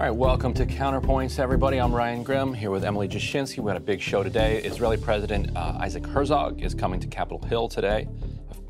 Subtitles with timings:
[0.00, 1.76] All right, welcome to Counterpoints, everybody.
[1.76, 3.58] I'm Ryan Grim here with Emily Jashinsky.
[3.58, 4.62] We had a big show today.
[4.62, 8.08] Israeli President uh, Isaac Herzog is coming to Capitol Hill today.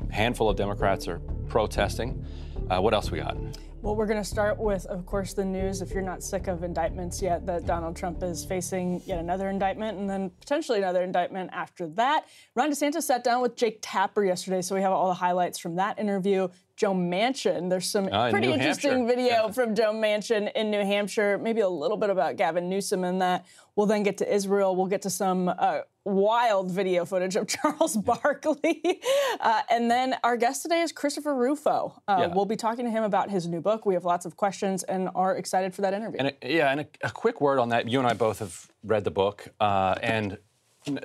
[0.09, 2.25] A handful of Democrats are protesting.
[2.69, 3.37] Uh, what else we got?
[3.83, 6.61] Well, we're going to start with, of course, the news, if you're not sick of
[6.61, 11.49] indictments yet, that Donald Trump is facing yet another indictment and then potentially another indictment
[11.51, 12.25] after that.
[12.55, 15.77] Ron DeSantis sat down with Jake Tapper yesterday, so we have all the highlights from
[15.77, 16.47] that interview.
[16.75, 17.71] Joe Manchin.
[17.71, 19.15] There's some Uh, pretty New interesting Hampshire.
[19.15, 19.51] video Yeah.
[19.51, 21.39] from Joe Manchin in New Hampshire.
[21.39, 23.45] Maybe a little bit about Gavin Newsom in that.
[23.75, 24.75] We'll then get to Israel.
[24.75, 29.01] We'll get to some uh, wild video footage of Charles Barkley.
[29.39, 32.01] Uh, and then our guest today is Christopher Rufo.
[32.07, 32.27] Uh, Yeah.
[32.27, 33.85] We'll be talking to him about his new book.
[33.85, 36.17] We have lots of questions and are excited for that interview.
[36.19, 37.87] And a, yeah, and a, a quick word on that.
[37.87, 40.37] You and I both have read the book, uh, and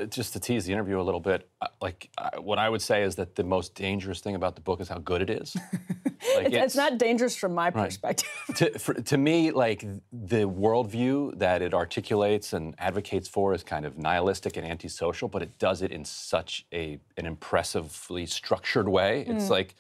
[0.09, 3.03] just to tease the interview a little bit, uh, like uh, what I would say
[3.03, 5.55] is that the most dangerous thing about the book is how good it is.
[6.35, 7.85] Like, it's, it's not dangerous from my Right.
[7.85, 8.29] perspective.
[8.57, 13.85] to, for, to me, like the worldview that it articulates and advocates for is kind
[13.87, 19.25] of nihilistic and antisocial, but it does it in such a an impressively structured way.
[19.29, 19.75] It's like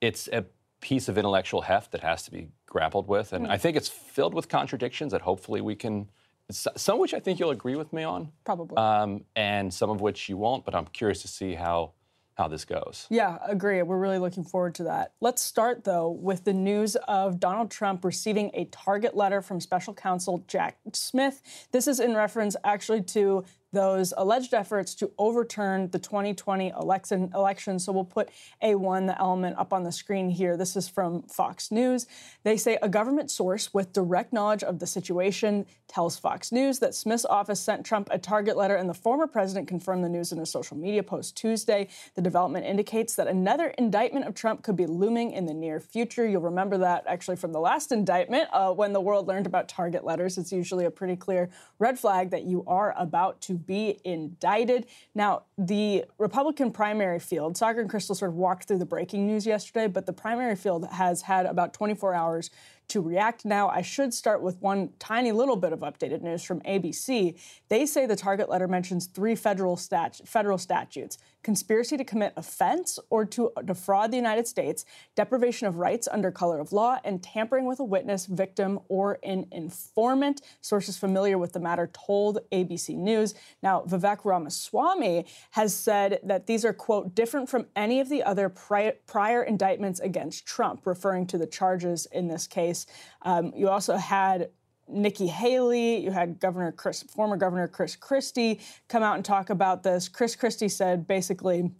[0.00, 0.44] it's a
[0.80, 4.34] piece of intellectual heft that has to be grappled with, and I think it's filled
[4.34, 6.08] with contradictions that hopefully we can.
[6.50, 8.76] Some of which I think you'll agree with me on, Probably.
[8.76, 10.64] um, and some of which you won't.
[10.66, 11.92] But I'm curious to see how
[12.34, 13.06] how this goes.
[13.10, 13.82] Yeah, agree.
[13.82, 15.12] We're really looking forward to that.
[15.20, 19.92] Let's start, though, with the news of Donald Trump receiving a target letter from special
[19.92, 21.42] counsel Jack Smith.
[21.72, 27.30] This is in reference actually to those alleged efforts to overturn the 2020 election.
[27.34, 27.78] election.
[27.78, 28.30] So we'll put
[28.62, 30.56] A1, the element, up on the screen here.
[30.56, 32.06] This is from Fox News.
[32.42, 36.94] They say a government source with direct knowledge of the situation tells Fox News that
[36.94, 40.38] Smith's office sent Trump a target letter, and the former president confirmed the news in
[40.38, 41.88] a social media post Tuesday.
[42.14, 46.26] The development indicates that another indictment of Trump could be looming in the near future.
[46.26, 50.04] You'll remember that actually from the last indictment uh, when the world learned about target
[50.04, 50.38] letters.
[50.38, 54.86] It's usually a pretty clear red flag that you are about to be indicted.
[55.14, 59.46] Now, the Republican primary field, Saagar and Krystal sort of walked through the breaking news
[59.46, 62.50] yesterday, but the primary field has had about 24 hours
[62.88, 63.68] to react now.
[63.68, 67.38] I should start with one tiny little bit of updated news from ABC.
[67.68, 72.98] They say the target letter mentions three federal stat- federal statutes: conspiracy to commit offense
[73.10, 74.84] or to defraud the United States,
[75.14, 79.46] deprivation of rights under color of law, and tampering with a witness, victim, or an
[79.52, 80.42] informant.
[80.60, 83.34] Sources familiar with the matter told ABC News.
[83.62, 88.48] Now, Vivek Ramaswamy has said that these are, quote, different from any of the other
[88.48, 92.86] pri- prior indictments against Trump, referring to the charges in this case.
[93.22, 94.50] Um, you also had
[94.88, 99.82] Nikki Haley, you had Governor Chris, former Governor Chris Christie come out and talk about
[99.82, 100.08] this.
[100.08, 101.70] Chris Christie said basically,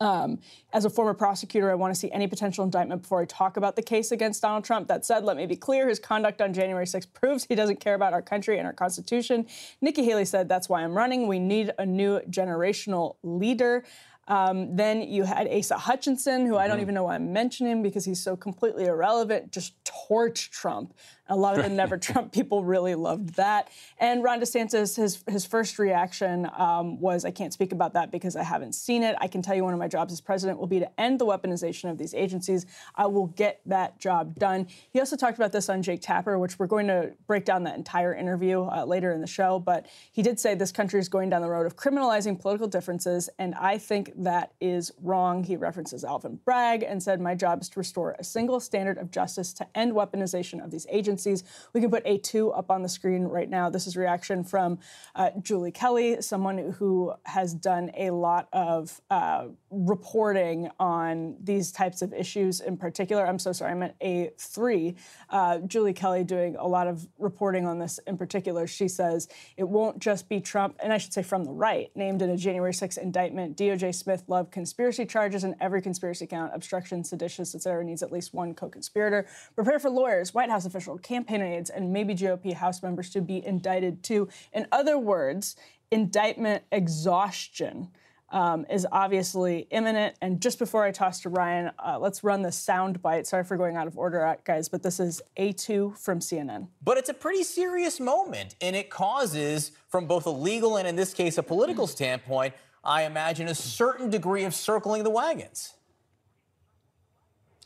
[0.00, 0.38] um,
[0.72, 3.74] as a former prosecutor, I want to see any potential indictment before I talk about
[3.76, 4.88] the case against Donald Trump.
[4.88, 7.94] That said, let me be clear his conduct on January 6th proves he doesn't care
[7.94, 9.46] about our country and our Constitution.
[9.80, 11.26] Nikki Haley said, That's why I'm running.
[11.26, 13.84] We need a new generational leader.
[14.28, 16.82] Um, then you had Asa Hutchinson, who I don't mm-hmm.
[16.82, 20.92] even know why I'm mentioning because he's so completely irrelevant, just torch Trump.
[21.30, 23.68] A lot of the Never Trump people really loved that.
[23.98, 28.34] And Ron DeSantis, his, his first reaction um, was, I can't speak about that because
[28.34, 29.14] I haven't seen it.
[29.20, 31.26] I can tell you one of my jobs as president will be to end the
[31.26, 32.64] weaponization of these agencies.
[32.94, 34.68] I will get that job done.
[34.90, 37.76] He also talked about this on Jake Tapper, which we're going to break down that
[37.76, 39.58] entire interview uh, later in the show.
[39.58, 43.28] But he did say this country is going down the road of criminalizing political differences,
[43.38, 45.44] and I think that is wrong.
[45.44, 49.10] He references Alvin Bragg and said, My job is to restore a single standard of
[49.10, 51.48] justice to end weaponization of these agencies agencies.
[51.72, 53.70] We can put A2 up on the screen right now.
[53.70, 54.78] This is reaction from
[55.14, 62.02] uh, Julie Kelly, someone who has done a lot of uh, reporting on these types
[62.02, 63.26] of issues in particular.
[63.26, 64.96] I'm so sorry, I meant A3.
[65.28, 68.66] Uh, Julie Kelly doing a lot of reporting on this in particular.
[68.66, 72.22] She says it won't just be Trump, and I should say from the right, named
[72.22, 73.56] in a January 6th indictment.
[73.56, 77.84] DOJ Smith Love conspiracy charges and every conspiracy count, obstruction, seditious, etc.
[77.84, 79.26] needs at least one co-conspirator.
[79.54, 83.44] Prepare for lawyers, White House official, campaign aides, and maybe GOP House members to be
[83.44, 84.28] indicted too.
[84.52, 85.56] In other words,
[85.90, 87.88] indictment exhaustion.
[88.30, 90.14] Um, is obviously imminent.
[90.20, 93.26] And just before I toss to Ryan, uh, let's run the sound bite.
[93.26, 96.68] Sorry for going out of order, uh, guys, but this is A2 from CNN.
[96.82, 100.94] But it's a pretty serious moment, and it causes, from both a legal and in
[100.94, 102.52] this case a political standpoint,
[102.84, 105.74] I imagine a certain degree of circling the wagons.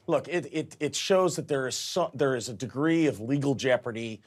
[0.07, 3.55] Look, it, it, it shows that there is some, there is a degree of legal
[3.55, 4.21] jeopardy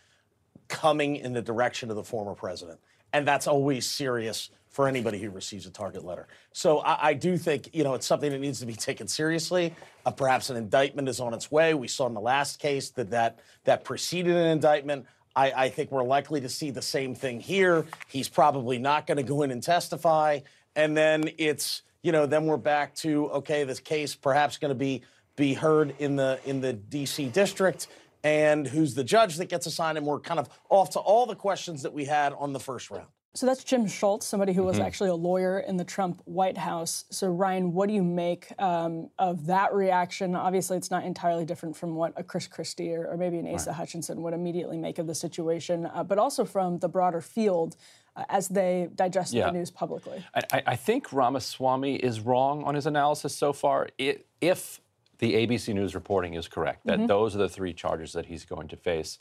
[0.68, 2.80] coming in the direction of the former president,
[3.14, 6.28] and that's always serious for anybody who receives a target letter.
[6.52, 9.74] So I, I do think you know it's something that needs to be taken seriously.
[10.06, 11.74] Uh, perhaps an indictment is on its way.
[11.74, 15.06] We saw in the last case that that, that preceded an indictment.
[15.34, 17.86] I, I think we're likely to see the same thing here.
[18.10, 20.42] He's probably not going to go in and testify,
[20.76, 24.76] and then it's you know then we're back to okay, this case perhaps going to
[24.76, 25.04] be
[25.38, 27.30] be heard in the in the D.C.
[27.30, 27.88] district,
[28.26, 31.36] and who's the judge that gets assigned, and we're kind of off to all the
[31.36, 33.08] questions that we had on the first round.
[33.36, 34.86] So that's Jim Schultz, somebody who was mm-hmm.
[34.86, 37.04] actually a lawyer in the Trump White House.
[37.10, 40.38] So, Ryan, what do you make um, of that reaction?
[40.38, 43.72] Obviously, it's not entirely different from what a Chris Christie or, or maybe an Asa
[43.72, 43.76] right.
[43.76, 47.76] Hutchinson would immediately make of the situation, uh, but also from the broader field
[48.16, 49.48] uh, as they digest yeah.
[49.48, 50.24] the news publicly.
[50.34, 53.90] I, I, think Ramaswamy is wrong on his analysis so far.
[53.98, 54.80] It, if
[55.20, 57.08] the ABC News reporting is correct, that mm-hmm.
[57.08, 59.20] those are the three charges that he's going to face.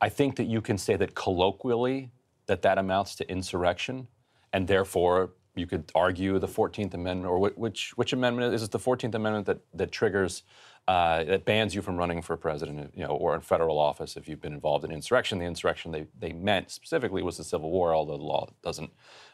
[0.00, 2.10] I think that you can say that colloquially
[2.46, 4.08] that that amounts to insurrection,
[4.52, 8.70] and therefore you could argue the 14th Amendment, or which which amendment is it?
[8.70, 10.42] The 14th Amendment that that triggers
[10.88, 14.28] uh, that bans you from running for president, you know, or in federal office if
[14.28, 15.38] you've been involved in insurrection.
[15.38, 18.90] The insurrection they they meant specifically was the Civil War, although the law doesn't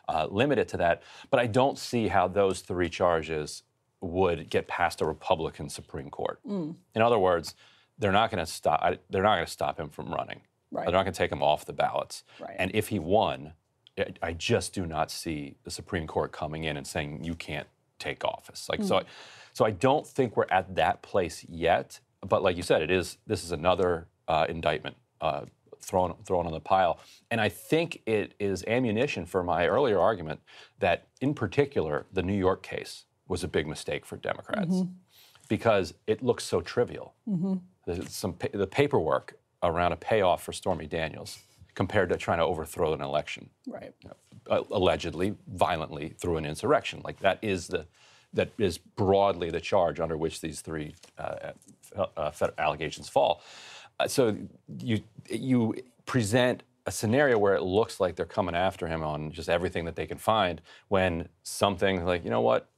[0.09, 1.03] uh, limit it to that.
[1.31, 3.65] But I don't see how those three charges
[4.01, 6.41] would get past a Republican Supreme Court.
[6.47, 6.77] Mm.
[6.95, 7.55] In other words,
[7.99, 8.81] they're not going to stop.
[9.11, 10.41] They're not going to stop him from running.
[10.73, 10.87] Right.
[10.87, 12.25] They're not going to take him off the ballots.
[12.41, 12.57] Right.
[12.59, 13.53] And if he won,
[14.23, 18.25] I just do not see the Supreme Court coming in and saying you can't take
[18.25, 18.69] office.
[18.69, 18.89] Like mm.
[18.89, 19.03] so,
[19.53, 22.01] so I don't think we're at that place yet.
[22.27, 23.19] But like you said, it is.
[23.27, 25.43] This is another uh, indictment uh,
[25.81, 27.01] thrown thrown on the pile,
[27.31, 30.41] and I think it is ammunition for my earlier argument
[30.79, 34.93] that, in particular, the New York case was a big mistake for Democrats mm-hmm.
[35.49, 37.15] because it looks so trivial.
[37.29, 38.03] Mm-hmm.
[38.07, 41.39] Some the paperwork around a payoff for Stormy Daniels
[41.75, 43.95] compared to trying to overthrow an election, right?
[44.49, 47.01] Allegedly, violently through an insurrection.
[47.05, 47.87] Like that is the
[48.35, 51.53] that is broadly the charge under which these three uh,
[52.17, 53.43] uh, allegations fall.
[54.01, 54.37] Uh, so
[54.79, 55.75] you you
[56.07, 59.95] present a scenario where it looks like they're coming after him on just everything that
[59.95, 62.69] they can find when something like you know what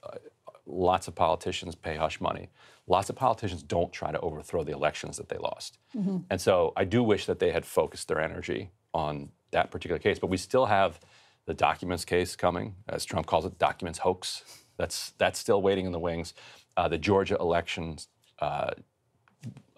[0.67, 2.49] lots of politicians pay hush money.
[2.87, 5.79] Lots of politicians don't try to overthrow the elections that they lost.
[5.97, 6.19] Mm-hmm.
[6.31, 10.19] And so I do wish that they had focused their energy on that particular case.
[10.19, 11.01] But we still have
[11.47, 14.43] the documents case coming, as Trump calls it, documents hoax.
[14.77, 16.35] That's, that's still waiting in the wings.
[16.77, 18.09] Uh, the Georgia elections
[18.41, 18.71] uh,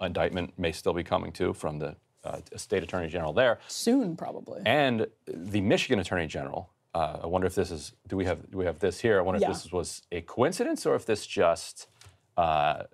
[0.01, 3.61] indictment may still be coming too from the uh, state attorney general there.
[3.69, 4.63] Soon, probably.
[4.67, 7.93] And the Michigan attorney general uh, I wonder if this is.
[8.09, 8.51] Do we have?
[8.51, 9.19] Do we have this here?
[9.19, 9.51] I wonder yeah.
[9.51, 11.89] if this was a coincidence or if this just,
[12.39, 12.85] uh,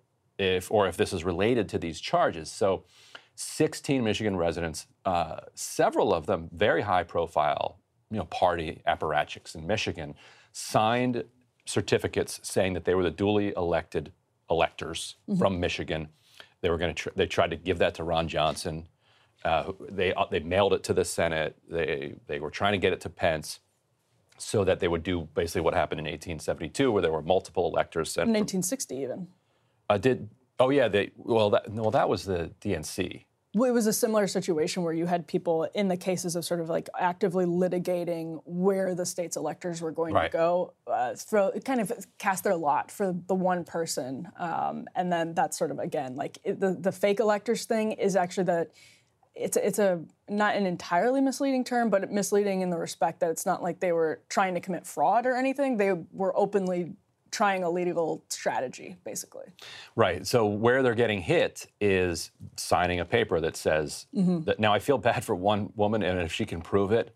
[0.43, 2.51] if or if this is related to these charges.
[2.51, 2.85] So,
[3.35, 7.79] 16 Michigan residents, uh, several of them very high profile,
[8.11, 10.15] you know, party apparatchiks in Michigan,
[10.53, 11.25] signed
[11.65, 14.13] certificates saying that they were the duly elected
[14.51, 16.09] electors from Michigan.
[16.61, 17.03] They were going to.
[17.03, 18.87] Tr- they tried to give that to Ron Johnson.
[19.45, 21.57] Uh, they uh, they mailed it to the Senate.
[21.69, 23.61] They they were trying to get it to Pence,
[24.39, 28.13] so that they would do basically what happened in 1872, where there were multiple electors
[28.13, 28.29] sent.
[28.29, 28.47] In from-
[28.93, 29.29] even.
[29.93, 33.25] Uh, did oh yeah they well that no that was the DNC.
[33.55, 36.61] Well, it was a similar situation where you had people in the cases of sort
[36.61, 40.33] of like actively litigating where the state's electors were going Right.
[40.33, 45.13] to go, uh, throw kind of cast their lot for the one person, um, and
[45.13, 48.71] then that's sort of again like it, the the fake electors thing is actually that
[49.35, 53.45] it's it's a not an entirely misleading term, but misleading in the respect that it's
[53.45, 55.77] not like they were trying to commit fraud or anything.
[55.77, 56.93] They were openly
[57.33, 59.47] trying a legal strategy, basically.
[59.97, 60.25] Right.
[60.27, 64.61] So where they're getting hit is signing a paper that says that.
[64.61, 67.15] Now I feel bad for one woman, and if she can prove it,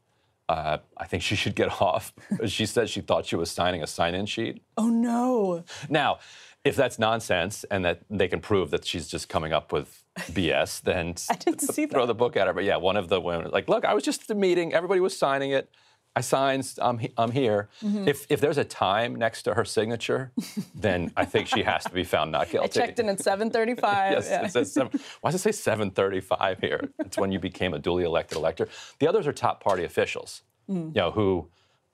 [0.48, 2.12] uh, I think she should get off.
[2.46, 4.62] she said she thought she was signing a sign-in sheet.
[4.76, 5.64] Oh no!
[5.88, 6.18] Now,
[6.64, 10.82] if that's nonsense and that they can prove that she's just coming up with BS,
[10.82, 12.06] then I didn't see throw that.
[12.08, 12.52] the book at her.
[12.52, 14.72] But yeah, one of the women like, "Look, I was just at the meeting.
[14.72, 15.68] Everybody was signing it.
[16.16, 16.72] I signed.
[16.80, 17.68] I'm, he- I'm here.
[17.84, 18.08] Mm-hmm.
[18.08, 20.32] If if there's a time next to her signature,
[20.74, 22.58] then I think she has to be found not guilty.
[22.80, 23.82] I guilty." checked in at 7:35.
[23.82, 24.44] Yes, yeah.
[24.46, 26.88] it says seven, why does it say 735 here?
[27.00, 28.66] It's when you became a duly elected elector.
[28.98, 31.48] The others are top party officials, you know, who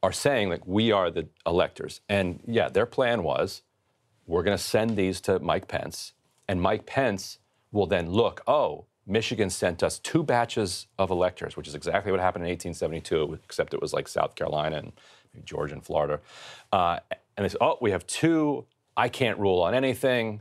[0.05, 2.01] are saying like we are the electors.
[2.09, 3.63] And yeah, their plan was
[4.27, 6.13] we're going to send these to Mike Pence,
[6.49, 7.39] and Mike Pence
[7.73, 12.21] will then look, oh, Michigan sent us two batches of electors, which is exactly what
[12.21, 14.93] happened in 1872, except it was like South Carolina and
[15.45, 16.21] Georgia and Florida.
[16.73, 16.99] Uh,
[17.37, 18.65] and they said, oh, we have two.
[18.97, 20.41] I can't rule on anything.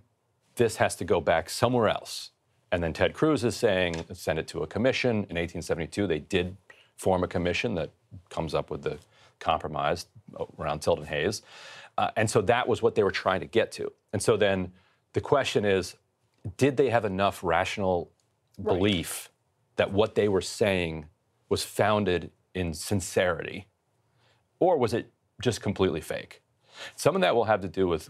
[0.55, 2.31] This has to go back somewhere else.
[2.71, 5.09] And then Ted Cruz is saying, send it to a commission.
[5.09, 6.55] In 1872, they did
[6.97, 7.89] form a commission that
[8.29, 8.97] comes up with the
[9.39, 10.05] compromise
[10.59, 11.41] around Tilden Hayes.
[11.97, 13.91] Uh, and so that was what they were trying to get to.
[14.13, 14.71] And so then
[15.13, 15.95] the question is
[16.57, 18.09] did they have enough rational
[18.63, 19.29] belief
[19.75, 21.05] that what they were saying
[21.49, 23.67] was founded in sincerity?
[24.59, 26.41] Or was it just completely fake?
[26.95, 28.09] Some of that will have to do with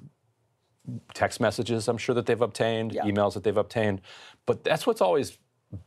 [1.13, 3.03] text messages, I'm sure that they've obtained, Yeah.
[3.03, 4.01] emails that they've obtained.
[4.45, 5.37] But that's what's always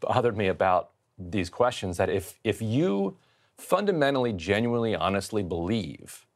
[0.00, 3.16] bothered me about these questions that if, if you
[3.56, 6.26] fundamentally, genuinely, honestly believe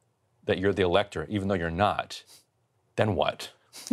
[0.45, 2.23] that you're the elector, even though you're not,
[2.95, 3.49] then what?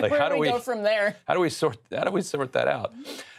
[0.00, 1.16] like, Where how do we, go from there?
[1.26, 2.92] how do we sort how do we sort that out?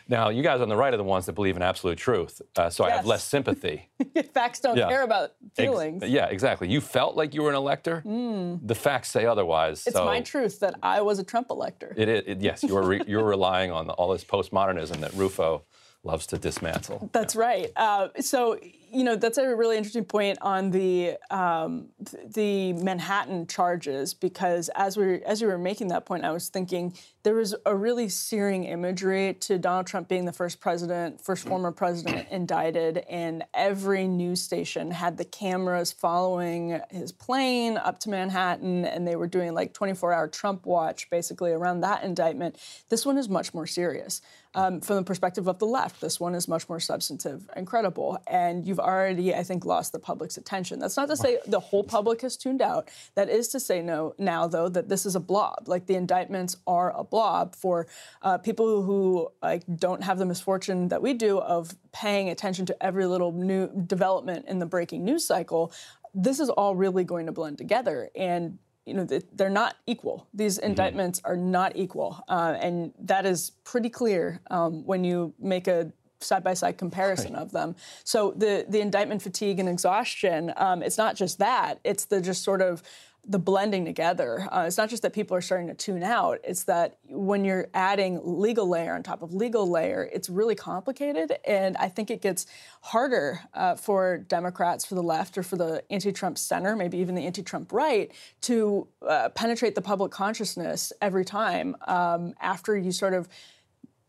[0.08, 2.70] Now, you guys on the right are the ones that believe in absolute truth, uh,
[2.70, 3.90] so I have less sympathy.
[4.34, 4.88] Facts don't Yeah.
[4.88, 6.04] care about Ex- feelings.
[6.08, 6.68] yeah, exactly.
[6.70, 8.02] You felt like you were an elector.
[8.06, 9.86] The facts say otherwise.
[9.88, 11.94] It's so my truth that I was a Trump elector.
[11.98, 12.24] It is.
[12.28, 15.64] It, yes, you're re, you're relying on all this postmodernism that Rufo
[16.04, 17.10] loves to dismantle.
[17.12, 17.72] That's right.
[17.76, 18.60] Uh, so,
[18.96, 21.90] you know, that's a really interesting point on the um,
[22.34, 26.94] the Manhattan charges because as we as you were making that point, I was thinking
[27.24, 31.72] there was a really searing imagery to Donald Trump being the first president, first former
[31.72, 38.86] president indicted, and every news station had the cameras following his plane up to Manhattan,
[38.86, 42.58] and they were doing like 24-hour Trump watch basically around that indictment.
[42.90, 44.22] This one is much more serious.
[44.56, 48.18] Um, from the perspective of the left, this one is much more substantive and credible.
[48.25, 50.80] And you've already, I think, lost the public's attention.
[50.80, 52.89] That's not to say the whole public has tuned out.
[53.15, 55.68] That is to say, no, now though, that this is a blob.
[55.68, 57.88] Like the indictments are a blob for
[58.22, 62.84] uh, people who like don't have the misfortune that we do of paying attention to
[62.84, 65.74] every little new development in the breaking news cycle.
[66.13, 70.27] This is all really going to blend together, and you know, they're not equal.
[70.34, 75.68] These indictments are not equal, uh, and that is pretty clear um, when you make
[75.68, 77.75] a side-by-side comparison of them.
[78.03, 82.43] So the the indictment fatigue and exhaustion, um, it's not just that; it's the just
[82.43, 82.84] sort of
[83.27, 84.48] the blending together.
[84.51, 86.39] Uh, it's not just that people are starting to tune out.
[86.43, 91.34] It's that when you're adding legal layer on top of legal layer, it's really complicated,
[91.45, 92.45] and I think it gets
[92.81, 97.25] harder uh, for Democrats, for the left, or for the anti-Trump center, maybe even the
[97.25, 103.27] anti-Trump right, to uh, penetrate the public consciousness every time um, after you sort of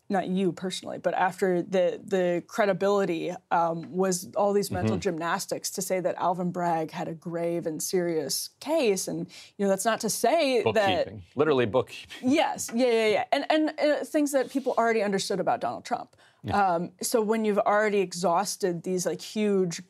[0.09, 5.01] not you personally, but after the the credibility um, was all these mental Mm-hmm.
[5.01, 9.69] gymnastics to say that Alvin Bragg had a grave and serious case, and you know
[9.69, 12.07] that's not to say that Bookkeeping, literally bookkeeping.
[12.21, 16.15] Yes, yeah, yeah, yeah, and and uh, things that people already understood about Donald Trump.
[16.53, 19.81] Um, so when you've already exhausted these like huge,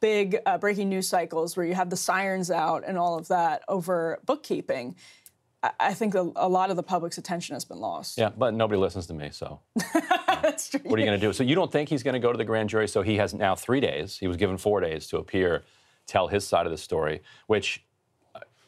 [0.00, 3.62] big uh, breaking news cycles where you have the sirens out and all of that
[3.68, 4.96] over bookkeeping,
[5.62, 8.16] I, think a, a lot of the public's attention has been lost.
[8.16, 9.60] Yeah, but nobody listens to me, so
[10.26, 10.80] That's true.
[10.84, 11.32] what are you going to do?
[11.34, 12.88] So you don't think he's going to go to the grand jury?
[12.88, 14.16] So he has now three days.
[14.16, 15.64] He was given four days to appear,
[16.06, 17.84] tell his side of the story, which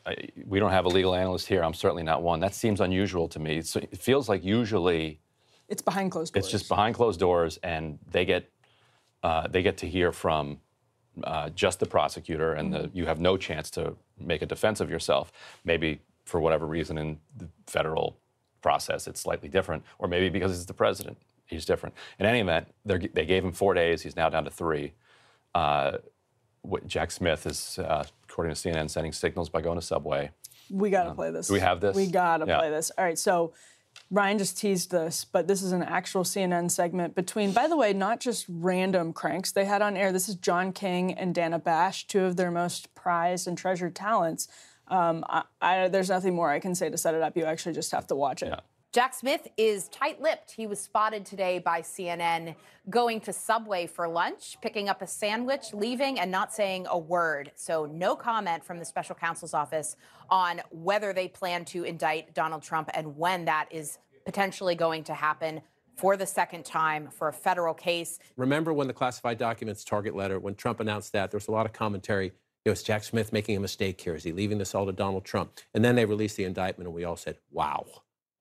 [0.04, 1.62] I, we don't have a legal analyst here.
[1.62, 2.40] I'm certainly not one.
[2.40, 3.62] That seems unusual to me.
[3.62, 5.20] So it feels like usually
[5.68, 6.44] It's behind closed doors.
[6.44, 8.50] it's just behind closed doors, and they get
[9.22, 10.58] uh, they get to hear from
[11.24, 14.90] uh, just the prosecutor, and the, you have no chance to make a defense of
[14.90, 15.32] yourself.
[15.64, 18.18] Maybe for whatever reason in the federal
[18.60, 21.94] process, it's slightly different, or maybe because it's the president, he's different.
[22.18, 24.02] In any event, they're- gave him four days.
[24.02, 24.92] He's now down to three.
[25.54, 25.98] Uh,
[26.86, 30.30] Jack Smith is, uh, according to CNN, sending signals by going to Subway.
[30.70, 31.48] We got to play this.
[31.48, 31.96] do we have this?
[31.96, 32.58] We got to Yeah.
[32.58, 32.90] play this.
[32.96, 33.52] All right, so
[34.10, 37.92] Ryan just teased this, but this is an actual CNN segment between, by the way,
[37.92, 40.12] not just random cranks they had on air.
[40.12, 44.46] This is John King and Dana Bash, two of their most prized and treasured talents.
[44.88, 47.36] Um, I, I, there's nothing more I can say to set it up.
[47.36, 48.52] You actually just have to watch it.
[48.92, 50.50] Jack Smith is tight lipped.
[50.50, 52.54] He was spotted today by CNN
[52.90, 57.52] going to Subway for lunch, picking up a sandwich, leaving, and not saying a word.
[57.54, 59.96] So, no comment from the special counsel's office
[60.28, 65.14] on whether they plan to indict Donald Trump and when that is potentially going to
[65.14, 65.62] happen
[65.96, 68.18] for the second time for a federal case.
[68.36, 71.64] Remember when the classified documents target letter, when Trump announced that, there was a lot
[71.64, 72.32] of commentary.
[72.64, 74.14] It was Jack Smith making a mistake here.
[74.14, 75.58] Is he leaving this all to Donald Trump?
[75.74, 77.84] And then they released the indictment, and we all said, wow,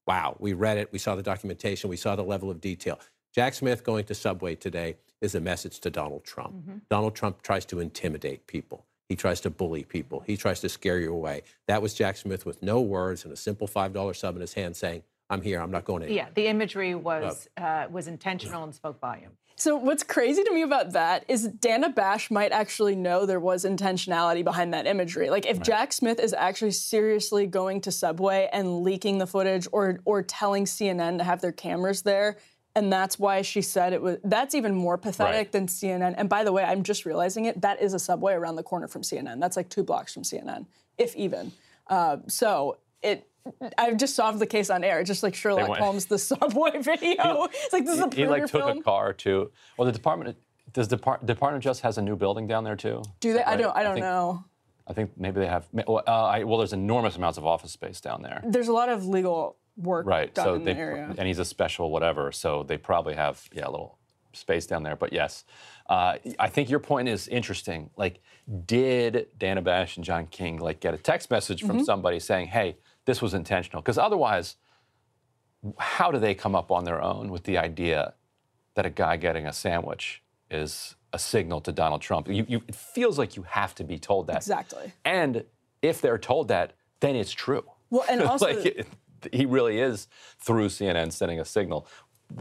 [0.05, 0.35] wow.
[0.39, 2.99] We read it, we saw the documentation, we saw the level of detail.
[3.33, 6.53] Jack Smith going to Subway today is a message to Donald Trump.
[6.89, 8.85] Donald Trump tries to intimidate people.
[9.09, 10.19] He tries to bully people.
[10.19, 11.43] He tries to scare you away.
[11.67, 14.75] That was Jack Smith with no words and a simple $5 sub in his hand
[14.75, 16.25] saying, I'm here, I'm not going anywhere.
[16.25, 19.31] Yeah, the imagery was uh, was intentional and spoke volume.
[19.61, 23.63] So what's crazy to me about that is Dana Bash might actually know there was
[23.63, 25.29] intentionality behind that imagery.
[25.29, 29.99] Like if Jack Smith is actually seriously going to Subway and leaking the footage or
[30.03, 32.37] or telling CNN to have their cameras there
[32.75, 35.51] and that's why she said it was that's even more pathetic Right.
[35.51, 36.15] than CNN.
[36.17, 38.87] And by the way, I'm just realizing it, that is a Subway around the corner
[38.87, 39.39] from CNN.
[39.39, 40.65] That's like 2 blocks from CNN,
[40.97, 41.51] if even.
[41.85, 43.27] Uh, so it
[43.77, 47.45] I've just solved the case on air, just like Sherlock Holmes, the subway video.
[47.51, 48.77] it's like this is a he like took film.
[48.79, 49.51] a car to.
[49.77, 50.37] Well, the department
[50.73, 53.01] does Depart, Department of Justice has a new building down there too.
[53.19, 53.43] Do they?
[53.43, 53.75] I don't.
[53.75, 54.45] I don't think- know.
[54.87, 55.67] I think maybe they have.
[55.71, 58.41] Well, uh, I, well, there's enormous amounts of office space down there.
[58.45, 60.33] There's a lot of legal work Right.
[60.33, 61.15] done So in they the area.
[61.17, 62.31] and he's a special whatever.
[62.31, 63.97] So they probably have yeah a little
[64.33, 64.95] space down there.
[64.95, 65.45] But yes,
[65.89, 67.89] uh, I think your point is interesting.
[67.95, 68.21] Like,
[68.65, 71.85] did Dana Bash and John King like get a text message from Mm-hmm.
[71.85, 73.81] somebody saying, "Hey, this was intentional"?
[73.81, 74.57] Because otherwise,
[75.77, 78.13] how do they come up on their own with the idea
[78.75, 82.27] that a guy getting a sandwich is a signal to Donald Trump?
[82.27, 84.37] You, you, it feels like you have to be told that.
[84.37, 84.93] Exactly.
[85.05, 85.43] And
[85.81, 87.63] if they're told that, then it's true.
[87.89, 88.87] Well, and also like it,
[89.31, 90.07] he really is
[90.39, 91.87] through CNN sending a signal.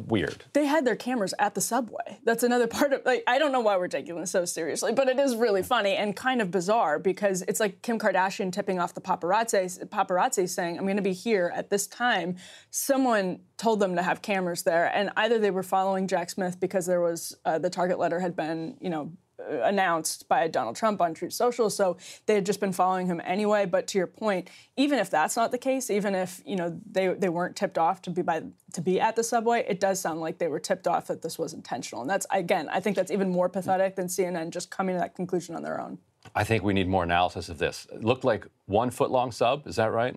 [0.06, 0.44] Weird.
[0.52, 2.18] they had their cameras at the subway.
[2.24, 5.08] That's another part of like I don't know why we're taking this so seriously, but
[5.08, 8.94] it is really funny and kind of bizarre because it's like Kim Kardashian tipping off
[8.94, 12.36] the paparazzi, paparazzi saying, "I'm going to be here at this time."
[12.70, 16.86] Someone told them to have cameras there, and either they were following Jack Smith because
[16.86, 19.12] there was uh, the target letter had been, you know.
[19.62, 23.66] Announced by Donald Trump on Truth Social, so they had just been following him anyway.
[23.66, 27.08] But to your point, even if that's not the case, even if you know they
[27.08, 30.20] they weren't tipped off to be by to be at the subway, it does sound
[30.20, 32.02] like they were tipped off that this was intentional.
[32.02, 35.14] And that's again, I think that's even more pathetic than CNN just coming to that
[35.14, 35.98] conclusion on their own.
[36.34, 37.86] I think we need more analysis of this.
[37.92, 39.66] It looked like one foot long sub.
[39.66, 40.16] Is that right?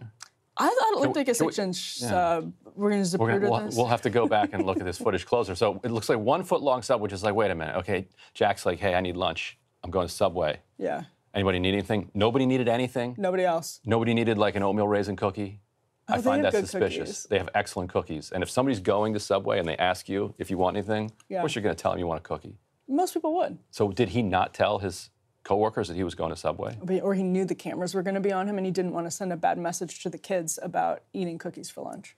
[0.58, 2.54] I thought it looked we- like a can we- six inch sub.
[2.76, 3.76] We're going to We're Zapruder gonna, we'll, this.
[3.76, 5.54] we'll have to go back and look at this footage closer.
[5.56, 7.76] So it looks like one foot long sub, which is like, wait a minute.
[7.78, 9.58] Okay, Jack's like, hey, I need lunch.
[9.84, 10.60] I'm going to Subway.
[10.78, 11.04] yeah,
[11.36, 12.10] Anybody need anything?
[12.14, 13.16] Nobody needed anything.
[13.18, 13.80] nobody else.
[13.86, 15.60] Nobody needed like an oatmeal raisin cookie.
[16.08, 16.98] Oh, I Oh, they find that suspicious.
[16.98, 17.28] cookies.
[17.30, 18.32] They have excellent cookies.
[18.32, 21.38] And if somebody's going to Subway and they ask you if you want anything, Yeah.
[21.40, 22.58] of course you're going to tell them you want a cookie.
[22.88, 25.10] Most people would, So did he not tell his
[25.44, 26.78] coworkers that he was going to Subway?
[27.02, 29.08] Or he knew the cameras were going to be on him, and he didn't want
[29.08, 32.16] to send a bad message to the kids about eating cookies for lunch.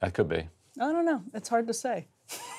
[0.00, 0.48] That could be.
[0.80, 1.22] I don't know.
[1.34, 2.08] It's hard to say.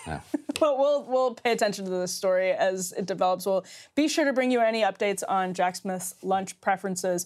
[0.06, 0.22] Yeah.
[0.60, 3.46] but we'll we'll pay attention to this story as it develops.
[3.46, 7.26] We'll be sure to bring you any updates on Jack Smith's lunch preferences.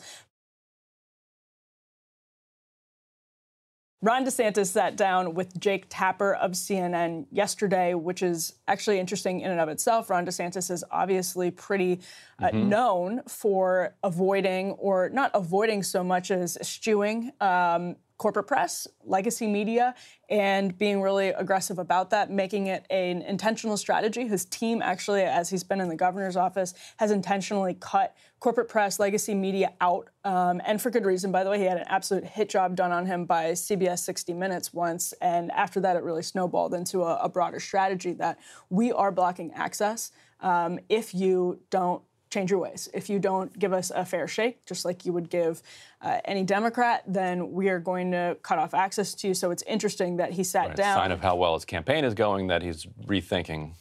[4.05, 9.49] Ron DeSantis sat down with Jake Tapper of CNN yesterday, which is actually interesting in
[9.49, 10.11] and of itself.
[10.11, 12.01] Ron DeSantis is obviously pretty
[12.37, 19.47] uh, known for avoiding, or not avoiding so much as eschewing, um, corporate press, legacy
[19.47, 19.93] media,
[20.29, 24.27] and being really aggressive about that, making it an intentional strategy.
[24.27, 28.99] His team, actually, as he's been in the governor's office, has intentionally cut corporate press,
[28.99, 31.31] legacy media out, um, and for good reason.
[31.31, 34.33] By the way, he had an absolute hit job done on him by CBS 60
[34.33, 38.91] Minutes once, and after that, it really snowballed into a, a broader strategy that we
[38.91, 42.01] are blocking access um, if you don't
[42.35, 42.89] change your ways.
[42.93, 45.63] If you don't give us a fair shake, just like you would give
[46.01, 49.33] uh, any Democrat, then we are going to cut off access to you.
[49.33, 50.97] So it's interesting that he sat Right, down.
[50.97, 53.71] Sign of how well his campaign is going that he's rethinking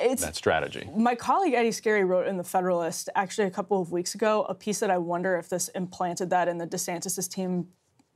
[0.00, 0.90] It's- that strategy.
[0.96, 4.54] My colleague Eddie Scarry wrote in the Federalist actually a couple of weeks ago a
[4.54, 7.68] piece that I wonder if this implanted that in the DeSantis' team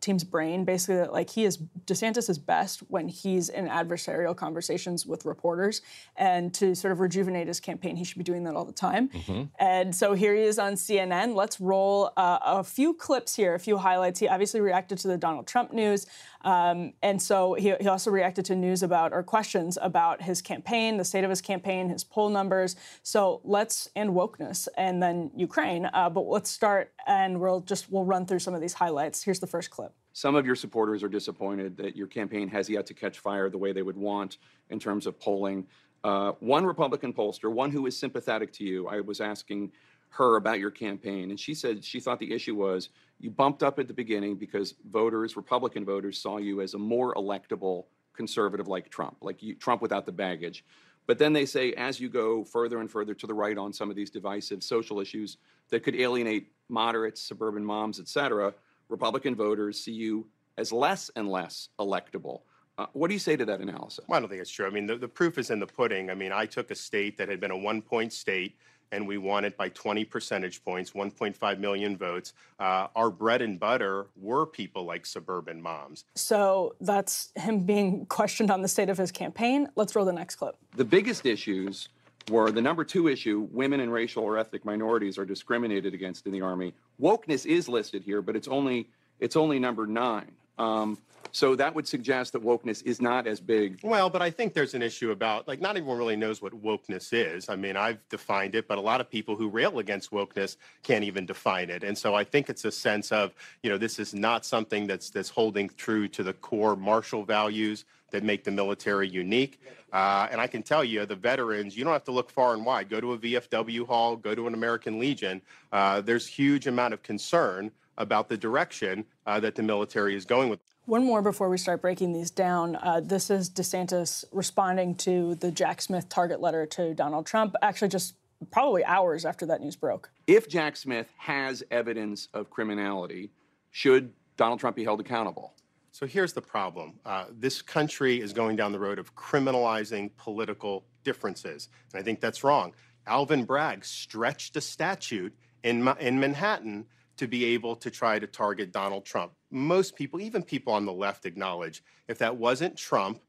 [0.07, 0.65] team's brain.
[0.65, 5.83] Basically, that like he is DeSantis is best when he's in adversarial conversations with reporters,
[6.17, 9.11] and to sort of rejuvenate his campaign, he should be doing that all the time.
[9.59, 11.35] And so here he is on CNN.
[11.35, 14.21] Let's roll uh, a few clips here, a few highlights.
[14.21, 16.07] He obviously reacted to the Donald Trump news.
[16.47, 20.97] Um, and so he, he also reacted to news about or questions about his campaign,
[20.97, 22.77] the state of his campaign, his poll numbers.
[23.03, 25.91] So let's and wokeness, and then Ukraine.
[25.93, 29.25] Uh, but let's start, and we'll just we'll run through some of these highlights.
[29.25, 29.93] Here's the first clip.
[30.13, 33.59] Some of your supporters are disappointed that your campaign has yet to catch fire the
[33.59, 34.39] way they would want
[34.71, 35.67] in terms of polling.
[36.05, 39.73] Uh, one Republican pollster, one who is sympathetic to you, I was asking
[40.17, 43.79] her about your campaign, and she said she thought the issue was you bumped up
[43.79, 48.91] at the beginning because voters, Republican voters, saw you as a more electable conservative like
[48.91, 50.65] Trump, like you, Trump without the baggage.
[51.07, 53.91] But then they say, as you go further and further to the right on some
[53.91, 55.37] of these divisive social issues
[55.71, 58.53] that could alienate moderates, suburban moms, et cetera,
[58.89, 60.27] Republican voters see you
[60.59, 62.41] as less and less electable.
[62.79, 64.05] Uh, what do you say to that analysis?
[64.09, 64.67] Well, I don't think it's true.
[64.67, 66.11] I mean, the, the proof is in the pudding.
[66.11, 68.57] I mean, I took a state that had been a one point state
[68.93, 72.33] and we won it by 20 percentage points, 1.5 million votes.
[72.59, 76.05] Uh, our bread and butter were people like suburban moms.
[76.15, 79.69] So that's him being questioned on the state of his campaign.
[79.77, 80.57] Let's roll the next clip.
[80.77, 81.89] The biggest issues
[82.31, 86.33] were the number two issue women and racial or ethnic minorities are discriminated against in
[86.33, 86.75] the Army.
[87.01, 88.89] Wokeness is listed here, but it's only,
[89.21, 90.33] it's only number nine.
[90.59, 90.99] Um,
[91.37, 93.81] so that would suggest that wokeness is not as big.
[93.83, 97.13] Well, but I think there's an issue about, like, not everyone really knows what wokeness
[97.13, 97.51] is.
[97.51, 101.05] I mean, I've defined it, but a lot of people who rail against wokeness can't
[101.05, 101.85] even define it.
[101.85, 105.11] And so I think it's a sense of, you know, this is not something that's
[105.11, 109.61] that's holding true to the core martial values that make the military unique.
[109.93, 112.65] Uh, and I can tell you, the veterans, you don't have to look far and
[112.65, 112.89] wide.
[112.89, 115.43] Go to a VFW hall, go to an American Legion.
[115.71, 120.49] Uh, there's huge amount of concern about the direction uh, that the military is going
[120.49, 120.61] with.
[120.87, 122.77] One more before we start breaking these down.
[122.77, 127.89] Uh, this is DeSantis responding to the Jack Smith target letter to Donald Trump, actually,
[127.89, 128.15] just
[128.53, 130.09] probably hours after that news broke.
[130.29, 133.33] If Jack Smith has evidence of criminality,
[133.73, 135.55] should Donald Trump be held accountable?
[135.91, 137.01] So here's the problem.
[137.05, 141.69] Uh, this country is going down the road of criminalizing political differences.
[141.93, 142.75] And I think that's wrong.
[143.09, 146.87] Alvin Bragg stretched a statute in, in Manhattan
[147.17, 149.33] to be able to try to target Donald Trump.
[149.51, 153.21] Most people, even people on the left, acknowledge if that wasn't Trump,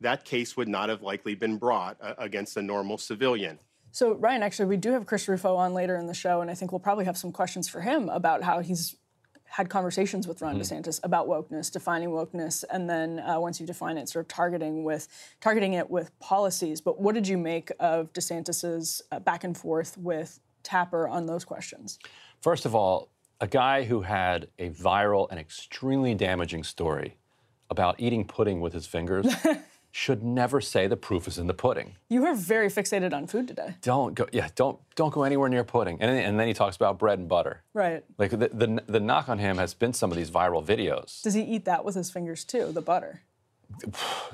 [0.00, 3.58] that case would not have likely been brought uh, against a normal civilian.
[3.92, 6.54] So, Ryan, actually, we do have Chris Rufo on later in the show, and I
[6.54, 8.96] think we'll probably have some questions for him about how he's
[9.48, 13.96] had conversations with Ron DeSantis about wokeness, defining wokeness, and then uh, once you define
[13.96, 15.08] it, sort of targeting with
[15.40, 16.80] targeting it with policies.
[16.80, 21.44] But what did you make of DeSantis's uh, back and forth with Tapper on those
[21.44, 21.98] questions?
[22.42, 23.08] First of all,
[23.40, 27.16] a guy who had a viral and extremely damaging story
[27.70, 29.26] about eating pudding with his fingers
[29.90, 31.96] should never say the proof is in the pudding.
[32.08, 35.64] You were very fixated on food today, Don't go, yeah, don't don't go anywhere near
[35.64, 35.98] pudding.
[36.00, 37.62] And, then- and then he talks about bread and butter.
[37.74, 38.04] right?
[38.18, 41.22] Like the, the the knock on him has been some of these viral videos.
[41.22, 42.72] Does he eat that with his fingers too?
[42.72, 43.22] The butter.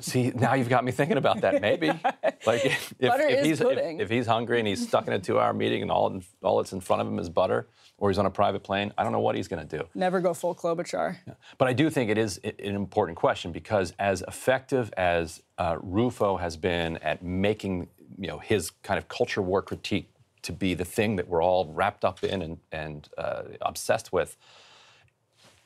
[0.01, 1.61] See, now you've got me thinking about that.
[1.61, 1.89] Maybe,
[2.47, 5.53] like if, if, if he's if, if he's hungry and he's stuck in a two-hour
[5.53, 7.67] meeting and all all that's in front of him is butter,
[7.99, 9.87] or he's on a private plane, I don't know what he's going to do.
[9.95, 11.17] Never go full Klobuchar.
[11.59, 16.37] But I do think it is an important question because as effective as uh, Rufo
[16.37, 20.09] has been at making you know his kind of culture war critique
[20.43, 24.37] to be the thing that we're all wrapped up in and, and uh, obsessed with,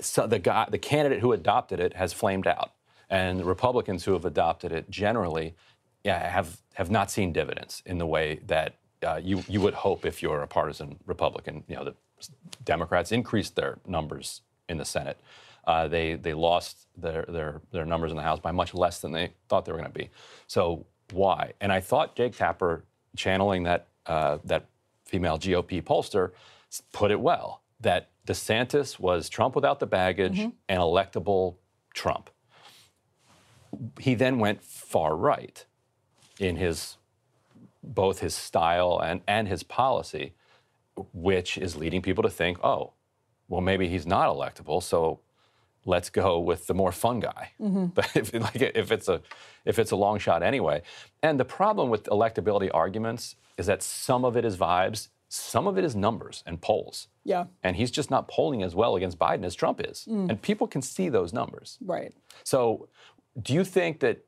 [0.01, 2.73] so the guy, the candidate who adopted it has flamed out,
[3.11, 5.55] and Republicans who have adopted it generally,
[6.05, 10.05] yeah, have have not seen dividends in the way that uh, you you would hope
[10.05, 11.65] if you're a partisan Republican.
[11.69, 11.95] You know, the
[12.65, 15.19] Democrats increased their numbers in the Senate.
[15.67, 19.13] Uh, they they lost their, their their numbers in the House by much less than
[19.13, 20.11] they thought they were going to be.
[20.47, 21.53] So why?
[21.61, 22.85] And I thought Jake Tapper,
[23.17, 24.67] channeling that uh, that
[25.05, 26.33] female GOP pollster,
[26.93, 27.63] put it well.
[27.81, 30.39] That DeSantis was Trump without the baggage
[30.69, 31.57] and electable
[31.95, 32.31] Trump.
[34.01, 35.65] He then went far right
[36.39, 36.97] in his
[37.83, 40.35] both his style and, and his policy,
[41.13, 42.93] which is leading people to think, oh,
[43.49, 45.21] well, maybe he's not electable, so
[45.85, 47.53] let's go with the more fun guy.
[47.59, 47.71] But
[48.07, 48.19] mm-hmm.
[48.19, 49.23] if, like, if it's a
[49.65, 50.83] if it's a long shot anyway.
[51.23, 55.77] And the problem with electability arguments is that some of it is vibes, some of
[55.77, 57.09] it is numbers and polls.
[57.25, 57.47] Yeah.
[57.63, 60.07] And he's just not polling as well against Biden as Trump is.
[60.09, 60.31] Mm.
[60.31, 61.79] And people can see those numbers.
[61.85, 62.13] Right.
[62.45, 62.89] So,
[63.41, 64.25] do you think that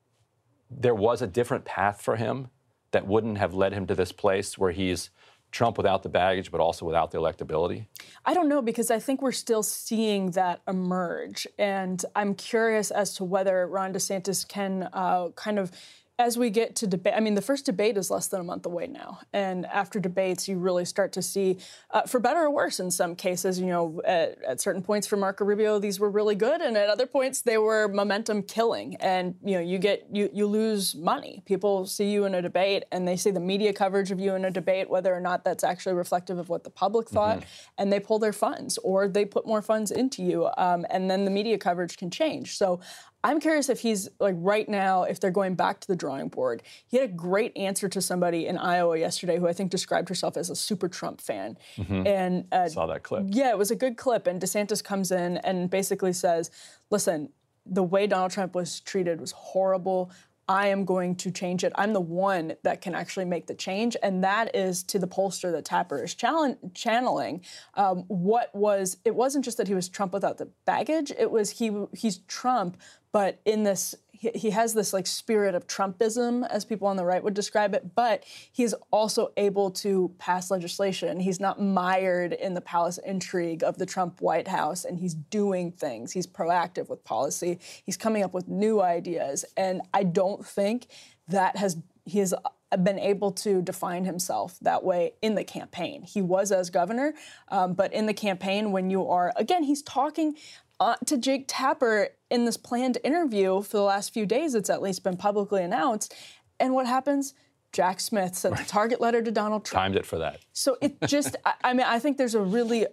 [0.71, 2.49] there was a different path for him
[2.90, 5.11] that wouldn't have led him to this place where he's
[5.51, 7.87] Trump without the baggage, but also without the electability?
[8.25, 13.14] I don't know because I think we're still seeing that emerge, and I'm curious as
[13.14, 15.73] to whether Ron DeSantis can uh, kind of.
[16.21, 18.67] As we get to debate, I mean, the first debate is less than a month
[18.67, 19.21] away now.
[19.33, 21.59] And after debates, you really start to see,
[21.93, 25.17] uh, for better or worse in some cases, you know, at, at certain points for
[25.17, 26.61] Marco Rubio, these were really good.
[26.61, 28.97] And at other points, they were momentum killing.
[28.97, 31.45] And, you know, you get, you, you lose money.
[31.47, 34.45] People see you in a debate and they see the media coverage of you in
[34.45, 37.45] a debate, whether or not that's actually reflective of what the public thought,
[37.79, 40.49] and they pull their funds or they put more funds into you.
[40.57, 42.57] Um, and then the media coverage can change.
[42.57, 42.81] So
[43.25, 46.63] I'm curious if he's like right now, if they're going back to the drawing board.
[46.87, 50.37] He had a great answer to somebody in Iowa yesterday who I think described herself
[50.37, 51.59] as a super Trump fan.
[51.89, 53.25] And uh, Saw that clip.
[53.29, 54.27] yeah, it was a good clip.
[54.29, 56.51] And DeSantis comes in and basically says,
[56.91, 57.31] listen,
[57.67, 60.11] the way Donald Trump was treated was horrible.
[60.49, 61.73] I am going to change it.
[61.75, 63.97] I'm the one that can actually make the change.
[64.03, 67.43] And that is to the pollster that Tapper is channeling.
[67.75, 71.51] Um, what was, it wasn't just that he was Trump without the baggage, it was
[71.51, 72.79] he he's Trump,
[73.13, 77.05] but in this, he, he has this like spirit of Trumpism, as people on the
[77.05, 81.21] right would describe it, but he's also able to pass legislation.
[81.21, 85.73] He's not mired in the palace intrigue of the Trump White House, and he's doing
[85.73, 86.13] things.
[86.13, 87.61] He's proactive with policy.
[87.85, 90.89] He's coming up with new ideas, and I don't think
[91.29, 92.35] that has he has
[92.83, 96.03] been able to define himself that way in the campaign.
[96.03, 97.15] He was as governor,
[97.49, 100.35] um, but in the campaign, when you are again, he's talking
[100.81, 104.55] uh, to Jake Tapper in this planned interview for the last few days.
[104.55, 106.14] It's at least been publicly announced.
[106.61, 107.35] And what happens?
[107.73, 109.83] Jack Smith sent the target letter to Donald Trump.
[109.85, 110.41] Timed it for that.
[110.53, 112.87] So it just, I, I mean, I think there's a really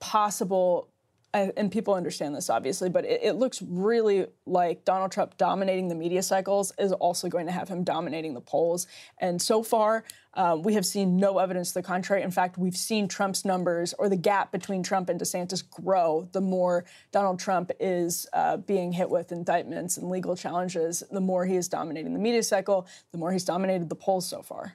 [0.00, 0.88] possible,
[1.34, 5.88] I- and people understand this obviously, but it, it looks really like Donald Trump dominating
[5.88, 8.86] the media cycles is also going to have him dominating the polls.
[9.18, 12.22] And so far, uh, we have seen no evidence to the contrary.
[12.22, 16.40] In fact, we've seen Trump's numbers or the gap between Trump and DeSantis grow the
[16.40, 21.56] more Donald Trump is uh, being hit with indictments and legal challenges, the more he
[21.56, 24.74] is dominating the media cycle, the more he's dominated the polls so far.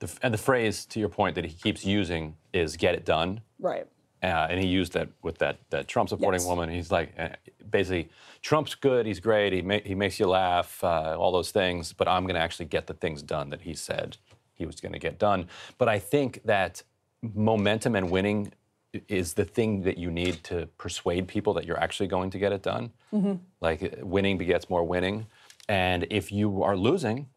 [0.00, 3.42] The, and the phrase, to your point, that he keeps using is "get it done."
[3.58, 3.86] Right.
[4.22, 6.48] Uh, and he used that with that, that Trump supporting Yes.
[6.48, 6.70] woman.
[6.70, 7.28] He's like, uh,
[7.70, 8.08] basically,
[8.40, 12.08] Trump's good, he's great, he, ma- he makes you laugh, uh, all those things, but
[12.08, 14.16] I'm going to actually get the things done that he said
[14.56, 15.48] he was going to get done.
[15.78, 16.82] But I think that
[17.22, 18.52] momentum and winning
[19.08, 22.52] is the thing that you need to persuade people that you're actually going to get
[22.52, 22.90] it done.
[23.60, 25.26] Like, uh, winning begets more winning.
[25.68, 27.28] And if you are losing,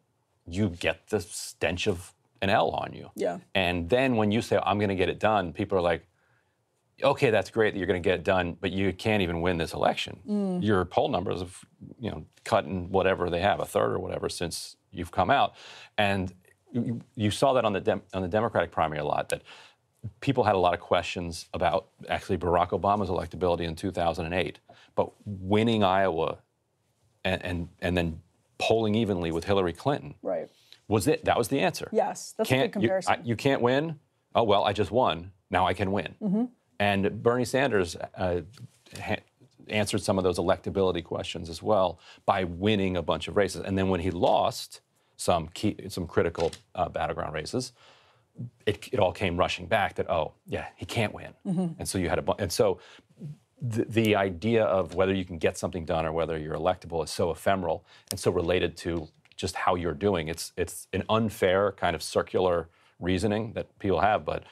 [0.48, 3.12] you get the stench of an L on you.
[3.16, 3.40] Yeah.
[3.54, 6.06] And then when you say, I'm going to get it done, people are like,
[7.04, 9.58] okay, that's great that you're going to get it done, but you can't even win
[9.58, 10.60] this election.
[10.62, 11.58] Your poll numbers have,
[12.00, 15.56] you know, cut in whatever they have, a third or whatever, since you've come out.
[15.98, 16.34] And
[16.72, 19.42] you, you saw that on the, Dem- on the Democratic primary a lot, that
[20.22, 24.60] people had a lot of questions about actually Barack Obama's electability in 2008.
[24.96, 26.38] But winning Iowa
[27.26, 28.22] and, and, and then
[28.58, 30.50] polling evenly with Hillary Clinton Right.
[30.88, 31.26] was it.
[31.26, 33.00] That was the answer Yes, that's a good can't you.
[33.08, 34.00] I- you can't win.
[34.36, 35.32] Oh well, I just won.
[35.50, 36.16] Now I can win.
[36.22, 36.44] Mm-hmm.
[36.80, 38.42] And Bernie Sanders uh,
[39.02, 39.18] ha-
[39.68, 43.62] answered some of those electability questions as well by winning a bunch of races.
[43.66, 44.82] And then when he lost
[45.20, 47.74] some key, some critical uh, battleground races,
[48.66, 51.34] it, it all came rushing back that oh yeah he can't win.
[51.80, 52.80] And so you had a bu- and so
[53.62, 57.12] the, the idea of whether you can get something done or whether you're electable is
[57.12, 60.30] so ephemeral and so related to just how you're doing.
[60.30, 64.44] It's it's an unfair kind of circular reasoning that people have, but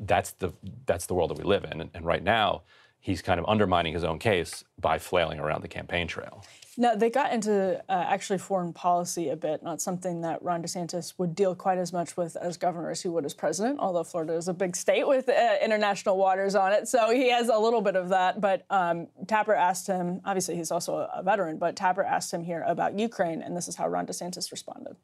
[0.00, 0.52] that's the
[0.86, 1.80] that's the world that we live in.
[1.82, 2.62] And, and right now,
[3.00, 6.44] he's kind of undermining his own case by flailing around the campaign trail.
[6.80, 11.12] No, they got into uh, actually foreign policy a bit, not something that Ron DeSantis
[11.18, 14.32] would deal quite as much with as governor as he would as president, although Florida
[14.32, 16.88] is a big state with uh, international waters on it.
[16.88, 18.40] So he has a little bit of that.
[18.40, 22.64] But um, Tapper asked him, obviously he's also a veteran, but Tapper asked him here
[22.66, 24.96] about Ukraine, and this is how Ron DeSantis responded.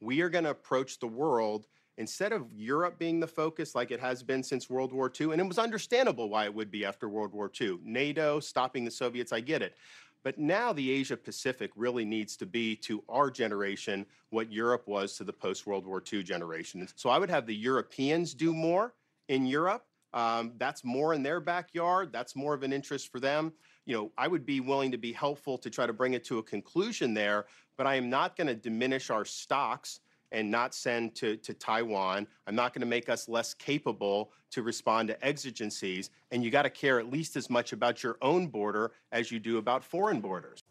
[0.00, 4.00] we are going to approach the world instead of Europe being the focus like it
[4.00, 5.32] has been since World War II.
[5.32, 7.78] And it was understandable why it would be after World War II.
[7.84, 9.76] NATO, stopping the Soviets, I get it.
[10.26, 15.16] But now the Asia Pacific really needs to be to our generation what Europe was
[15.18, 16.88] to the post World War II generation.
[16.96, 18.92] So I would have the Europeans do more
[19.28, 19.84] in Europe.
[20.12, 22.10] Um, that's more in their backyard.
[22.12, 23.52] That's more of an interest for them.
[23.84, 26.38] You know, I would be willing to be helpful to try to bring it to
[26.38, 30.00] a conclusion there, but I am not going to diminish our stocks
[30.32, 32.26] and not send to, to Taiwan.
[32.46, 36.10] I'm not going to make us less capable to respond to exigencies.
[36.30, 39.38] And you got to care at least as much about your own border as you
[39.38, 40.62] do about foreign borders.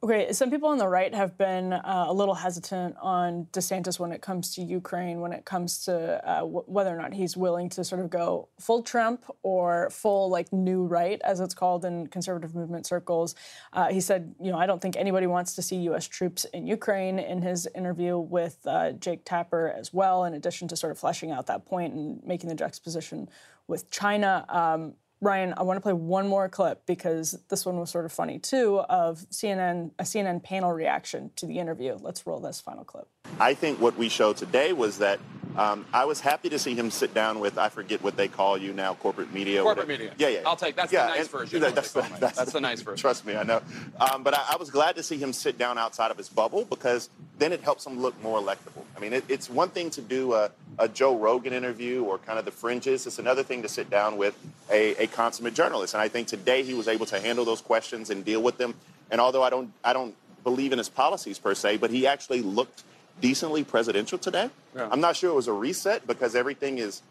[0.00, 4.12] Okay, some people on the right have been uh, a little hesitant on DeSantis when
[4.12, 7.68] it comes to Ukraine, when it comes to uh, w- whether or not he's willing
[7.70, 12.06] to sort of go full Trump or full like new right, as it's called in
[12.06, 13.34] conservative movement circles.
[13.72, 16.06] Uh, he said, you know, I don't think anybody wants to see U.S.
[16.06, 17.18] troops in Ukraine.
[17.18, 21.32] In his interview with uh, Jake Tapper as well, in addition to sort of fleshing
[21.32, 23.28] out that point and making the juxtaposition
[23.66, 24.44] with China.
[24.48, 28.12] Um, Ryan, I want to play one more clip because this one was sort of
[28.12, 31.96] funny too of CNN a CNN panel reaction to the interview.
[32.00, 33.08] Let's roll this final clip.
[33.40, 35.18] I think what we showed today was that
[35.56, 38.56] um, I was happy to see him sit down with I forget what they call
[38.56, 39.62] you now, corporate media.
[39.62, 40.12] Corporate media.
[40.18, 40.40] Yeah, yeah.
[40.46, 41.60] I'll take that's yeah, the nice and- version.
[41.60, 43.00] that- of that's, what the, they call that's, that's the nice version.
[43.00, 43.60] Trust me, I know.
[44.00, 46.64] Um, but I, I was glad to see him sit down outside of his bubble
[46.64, 48.84] because then it helps him look more electable.
[48.96, 52.38] I mean, it, it's one thing to do a, a Joe Rogan interview or kind
[52.38, 53.06] of the fringes.
[53.06, 54.38] It's another thing to sit down with
[54.70, 55.94] a, a consummate journalist.
[55.94, 58.74] And I think today he was able to handle those questions and deal with them.
[59.10, 60.14] And although I don't, I don't
[60.44, 62.84] believe in his policies per se, but he actually looked
[63.20, 64.50] decently presidential today.
[64.76, 64.88] Yeah.
[64.90, 67.02] I'm not sure it was a reset because everything is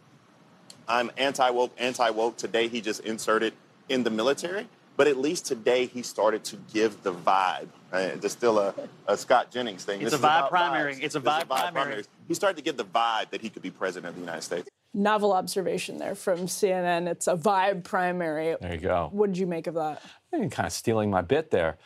[0.87, 2.37] I'm anti woke, anti woke.
[2.37, 3.53] Today he just inserted
[3.89, 4.67] in the military.
[4.95, 7.67] But at least today he started to give the vibe.
[7.91, 8.73] Uh, there's still a,
[9.07, 10.01] a Scott Jennings thing.
[10.01, 10.95] It's This a vibe primary.
[10.95, 11.03] vibes.
[11.03, 12.03] It's a This is vibe primary.
[12.27, 14.69] He started to give the vibe that he could be president of the United States.
[14.93, 17.07] Novel observation there from CNN.
[17.07, 18.55] It's a vibe primary.
[18.59, 19.09] There you go.
[19.11, 20.01] What did you make of that?
[20.33, 21.77] You're kind of stealing my bit there.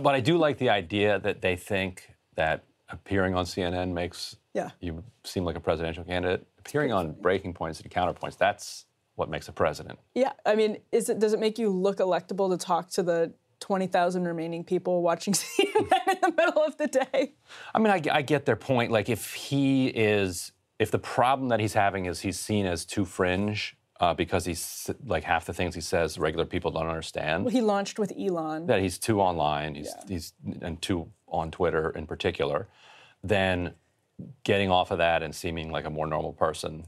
[0.00, 4.70] But I do like the idea that they think that appearing on CNN makes Yeah.
[4.80, 6.46] you seem like a presidential candidate.
[6.58, 9.98] Appearing on breaking points and counterpoints, that's what makes a president.
[10.14, 13.32] Yeah, I mean, is it does it make you look electable to talk to the
[13.60, 17.34] twenty thousand remaining people watching CNN in the middle of the day?
[17.74, 18.90] I mean, I, I get their point.
[18.92, 23.04] Like, if he is, if the problem that he's having is he's seen as too
[23.04, 27.44] fringe uh, because he's like half the things he says regular people don't understand.
[27.44, 28.66] Well, he launched with Elon.
[28.66, 32.68] that he's too online, he's, he's and too on Twitter in particular,
[33.22, 33.74] then
[34.44, 36.86] getting off of that and seeming like a more normal person,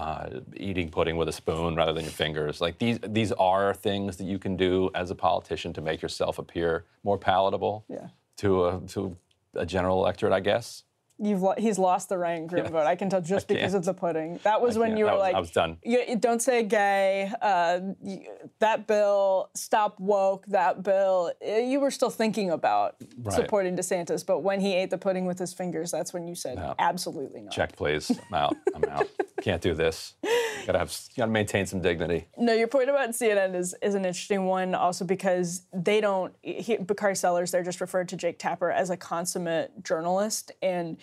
[0.00, 2.60] uh, eating pudding with a spoon rather than your fingers.
[2.60, 6.38] Like these, these are things that you can do as a politician to make yourself
[6.38, 6.72] appear
[7.08, 8.08] more palatable Yeah.
[8.38, 9.16] to a to
[9.54, 10.84] a general electorate, I guess.
[11.22, 12.70] You've lo- he's lost the Ryan Grim Yeah.
[12.70, 12.86] vote.
[12.86, 13.74] I can tell just I because can't.
[13.76, 14.40] of the pudding.
[14.42, 14.98] That was I when can't.
[15.00, 15.76] you were was- like, I was done.
[15.84, 17.30] You, don't say gay.
[17.42, 18.24] Uh, you-
[18.60, 20.46] that bill, stop woke.
[20.46, 21.32] That bill.
[21.46, 23.34] uh, You were still thinking about Right.
[23.34, 26.56] supporting DeSantis, but when he ate the pudding with his fingers, that's when you said
[26.56, 26.72] Yeah.
[26.78, 27.52] absolutely not.
[27.52, 28.10] Check, please.
[28.10, 28.56] I'm out.
[28.74, 29.06] I'm out.
[29.42, 30.14] Can't do this.
[30.66, 30.94] Gotta have.
[31.16, 32.26] Gotta maintain some dignity.
[32.36, 36.34] No, your point about CNN is, is an interesting one, also because they don't.
[36.42, 40.98] He, Bakari Sellers, they're just referred to Jake Tapper as a consummate journalist, and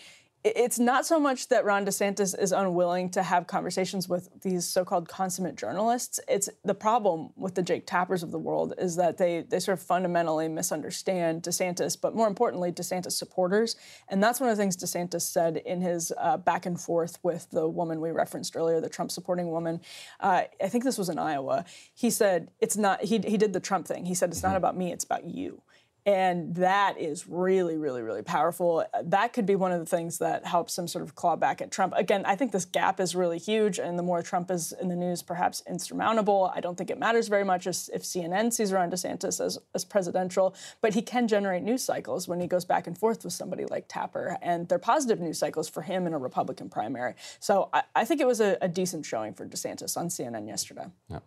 [0.55, 5.07] it's not so much that Ron DeSantis is unwilling to have conversations with these so-called
[5.07, 6.19] consummate journalists.
[6.27, 9.77] It's the problem with the Jake Tappers of the world is that they they sort
[9.77, 13.75] of fundamentally misunderstand DeSantis, but more importantly, DeSantis supporters,
[14.09, 17.49] and that's one of the things DeSantis said in his uh, back and forth with
[17.51, 19.81] the woman we referenced earlier, the Trump supporting woman.
[20.19, 21.65] Uh, I think this was in Iowa.
[21.93, 23.03] He said it's not.
[23.03, 24.05] He he did the Trump thing.
[24.05, 24.91] He said it's not about me.
[24.91, 25.61] It's about you.
[26.07, 28.85] And that is really, really, really powerful.
[28.93, 31.61] Uh, that could be one of the things that helps him sort of claw back
[31.61, 31.93] at Trump.
[31.97, 34.95] Again, I think this gap is really huge, and the more Trump is in the
[34.95, 36.49] news, perhaps insurmountable.
[36.55, 39.83] I don't think it matters very much as- if CNN sees Ron DeSantis as, as
[39.83, 43.65] presidential, but he can generate news cycles when he goes back and forth with somebody
[43.65, 47.15] like Tapper, and they're positive news cycles for him in a Republican primary.
[47.41, 50.85] So I, I think it was a, a decent showing for DeSantis on CNN yesterday.
[51.09, 51.19] Yeah.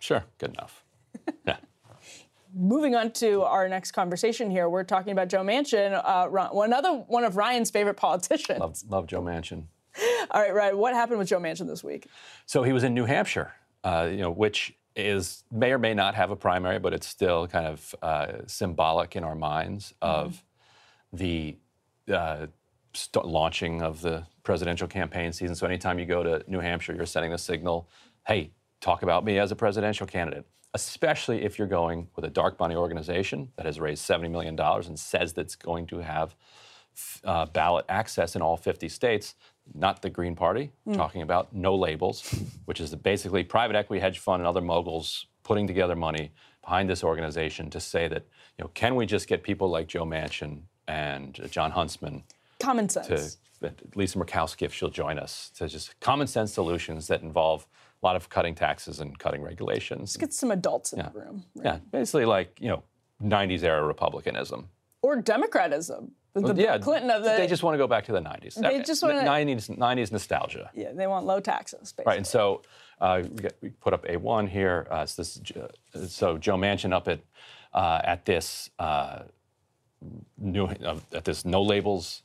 [0.00, 0.24] Sure.
[0.38, 0.82] Good enough.
[2.54, 7.24] moving on to our next conversation here, we're talking about Joe Manchin, uh, Ron- one
[7.24, 8.60] of Ryan's favorite politicians.
[8.60, 9.64] Love, love Joe Manchin.
[10.30, 12.06] All right, Ryan, what happened with Joe Manchin this week?
[12.46, 13.52] So he was in New Hampshire,
[13.84, 17.46] uh, you know, which is may or may not have a primary, but it's still
[17.46, 20.44] kind of uh, symbolic in our minds of
[21.12, 21.56] the
[22.12, 22.46] uh,
[22.94, 25.54] st- launching of the presidential campaign season.
[25.54, 27.88] So anytime you go to New Hampshire, you're sending the signal,
[28.26, 30.46] hey, talk about me as a presidential candidate.
[30.74, 34.98] Especially if you're going with a dark money organization that has raised $70 million and
[34.98, 36.36] says that's going to have
[37.24, 39.34] uh, ballot access in all 50 states,
[39.74, 40.96] not the Green Party, Mm.
[40.96, 42.34] talking about no labels,
[42.66, 47.02] which is basically private equity hedge fund and other moguls putting together money, behind this
[47.02, 48.24] organization to say that,
[48.58, 52.24] you know, can we just get people like Joe Manchin and Jon Huntsman
[52.60, 53.38] Common sense.
[53.60, 57.66] to Lisa Murkowski, if she'll join us, to just common sense solutions that involve
[58.02, 60.00] a lot of cutting taxes and cutting regulations.
[60.00, 61.08] Let's get some adults in Yeah.
[61.10, 61.44] the room.
[61.54, 62.82] Yeah, basically like, you know,
[63.22, 64.68] 90s era Republicanism.
[65.02, 66.10] Or democratism.
[66.34, 67.30] The, the yeah, Clinton of the.
[67.30, 68.54] they just want to go back to the 90s.
[68.54, 70.70] They just wanna- 90s, 90s nostalgia.
[70.74, 72.04] yeah, they want low taxes, basically.
[72.06, 72.62] Right, and so
[73.00, 74.86] uh, we, got, we put up A1 here.
[74.90, 77.20] Uh, it's this, uh, so Joe Manchin up at
[77.72, 79.20] uh, at this uh,
[80.36, 82.22] new uh, at this no labels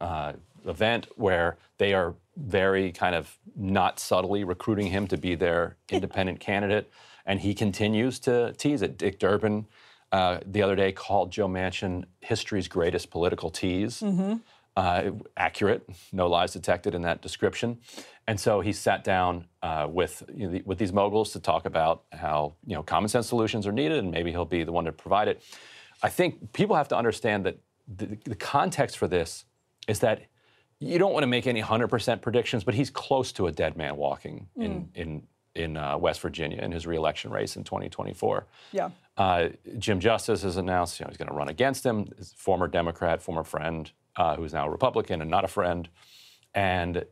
[0.00, 0.32] uh,
[0.66, 6.40] event where they are very kind of not subtly recruiting him to be their independent
[6.40, 6.90] candidate,
[7.24, 8.98] and he continues to tease it.
[8.98, 9.66] Dick Durbin
[10.12, 14.40] uh, the other day called Joe Manchin history's greatest political tease Mhm.
[14.76, 17.78] uh, accurate, no lies detected in that description.
[18.28, 21.66] And so he sat down uh, with you know, the, with these moguls to talk
[21.66, 24.84] about how you know common sense solutions are needed, and maybe he'll be the one
[24.84, 25.42] to provide it.
[26.02, 27.58] I think people have to understand that
[27.88, 29.44] the, the context for this
[29.88, 30.22] is that
[30.78, 33.96] you don't want to make any 100% predictions, but he's close to a dead man
[33.96, 35.22] walking in in
[35.54, 38.46] in uh, West Virginia in his reelection race in 2024.
[38.72, 38.90] Yeah.
[39.16, 39.48] Uh,
[39.78, 42.10] Jim Justice has announced you know, he's going to run against him.
[42.18, 45.88] His former Democrat, former friend, uh, who's now a Republican and not a friend.
[46.54, 47.06] And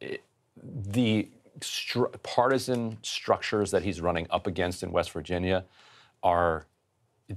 [0.00, 0.24] it,
[0.56, 1.28] the
[1.60, 5.64] stru- partisan structures that he's running up against in West Virginia
[6.22, 6.66] are,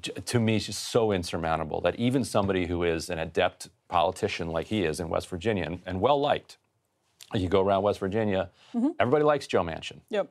[0.02, 4.84] to me, just so insurmountable that even somebody who is an adept politician like he
[4.84, 6.58] is in West Virginia and, and well liked,
[7.34, 8.96] you go around West Virginia, Mhm.
[9.00, 10.00] everybody likes Joe Manchin.
[10.10, 10.30] Yep.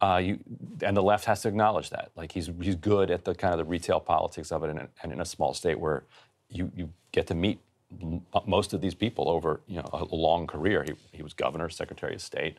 [0.00, 0.38] Uh, you,
[0.82, 2.10] and the left has to acknowledge that.
[2.16, 5.12] Like he's he's good at the kind of the retail politics of it, and, and
[5.12, 6.02] in a small state where
[6.50, 7.58] you you get to meet
[8.02, 10.82] m- most of these people over you know a, a long career.
[10.82, 12.58] He he was governor, secretary of state,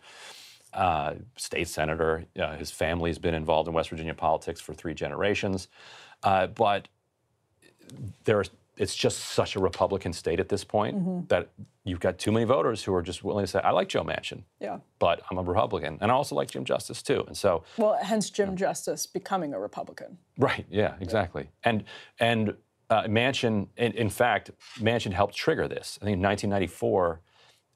[0.73, 2.25] uh, state senator.
[2.39, 5.67] Uh, his family's been involved in West Virginia politics for three generations,
[6.25, 6.87] uh, but
[8.25, 11.29] there's it's just such a Republican state at this point Mhm.
[11.29, 11.47] that
[11.85, 14.43] you've got too many voters who are just willing to say, "I like Joe Manchin."
[14.59, 14.79] Yeah.
[14.99, 17.23] but I'm a Republican, and I also like Jim Justice too.
[17.27, 20.17] And so, Well, hence Jim Justice becoming a Republican.
[20.37, 21.47] right, yeah, exactly.
[21.63, 21.85] And
[22.19, 22.55] and
[22.89, 25.97] uh, Manchin, in, in fact, Manchin helped trigger this.
[26.01, 27.21] I think in 1994,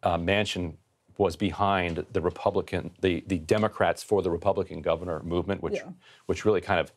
[0.04, 0.76] uh, Manchin
[1.18, 5.92] was behind the Republican, the the Democrats for the Republican governor movement, which Yeah.
[6.26, 6.92] which really kind of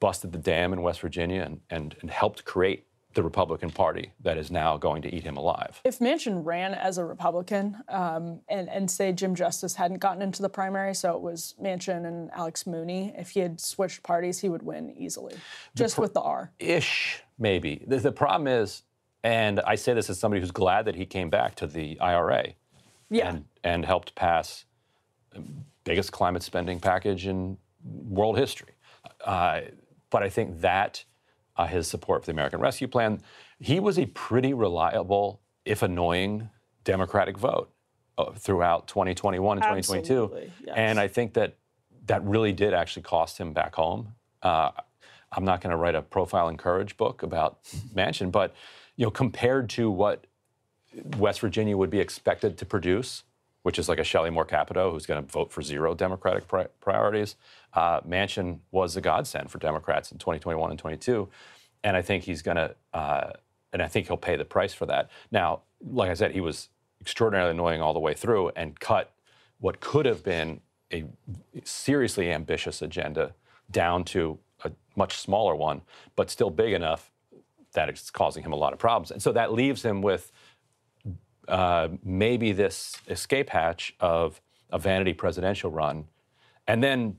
[0.00, 4.36] busted the dam in West Virginia and, and, and helped create the Republican Party that
[4.36, 5.80] is now going to eat him alive.
[5.84, 10.42] If Manchin ran as a Republican, um, and and say Jim Justice hadn't gotten into
[10.42, 14.50] the primary, so it was Manchin and Alex Mooney, if he had switched parties, he
[14.50, 15.34] would win easily,
[15.74, 16.52] just pr- with the R.
[16.58, 17.84] ish, maybe.
[17.86, 18.82] The, the problem is,
[19.24, 22.48] and I say this as somebody who's glad that he came back to the IRA
[23.08, 23.28] Yeah.
[23.30, 24.66] and, and helped pass
[25.30, 25.42] the
[25.84, 28.72] biggest climate spending package in world history.
[29.26, 29.60] Uh,
[30.10, 31.04] but I think that
[31.56, 33.20] uh, his support for the American Rescue Plan,
[33.58, 36.50] he was a pretty reliable, if annoying,
[36.84, 37.70] Democratic vote
[38.16, 40.50] uh, throughout 2021 and 2022.
[40.64, 40.74] Yes.
[40.76, 41.56] And I think that
[42.06, 44.14] that really did actually cost him back home.
[44.42, 44.70] Uh,
[45.32, 47.64] I'm not going to write a profile and courage book about
[47.94, 48.54] Manchin, but
[48.96, 50.26] you know, compared to what
[51.18, 53.24] West Virginia would be expected to produce,
[53.62, 56.68] which is like a Shelley Moore Capito who's going to vote for zero Democratic pri-
[56.80, 57.36] priorities,
[57.76, 61.28] uh, Manchin was a godsend for Democrats in 2021 and 22,
[61.84, 63.32] and I think he's going to, uh,
[63.72, 65.10] and I think he'll pay the price for that.
[65.30, 66.70] Now, like I said, he was
[67.00, 69.12] extraordinarily annoying all the way through and cut
[69.60, 70.60] what could have been
[70.92, 71.04] a
[71.64, 73.34] seriously ambitious agenda
[73.70, 75.82] down to a much smaller one,
[76.14, 77.10] but still big enough
[77.72, 79.10] that it's causing him a lot of problems.
[79.10, 80.32] And so that leaves him with
[81.46, 86.06] uh, maybe this escape hatch of a vanity presidential run,
[86.66, 87.16] and then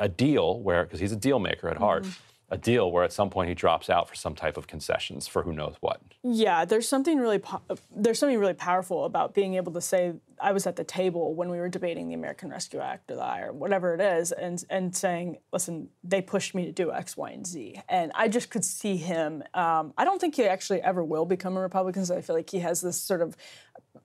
[0.00, 2.54] a deal where, because he's a deal maker at heart, mm-hmm.
[2.54, 5.42] a deal where at some point he drops out for some type of concessions for
[5.42, 6.00] who knows what.
[6.24, 10.14] Yeah, there's something really po- uh, there's something really powerful about being able to say
[10.42, 13.22] I was at the table when we were debating the American Rescue Act or the
[13.22, 17.16] I or whatever it is, and and saying, listen, they pushed me to do X,
[17.16, 19.42] Y, and Z, and I just could see him.
[19.54, 22.06] Um, I don't think he actually ever will become a Republican.
[22.06, 23.36] So I feel like he has this sort of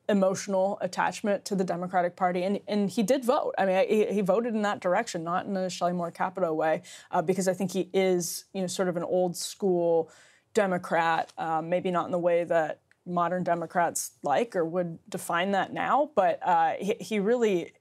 [0.09, 3.53] emotional attachment to the Democratic Party, and, and he did vote.
[3.57, 6.81] I mean, he, he voted in that direction, not in a Shelley Moore Capito way,
[7.11, 10.11] uh, because I think he is, you know, sort of an old school
[10.53, 15.73] Democrat, um, maybe not in the way that modern Democrats like or would define that
[15.73, 17.73] now, but uh, he, he really.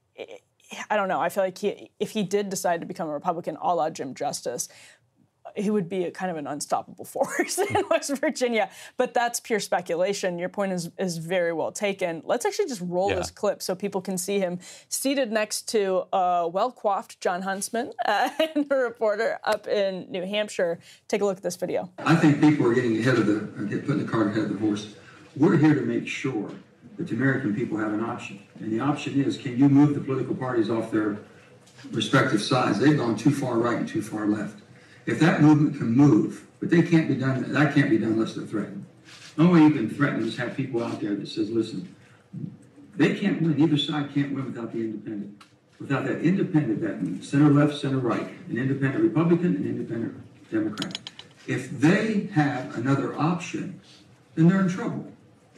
[0.89, 1.21] I don't know.
[1.21, 4.15] I feel like he, if he did decide to become a Republican, a la Jim
[4.15, 4.67] Justice,
[5.55, 8.69] he would be a kind of an unstoppable force in West Virginia.
[8.97, 10.39] But that's pure speculation.
[10.39, 12.23] Your point is is very well taken.
[12.25, 13.17] Let's actually just roll Yeah.
[13.17, 14.57] this clip so people can see him
[14.89, 20.25] seated next to a well coiffed Jon Huntsman uh, and a reporter up in New
[20.25, 20.79] Hampshire.
[21.07, 21.91] Take a look at this video.
[21.99, 24.49] I think people are getting ahead of the, are get- putting the cart ahead of
[24.53, 24.95] the horse.
[25.37, 26.49] We're here to make sure
[26.97, 28.39] that the American people have an option.
[28.59, 31.17] And the option is, can you move the political parties off their
[31.91, 32.79] respective sides?
[32.79, 34.61] They've gone too far right and too far left.
[35.05, 38.33] If that movement can move, but they can't be done, that can't be done unless
[38.33, 38.85] they're threatened.
[39.35, 41.93] The only way you can threaten is have people out there that says, listen,
[42.95, 43.59] they can't win.
[43.59, 45.41] Either side can't win without the independent.
[45.81, 50.15] Without that independent, that center left, center right, an independent Republican, an independent
[50.49, 50.97] Democrat.
[51.45, 53.81] If they have another option,
[54.35, 55.11] then they're in trouble.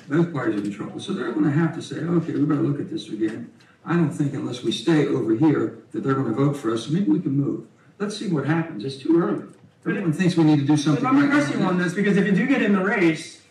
[0.08, 1.00] Both parties are in trouble.
[1.00, 3.52] So they're going to have to say, okay, we better look at this again.
[3.86, 6.90] I don't think unless we stay over here that they're going to vote for us.
[6.90, 7.68] Maybe we can move.
[8.00, 8.84] Let's see what happens.
[8.86, 9.46] It's too early.
[9.86, 11.04] Everyone thinks we need to do something.
[11.06, 13.42] If I'm pressing on this because if you do get in the race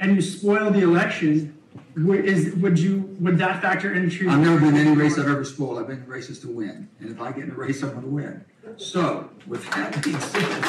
[0.00, 1.54] and you spoil the election,
[1.96, 4.28] would- is would you would that factor into?
[4.30, 5.78] I've never been in any race I've ever spoiled.
[5.78, 6.88] I've been in races to win.
[7.00, 8.44] And if I get in a race, I'm going to win.
[8.78, 10.62] So, with that being said,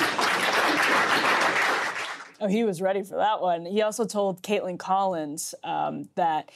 [2.43, 3.65] Oh, he was ready for that one.
[3.65, 6.51] He also told Kaitlan Collins um, that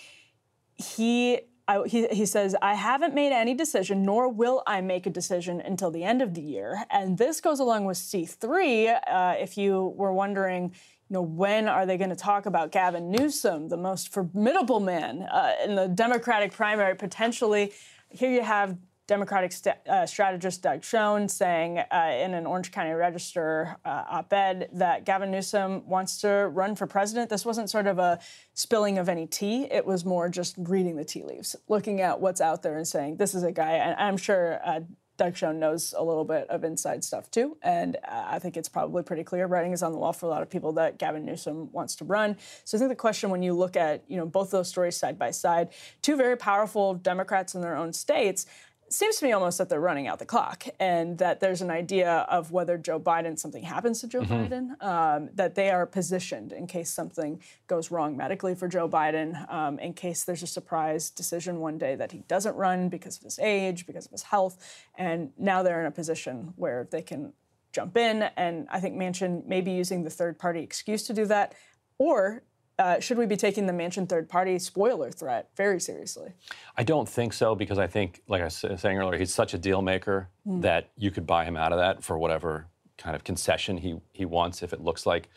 [0.76, 5.10] he, I, he he says, "I haven't made any decision, nor will I make a
[5.10, 8.90] decision until the end of the year." And this goes along with C three.
[8.90, 10.74] Uh, if you were wondering.
[11.10, 15.22] You know, when are they going to talk about Gavin Newsom, the most formidable man
[15.22, 17.72] uh, in the Democratic primary, potentially?
[18.10, 18.76] Here you have
[19.08, 24.34] Democratic st- uh, strategist Doug Schoen saying uh, in an Orange County Register uh, op
[24.34, 27.30] ed that Gavin Newsom wants to run for president.
[27.30, 28.20] This wasn't sort of a
[28.54, 32.42] spilling of any tea, it was more just reading the tea leaves, looking at what's
[32.42, 34.60] out there and saying, this is a guy, and I'm sure.
[34.64, 34.82] Uh,
[35.18, 38.70] Doug Schoen knows a little bit of inside stuff too, and uh, I think it's
[38.70, 39.48] probably pretty clear.
[39.48, 42.06] Writing is on the wall for a lot of people that Gavin Newsom wants to
[42.06, 42.38] run.
[42.64, 45.18] So I think the question, when you look at you know both those stories side
[45.18, 45.70] by side,
[46.02, 48.46] two very powerful Democrats in their own states,
[48.90, 52.26] seems to me almost that they're running out the clock and that there's an idea
[52.30, 54.50] of whether Joe Biden, something happens to Joe Mhm.
[54.50, 59.52] Biden, um, that they are positioned in case something goes wrong medically for Joe Biden,
[59.52, 63.24] um, in case there's a surprise decision one day that he doesn't run because of
[63.24, 64.58] his age, because of his health.
[64.96, 67.34] And now they're in a position where they can
[67.74, 68.24] jump in.
[68.38, 71.54] And I think Manchin may be using the third party excuse to do that.
[71.98, 72.44] Or
[72.80, 76.34] uh, should we be taking the Manchin third party spoiler threat very seriously?
[76.76, 79.58] I don't think so because I think, like I was saying earlier, he's such a
[79.58, 80.62] deal maker Mm.
[80.62, 82.68] that you could buy him out of that for whatever
[82.98, 85.28] kind of concession he, he wants if it looks like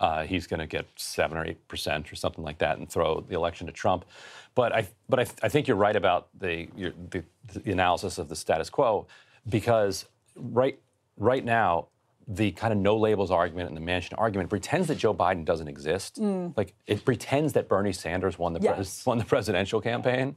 [0.00, 3.20] uh, he's going to get seven or eight percent or something like that and throw
[3.20, 4.04] the election to Trump.
[4.54, 7.22] But I but I, I think you're right about the, your, the
[7.52, 9.06] the analysis of the status quo
[9.48, 10.06] because
[10.36, 10.78] right
[11.18, 11.88] right now
[12.28, 15.68] the kind of no labels argument and the Manchin argument pretends that Joe Biden doesn't
[15.68, 16.20] exist.
[16.20, 16.56] Mm.
[16.56, 19.06] Like it pretends that Bernie Sanders won the pres- Yes.
[19.06, 20.34] won the presidential campaign.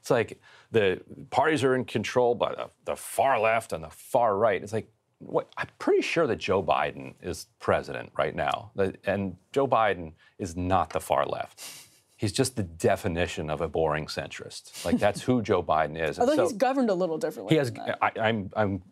[0.00, 4.36] It's like the parties are in control by the, the far left and the far
[4.36, 4.62] right.
[4.62, 8.70] It's like what, I'm pretty sure that Joe Biden is president right now,
[9.04, 11.62] and Joe Biden is not the far left.
[12.18, 14.84] He's just the definition of a boring centrist.
[14.86, 16.18] Like that's who Joe Biden is.
[16.18, 17.54] Although so- he's governed a little differently.
[17.54, 17.72] he has.
[18.00, 18.50] I, I'm.
[18.56, 18.82] I'm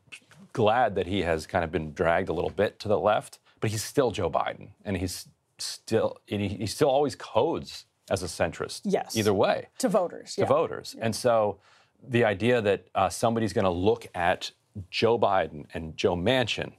[0.54, 3.70] glad that he has kind of been dragged a little bit to the left, but
[3.70, 5.28] he's still Joe Biden, and he's
[5.58, 6.16] still.
[6.30, 8.82] And he, he still always codes as a centrist.
[8.84, 9.16] Yes.
[9.16, 10.34] Either way to voters.
[10.36, 10.46] to yeah.
[10.46, 10.96] voters.
[10.98, 11.58] And so
[12.02, 14.50] the idea that uh, somebody's going to look at
[14.90, 16.72] Joe Biden and Joe Manchin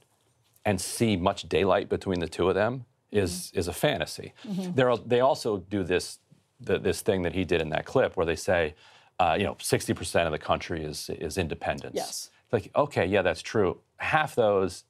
[0.64, 4.34] and see much daylight between the two of them is is a fantasy.
[4.44, 4.74] Mhm.
[4.74, 6.18] There they also do this
[6.60, 8.74] the, this thing that he did in that clip where they say,
[9.18, 11.96] uh, you know, 60% of the country is is independents.
[11.96, 12.30] Yes.
[12.52, 13.78] Like, okay, yeah, that's true.
[13.98, 14.84] Half those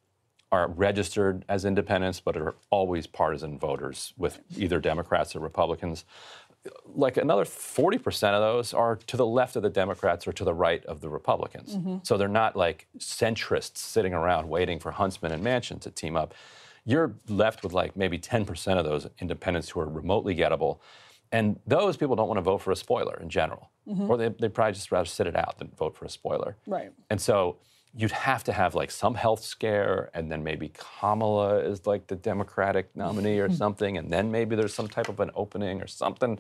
[0.53, 6.05] are registered as independents, but are always partisan voters with either Democrats or Republicans.
[6.85, 10.55] Like another 40% of those are to the left of the Democrats or to the
[10.55, 11.77] right of the Republicans.
[11.77, 12.07] Mhm.
[12.07, 16.35] So they're not like centrists sitting around waiting for Huntsman and Manchin to team up.
[16.85, 20.79] You're left with like maybe 10% of those independents who are remotely gettable.
[21.33, 23.71] And those people don't want to vote for a spoiler in general.
[23.89, 24.09] Mhm.
[24.09, 26.57] Or they, they'd probably just rather sit it out than vote for a spoiler.
[26.67, 26.93] Right.
[27.09, 27.59] And so
[27.95, 32.17] you'd have to have like some health scare, and then maybe Kamala is like the
[32.17, 36.39] Democratic nominee or something, and then maybe there's some type of an opening or something.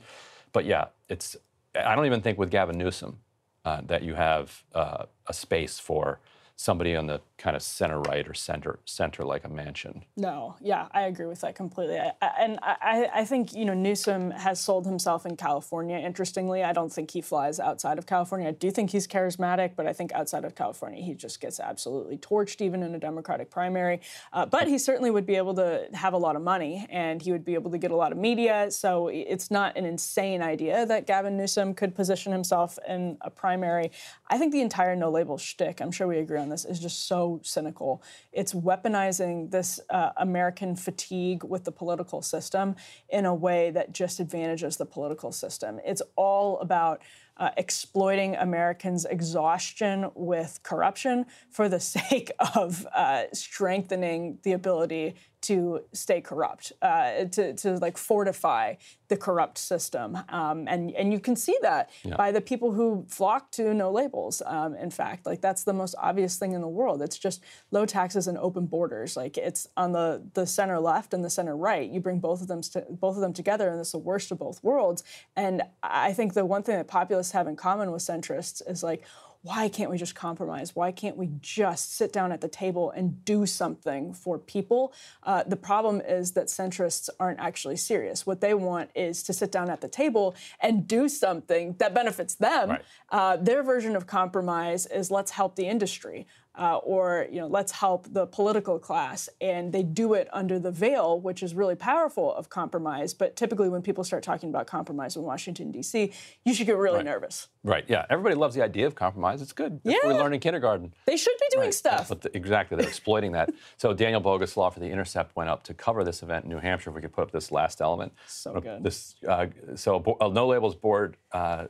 [0.53, 1.37] But yeah, it's.
[1.75, 3.19] I don't even think with Gavin Newsom
[3.65, 6.21] uh, that you have uh, a space for
[6.57, 10.03] somebody on the kind of center right or center center like a Manchin.
[10.17, 11.99] No, yeah, I agree with that completely.
[11.99, 15.99] I, and I, I think you know Newsom has sold himself in California.
[15.99, 18.49] Interestingly, I don't think he flies outside of California.
[18.49, 22.17] I do think he's charismatic, but I think outside of California, he just gets absolutely
[22.17, 24.01] torched, even in a Democratic primary.
[24.33, 27.33] Uh, but he certainly would be able to have a lot of money, and he
[27.33, 28.71] would be able to get a lot of media.
[28.71, 33.91] So it's not an insane idea that Gavin Newsom could position himself in a primary.
[34.29, 37.07] I think the entire no label shtick, I'm sure we agree on this, is just
[37.07, 38.03] so cynical.
[38.33, 42.77] It's weaponizing this uh, American fatigue with the political system
[43.09, 45.81] in a way that just advantages the political system.
[45.85, 47.03] It's all about
[47.39, 55.15] uh, exploiting Americans' exhaustion with corruption for the sake of uh, strengthening the ability
[55.47, 58.75] to stay corrupt, uh, to, to like fortify
[59.09, 60.19] the corrupt system.
[60.29, 62.17] Um, and, and you can see that yeah.
[62.17, 64.43] by the people who flock to no labels.
[64.45, 67.03] Um, in fact, like that's the most obvious thing in the world.
[67.03, 69.17] It's just low taxes and open borders.
[69.17, 71.89] Like it's on the, the center left and the center right.
[71.89, 74.39] You bring both of them st- both of them together, and it's the worst of
[74.39, 75.05] both worlds.
[75.37, 79.05] And I think the one thing that populists have in common with centrists is like,
[79.47, 80.75] why can't we just compromise?
[80.75, 84.93] Why can't we just sit down at the table and do something for people?
[85.23, 88.27] Uh, the problem is that centrists aren't actually serious.
[88.27, 92.35] What they want is to sit down at the table and do something that benefits
[92.35, 92.71] them.
[92.71, 92.85] Right.
[93.11, 96.27] Uh, their version of compromise is let's help the industry
[96.59, 99.29] uh, or you know let's help the political class.
[99.41, 103.15] And they do it under the veil which is really powerful of compromise.
[103.15, 106.13] But typically when people start talking about compromise in washington d.c
[106.45, 107.05] you should get really right.
[107.05, 107.49] nervous.
[107.63, 107.85] Right.
[107.89, 108.07] Yeah.
[108.09, 109.43] Everybody loves the idea of compromise.
[109.43, 109.81] It's good.
[109.85, 109.97] Yeah.
[110.05, 110.95] we learn in kindergarten.
[111.07, 111.75] They should be doing right.
[111.75, 112.09] stuff.
[112.09, 113.51] But the, exactly they're exploiting that.
[113.79, 116.91] So daniel boguslaw for the intercept went up to cover this event in new hampshire
[116.91, 118.13] if we could put up this last element.
[118.27, 118.83] So good.
[118.83, 121.67] this uh, so uh, no labels board uh,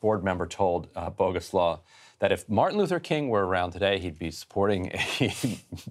[0.00, 1.80] board member told uh, boguslaw
[2.18, 4.98] that if Martin Luther King were around today, he'd be supporting a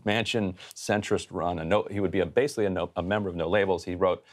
[0.05, 1.59] Manchin centrist run.
[1.59, 3.83] A no, he would be a, basically a, no, a, member of No Labels.
[3.83, 4.23] He wrote,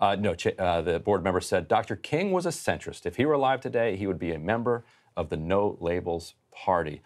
[0.00, 1.96] uh, no, uh, the board member said, Dr.
[1.96, 3.06] King was a centrist.
[3.06, 4.84] If he were alive today, he would be a member
[5.16, 7.02] of the No Labels Party.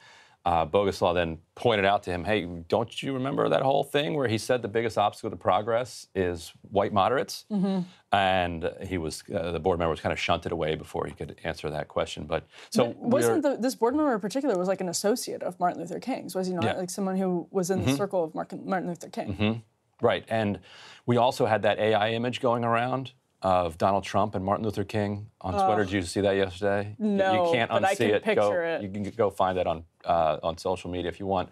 [0.46, 4.28] Uh, Boguslaw then pointed out to him, hey, don't you remember that whole thing where
[4.28, 7.46] he said the biggest obstacle to progress is white moderates?
[7.50, 7.80] Mm-hmm.
[8.12, 11.40] And he was, uh, the board member was kind of shunted away before he could
[11.44, 12.24] answer that question.
[12.24, 15.58] But so but wasn't the, this board member in particular was like an associate of
[15.58, 16.64] Martin Luther King's, was he not?
[16.64, 16.74] Yeah.
[16.74, 17.92] Like someone who was in mm-hmm.
[17.92, 19.34] the circle of Martin Luther King.
[19.34, 20.06] Mm-hmm.
[20.06, 20.24] Right.
[20.28, 20.60] And
[21.06, 23.12] we also had that AI image going around
[23.44, 25.84] of Donald Trump and Martin Luther King on Twitter.
[25.84, 26.96] Did you see that yesterday?
[26.98, 28.24] No, you can't but unsee I can it.
[28.24, 28.82] Picture go, it.
[28.82, 31.50] You can go find that on uh, on social media if you want.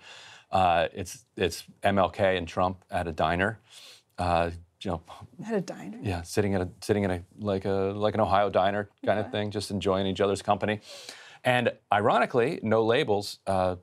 [0.50, 3.60] Uh, it's it's MLK and Trump at a diner.
[4.16, 5.02] Uh, you know,
[5.46, 5.98] at a diner.
[6.02, 9.26] Yeah, sitting at a sitting in a like a like an Ohio diner kind okay.
[9.26, 10.80] of thing, just enjoying each other's company.
[11.44, 13.76] And ironically, No Labels uh,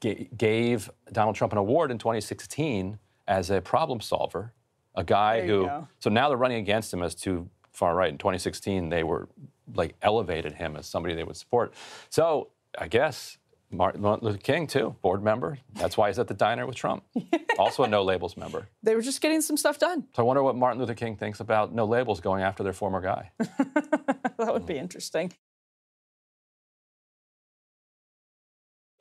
[0.00, 2.98] g- gave Donald Trump an award in 2016
[3.28, 4.52] as a problem solver
[4.94, 5.68] a guy who.
[5.98, 8.10] So now they're running against him as too far right.
[8.10, 9.28] In 2016, they were
[9.74, 11.74] like elevated him as somebody they would support.
[12.10, 13.38] So I guess
[13.70, 15.58] Martin Luther King too, board member.
[15.74, 17.04] That's why he's at the diner with Trump.
[17.58, 18.68] also a no labels member.
[18.82, 20.04] They were just getting some stuff done.
[20.14, 23.00] So I wonder what Martin Luther King thinks about no labels going after their former
[23.00, 23.30] guy.
[23.38, 25.32] that would be interesting.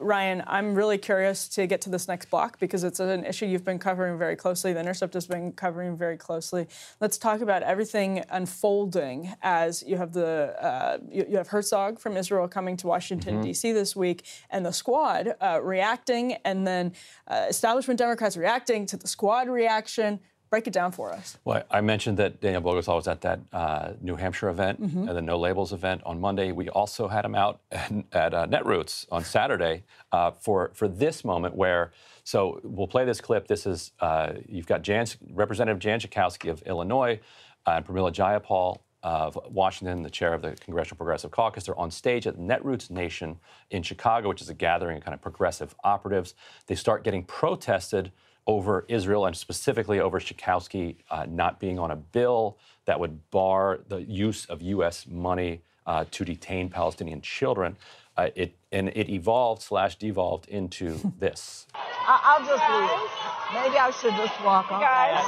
[0.02, 3.64] Ryan, I'm really curious to get to this next block because it's an issue you've
[3.64, 4.74] been covering very closely.
[4.74, 6.68] The Intercept has been covering very closely.
[7.00, 12.18] Let's talk about everything unfolding as you have the uh, you, you, have Herzog from
[12.18, 13.44] Israel coming to Washington mm-hmm.
[13.44, 13.72] D.C.
[13.72, 16.94] this week, and the Squad uh, reacting, and then
[17.28, 20.20] uh, establishment Democrats reacting to the Squad reaction.
[20.52, 21.38] Break it down for us.
[21.46, 25.08] Well, I mentioned that Daniel Boguslaw was at that uh, New Hampshire event mm-hmm.
[25.08, 26.52] and the No Labels event on Monday.
[26.52, 31.24] We also had him out at, at uh, Netroots on Saturday uh, for for this
[31.26, 31.92] moment where.
[32.24, 33.48] So we'll play this clip.
[33.48, 37.20] This is uh, you've got Jan, Representative Jan Schakowsky of Illinois
[37.66, 41.64] and Pramila Jayapal of Washington, the chair of the Congressional Progressive Caucus.
[41.64, 43.40] They're on stage at Netroots Nation
[43.72, 46.36] in Chicago, which is a gathering of kind of progressive operatives.
[46.68, 48.12] They start getting protested
[48.52, 53.80] over Israel and specifically over Schakowsky uh, not being on a bill that would bar
[53.88, 55.06] the use of U.S.
[55.08, 57.78] money uh, to detain Palestinian children.
[58.18, 61.66] Uh, it and it evolved slash devolved into this.
[62.06, 63.64] I'll just leave.
[63.64, 64.82] Maybe I should just walk off.
[64.82, 65.24] Guys,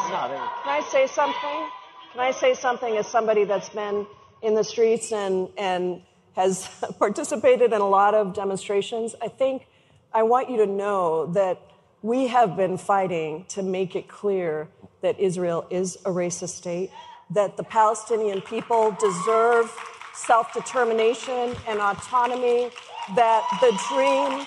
[0.63, 1.69] can I say something?
[2.11, 4.05] Can I say something as somebody that's been
[4.41, 6.01] in the streets and and
[6.35, 6.67] has
[6.99, 9.15] participated in a lot of demonstrations?
[9.21, 9.65] I think
[10.13, 11.61] I want you to know that
[12.03, 14.67] we have been fighting to make it clear
[15.01, 16.91] that Israel is a racist state,
[17.29, 19.73] that the Palestinian people deserve
[20.13, 22.69] self determination and autonomy,
[23.15, 24.45] that the dream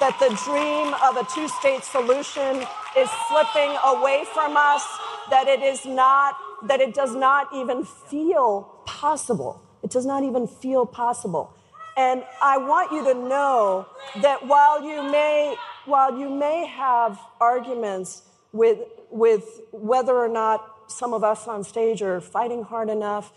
[0.00, 2.66] that the dream of a two state solution
[2.98, 4.84] is slipping away from us,
[5.30, 6.34] that it is not,
[6.64, 9.62] that it does not even feel possible.
[9.84, 11.54] It does not even feel possible.
[11.96, 13.86] And I want you to know
[14.20, 15.54] that while you may,
[15.86, 18.22] while you may have arguments
[18.52, 18.78] with,
[19.10, 23.32] with whether or not some of us on stage are fighting hard enough,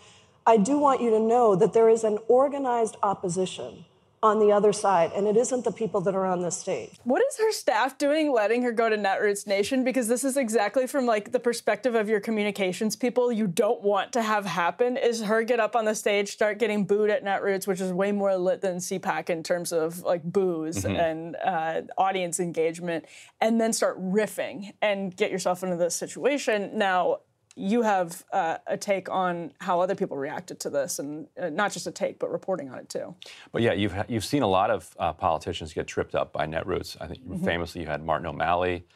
[0.46, 3.84] I do want you to know that there is an organized opposition
[4.22, 6.90] on the other side, and it isn't the people that are on the stage.
[7.04, 9.84] What is her staff doing letting her go to Netroots Nation?
[9.84, 14.12] Because this is exactly from like the perspective of your communications people you don't want
[14.12, 17.66] to have happen is her get up on the stage, start getting booed at Netroots,
[17.66, 20.98] which is way more lit than CPAC in terms of like booze Mhm.
[20.98, 23.04] and uh, audience engagement,
[23.40, 26.76] and then start riffing and get yourself into this situation.
[26.76, 27.18] Now,
[27.58, 31.72] you have uh, a take on how other people reacted to this, and uh, not
[31.72, 33.14] just a take, but reporting on it too.
[33.52, 36.96] But yeah, you've you've seen a lot of uh, politicians get tripped up by Netroots.
[37.00, 37.44] I think Mhm.
[37.44, 38.86] famously you had Martin O'Malley.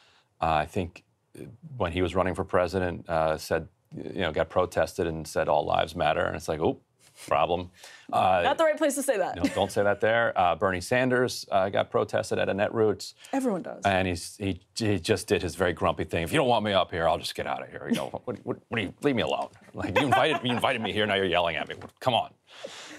[0.41, 1.03] Uh, I think
[1.39, 1.43] uh,
[1.77, 5.65] when he was running for president, uh, said you know got protested and said all
[5.65, 6.79] lives matter, and it's like oh
[7.27, 7.69] problem.
[8.11, 9.35] Uh, Not the right place to say that.
[9.35, 10.33] no, don't say that there.
[10.39, 13.13] Uh, Bernie Sanders uh, got protested at a Netroots.
[13.31, 13.81] Everyone does.
[13.85, 16.23] And he's, he, he just did his very grumpy thing.
[16.23, 17.87] If you don't want me up here, I'll just get out of here.
[17.89, 19.49] You know, what, what, what do you, leave me alone.
[19.73, 21.75] Like you invited, you invited me here, now you're yelling at me.
[21.99, 22.31] Come on.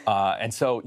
[0.06, 0.82] Uh, and so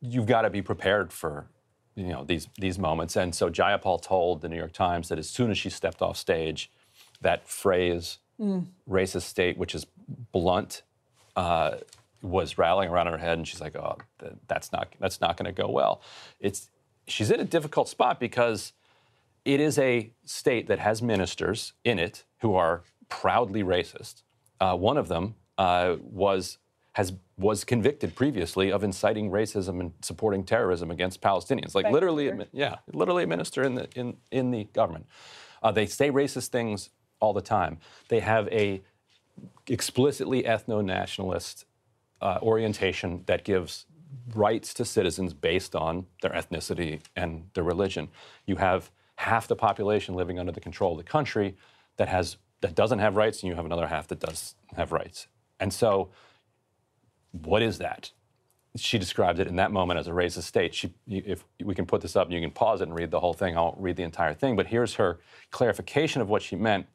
[0.00, 1.46] you've got to be prepared for,
[1.94, 3.16] you know, these these moments.
[3.16, 6.16] And so Jayapal told the New York Times that as soon as she stepped off
[6.16, 6.70] stage,
[7.20, 8.66] that phrase Mm.
[8.86, 9.86] racist state, which is
[10.30, 10.82] blunt,
[11.36, 11.76] uh,
[12.22, 15.36] was rattling around in her head, and she's like, "Oh, th- that's not that's not
[15.36, 16.00] going to go well."
[16.40, 16.70] It's
[17.06, 18.72] she's in a difficult spot because
[19.44, 24.22] it is a state that has ministers in it who are proudly racist.
[24.60, 26.58] Uh, one of them uh, was
[26.94, 31.74] has was convicted previously of inciting racism and supporting terrorism against Palestinians.
[31.74, 31.92] Like Right.
[31.92, 35.06] literally, admi- yeah, literally a minister in the in in the government.
[35.62, 36.90] Uh, they say racist things
[37.20, 37.78] all the time.
[38.08, 38.82] They have a
[39.68, 41.65] explicitly ethno-nationalist
[42.20, 43.86] uh, orientation that gives
[44.34, 48.08] rights to citizens based on their ethnicity and their religion.
[48.46, 51.56] You have half the population living under the control of the country
[51.96, 55.28] that has that doesn't have rights, and you have another half that does have rights.
[55.60, 56.10] And so,
[57.32, 58.10] what is that?
[58.76, 60.74] She described it in that moment as a racist state.
[60.74, 63.20] She, if we can put this up and you can pause it and read the
[63.20, 64.56] whole thing, I won't read the entire thing.
[64.56, 66.86] But here's her clarification of what she meant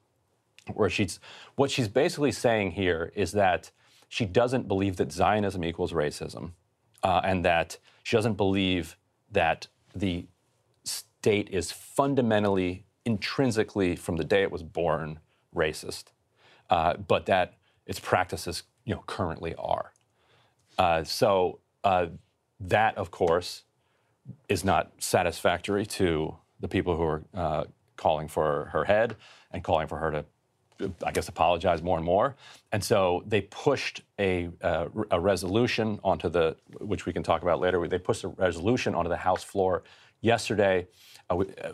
[0.74, 1.20] where she's
[1.56, 3.72] what she's basically saying here is that
[4.12, 6.52] she doesn't believe that Zionism equals racism,
[7.02, 8.98] uh, and that she doesn't believe
[9.32, 10.26] that the
[10.84, 15.20] state is fundamentally, intrinsically, from the day it was born,
[15.56, 16.08] racist,
[16.70, 17.54] uh, but that
[17.86, 19.94] its practices, you know, currently are.
[20.78, 22.08] Uh, so uh,
[22.60, 23.64] that, of course,
[24.50, 27.64] is not satisfactory to the people who are uh,
[27.96, 29.16] calling for her head
[29.52, 30.26] and calling for her to,
[31.04, 32.36] I guess, apologize more and more.
[32.72, 37.60] And so they pushed a, uh, a resolution onto the, which we can talk about
[37.60, 37.88] later.
[37.88, 39.84] They pushed a resolution onto the House floor
[40.22, 40.88] yesterday,
[41.30, 41.72] uh, uh,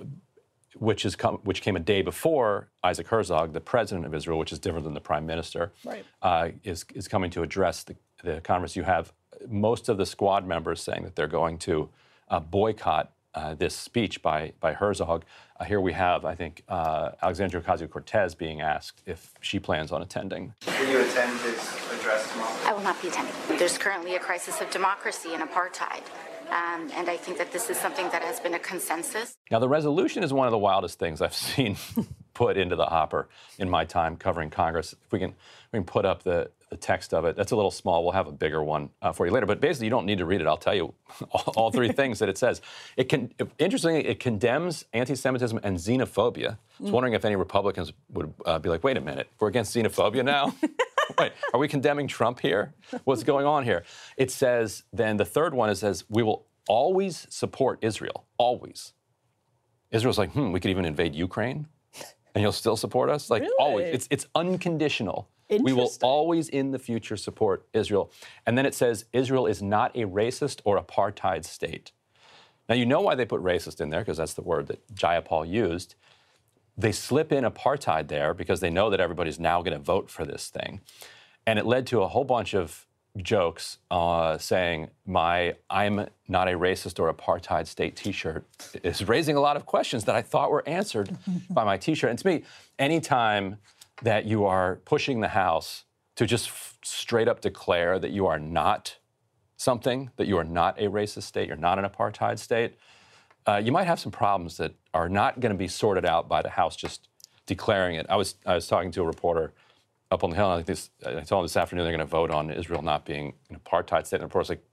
[0.76, 4.52] which is come, which came a day before Isaac Herzog, the president of Israel, which
[4.52, 6.06] is different than the prime minister, Right.
[6.22, 8.76] uh, is is coming to address the, the Congress.
[8.76, 9.12] You have
[9.48, 11.90] most of the squad members saying that they're going to
[12.30, 15.24] uh, boycott uh, this speech by by Herzog.
[15.60, 19.92] Uh, here we have, I think, uh, Alexandria Ocasio Cortez being asked if she plans
[19.92, 20.54] on attending.
[20.66, 21.58] Will you attend his
[21.92, 22.56] address tomorrow?
[22.66, 23.34] I will not be attending.
[23.58, 26.04] There's currently a crisis of democracy and apartheid.
[26.50, 29.36] Um, and I think that this is something that has been a consensus.
[29.52, 31.78] Now, the resolution is one of the wildest things I've seen
[32.34, 33.28] put into the hopper
[33.60, 34.94] in my time covering Congress.
[34.94, 35.36] If we can,
[35.72, 37.36] we can put up the, the text of it.
[37.36, 38.04] That's a little small.
[38.04, 39.46] We'll have a bigger one uh, for you later.
[39.46, 40.48] But basically, you don't need to read it.
[40.48, 40.94] I'll tell you
[41.32, 42.62] all, all three things that it says.
[42.98, 46.58] It can, interestingly, it condemns anti-Semitism and xenophobia.
[46.80, 46.94] I was Mm.
[46.94, 50.54] wondering if any Republicans would uh, be like, "Wait a minute, we're against xenophobia now."
[51.18, 52.74] Wait, are we condemning Trump here?
[53.06, 53.84] What's going on here?
[54.18, 58.26] It says, then the third one is says, we will always support Israel.
[58.38, 58.94] Always.
[59.90, 61.66] Israel's like, hmm, we could even invade Ukraine
[62.36, 63.30] and you'll still support us?
[63.32, 63.96] Like always.
[63.96, 65.30] It's it's unconditional.
[65.50, 68.12] We will always in the future support Israel.
[68.46, 71.92] And then it says Israel is not a racist or apartheid state.
[72.68, 75.48] Now you know why they put racist in there, because that's the word that Jayapal
[75.50, 75.96] used.
[76.78, 80.26] They slip in apartheid there because they know that everybody's now going to vote for
[80.26, 80.82] this thing.
[81.46, 82.86] And it led to a whole bunch of
[83.24, 88.46] jokes uh, saying my I'm not a racist or apartheid state T-shirt
[88.84, 91.18] is raising a lot of questions that I thought were answered
[91.50, 92.10] by my T-shirt.
[92.10, 92.44] And to me,
[92.78, 93.58] anytime
[94.04, 95.86] that you are pushing the House
[96.16, 98.98] to just f- straight up declare that you are not
[99.58, 102.78] something, that you are not a racist state, you're not an apartheid state,
[103.48, 106.42] uh, you might have some problems that are not going to be sorted out by
[106.42, 107.08] the House just
[107.46, 108.06] declaring it.
[108.10, 109.54] I was I was talking to a reporter
[110.12, 110.52] up on the hill.
[110.52, 112.82] And I, think this, I told him this afternoon they're going to vote on Israel
[112.82, 114.18] not being an apartheid state.
[114.18, 114.64] And the reporter's like,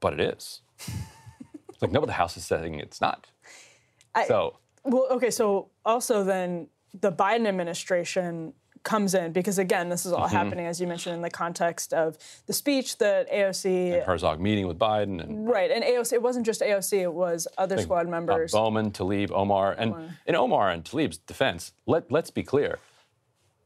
[0.00, 0.62] but it is.
[1.68, 3.26] it's like, no, but the House is saying it's not.
[4.14, 6.68] I- so Well, okay, so also then
[7.00, 10.32] the Biden administration comes in because again, this is all Mhm.
[10.32, 14.66] happening as you mentioned in the context of the speech that AOC and Herzog meeting
[14.66, 18.06] with Biden and right, and AOC it wasn't just AOC, it was other think, squad
[18.06, 18.52] uh, members.
[18.52, 19.94] Bowman, Tlaib, Omar, and
[20.26, 22.78] in Omar and Tlaib's defense, let, let's be clear.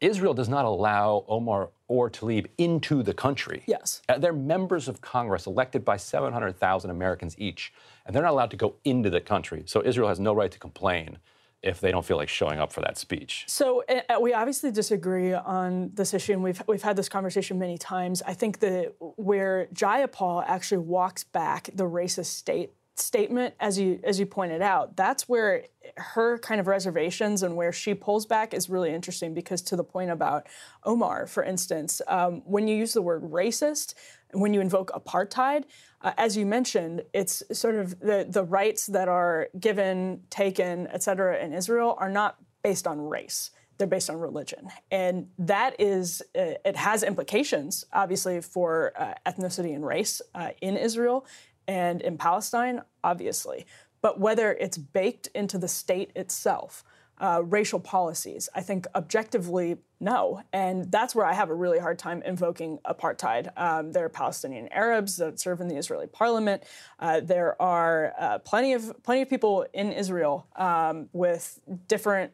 [0.00, 3.64] Israel does not allow Omar or Tlaib into the country.
[3.66, 4.00] Yes.
[4.08, 7.72] Uh, They're members of Congress elected by 700,000 Americans each,
[8.06, 9.64] and they're not allowed to go into the country.
[9.66, 11.18] So Israel has no right to complain
[11.62, 13.44] if they don't feel like showing up for that speech.
[13.48, 17.78] So uh, we obviously disagree on this issue, and we've we've had this conversation many
[17.78, 18.22] times.
[18.22, 24.18] I think that where Jayapal actually walks back the racist state statement, as you as
[24.20, 25.64] you pointed out, that's where
[25.96, 29.34] her kind of reservations and where she pulls back is really interesting.
[29.34, 30.46] Because to the point about
[30.84, 33.94] Omar, for instance, um, when you use the word racist,
[34.32, 35.64] when you invoke apartheid,
[36.02, 41.02] uh, as you mentioned, it's sort of the, the rights that are given, taken, et
[41.02, 43.50] cetera, in Israel are not based on race.
[43.78, 44.68] They're based on religion.
[44.90, 50.76] And that is, uh, it has implications, obviously, for uh, ethnicity and race uh, in
[50.76, 51.24] Israel
[51.68, 53.66] and in Palestine, obviously.
[54.00, 56.82] But whether it's baked into the state itself,
[57.20, 60.40] uh, racial policies, I think objectively, no.
[60.52, 63.50] And that's where I have a really hard time invoking apartheid.
[63.56, 66.62] Um, there are Palestinian Arabs that serve in the Israeli parliament.
[67.00, 71.58] Uh, there are uh, plenty of plenty of people in Israel um, with
[71.88, 72.32] different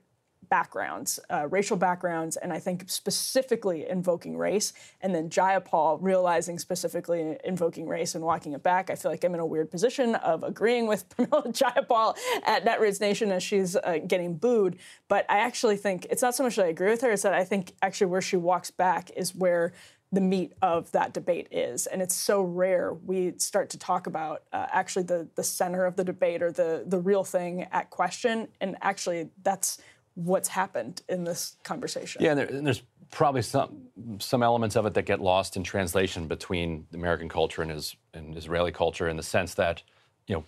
[0.48, 7.36] backgrounds, uh, racial backgrounds, and I think specifically invoking race, and then Jayapal realizing specifically
[7.44, 8.90] invoking race and walking it back.
[8.90, 13.00] I feel like I'm in a weird position of agreeing with Pramila Jayapal at Netroots
[13.00, 14.78] Nation as she's uh, getting booed,
[15.08, 17.34] but I actually think it's not so much that I agree with her, it's that
[17.34, 19.72] I think actually where she walks back is where
[20.14, 21.86] the meat of that debate is.
[21.86, 25.96] And it's so rare we start to talk about uh, actually the, the center of
[25.96, 28.48] the debate or the, the real thing at question.
[28.60, 29.78] And actually, that's
[30.14, 32.22] what's happened in this conversation.
[32.22, 33.82] Yeah, and, there, and there's probably some
[34.18, 38.36] some elements of it that get lost in translation between American culture and, is, and
[38.36, 39.82] Israeli culture in the sense that
[40.26, 40.44] you know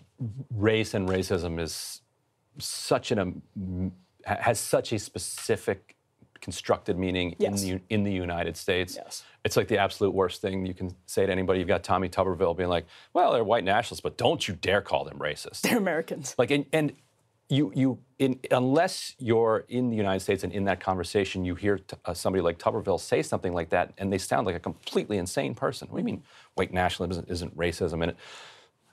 [0.54, 2.00] race and racism is
[2.58, 3.92] such an um,
[4.24, 5.92] has such a specific
[6.40, 7.62] constructed meaning Yes.
[7.62, 8.94] in the in the United States.
[8.96, 9.24] Yes.
[9.44, 11.60] It's like the absolute worst thing you can say to anybody.
[11.60, 15.04] You've got Tommy Tuberville being like, "Well, they're white nationalists, but don't you dare call
[15.04, 16.34] them racist." They're Americans.
[16.38, 16.92] Like, and, and
[17.48, 21.78] you, you, in, unless you're in the United States and in that conversation, you hear
[21.78, 25.18] t- uh, somebody like Tuberville say something like that, and they sound like a completely
[25.18, 25.88] insane person.
[25.88, 26.22] What do you mean
[26.54, 28.02] white nationalism isn't, isn't racism?
[28.02, 28.16] And it,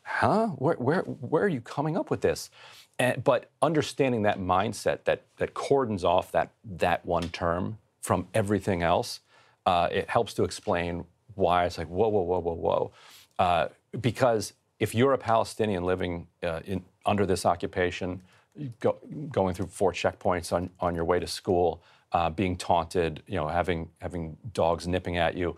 [0.04, 0.48] huh?
[0.50, 2.52] Where, where, where are you coming up with this?
[3.00, 8.84] And, but understanding that mindset that, that cordons off that, that one term from everything
[8.84, 9.22] else,
[9.66, 12.92] uh, it helps to explain why it's like, whoa, whoa, whoa, whoa, whoa.
[13.40, 13.68] Uh,
[14.00, 18.22] because if you're a Palestinian living uh, in, under this occupation,
[18.80, 18.98] go,
[19.32, 23.48] going through four checkpoints on, on your way to school, uh, being taunted, you know,
[23.48, 25.56] having, having dogs nipping at you,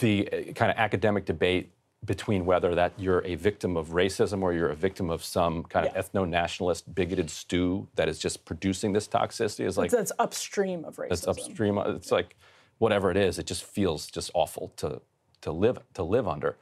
[0.00, 1.72] the kind of academic debate
[2.04, 5.86] between whether that you're a victim of racism or you're a victim of some kind
[5.86, 10.84] of ethno-nationalist bigoted stew that is just producing this toxicity is like that's, that's upstream
[10.84, 11.08] of racism.
[11.08, 11.78] that's upstream.
[11.78, 12.36] It's like
[12.78, 15.00] whatever it is, it just feels just awful to
[15.42, 16.56] to live to live under.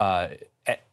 [0.00, 0.28] Uh,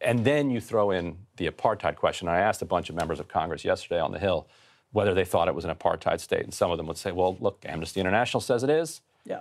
[0.00, 2.28] and then you throw in the apartheid question.
[2.28, 4.46] I asked a bunch of members of Congress yesterday on the Hill
[4.92, 7.36] whether they thought it was an apartheid state, and some of them would say, "Well,
[7.40, 9.40] look, Amnesty International says it is." Yeah.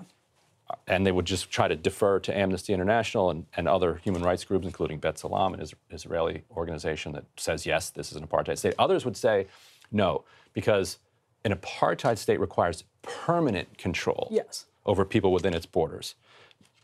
[0.88, 4.44] and they would just try to defer to Amnesty International and, and other human rights
[4.46, 8.74] groups, including B'Tselem, an Israeli organization that says, yes, this is an apartheid state.
[8.80, 9.46] Others would say,
[9.92, 10.98] no, because
[11.46, 14.66] an apartheid state requires permanent control Yes.
[14.86, 16.16] over people within its borders.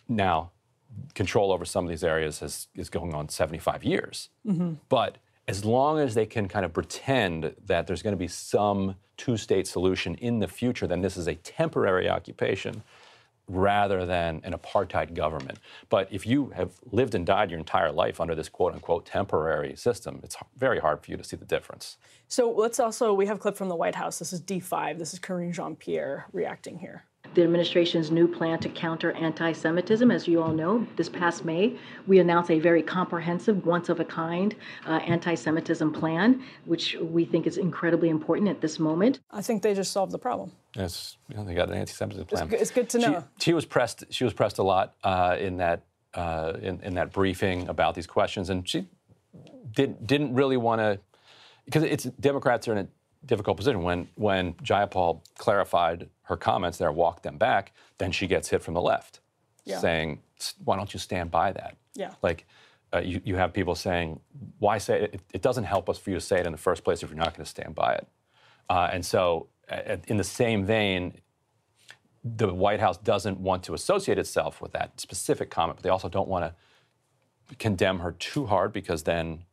[0.08, 0.52] Now,
[1.14, 4.30] control over some of these areas has, is going on 75 years.
[4.46, 4.74] Mm-hmm.
[4.90, 5.18] But
[5.48, 9.36] as long as they can kind of pretend that there's going to be some two
[9.36, 12.84] state solution in the future, then this is a temporary occupation
[13.50, 15.58] rather than an apartheid government.
[15.90, 19.76] But if you have lived and died your entire life under this quote unquote temporary
[19.76, 21.98] system, it's very hard for you to see the difference.
[22.28, 24.20] So let's also, we have a clip from the White House.
[24.20, 25.00] This is D5.
[25.00, 27.06] This is Karine Jean Pierre reacting here.
[27.36, 31.78] The administration's new plan to counter anti Semitism, as you all know, this past May,
[32.08, 34.56] we announced a very comprehensive, once of a kind
[34.88, 39.20] uh, anti Semitism plan, which we think is incredibly important at this moment.
[39.30, 40.52] I think they just solved the problem.
[40.76, 42.48] Yes, you know, they got an anti-Semitism It's, plan.
[42.48, 43.24] good- it's good to She- know.
[43.40, 44.06] She, was pressed.
[44.10, 45.84] She was pressed a lot uh, in that
[46.16, 48.88] uh, in, in that briefing about these questions, and she
[49.72, 51.00] did, didn't really want to
[51.66, 52.88] because it's Democrats are in a
[53.26, 58.48] difficult position when when Jayapal clarified her comments there, walked them back, then she gets
[58.50, 59.20] hit from the left,
[59.66, 59.80] Yeah.
[59.80, 60.22] saying,
[60.64, 62.14] "Why don't you stand by that?" Yeah.
[62.22, 62.46] Like,
[62.94, 64.20] uh, you, you have people saying,
[64.60, 65.22] why say it?
[65.34, 67.18] It doesn't help us for you to say it in the first place if you're
[67.18, 68.08] not going to stand by it.
[68.70, 71.20] Uh, and so, uh, in the same vein,
[72.24, 76.10] the White House doesn't want to associate itself with that specific comment, but they also
[76.10, 79.46] don't want to condemn her too hard because then,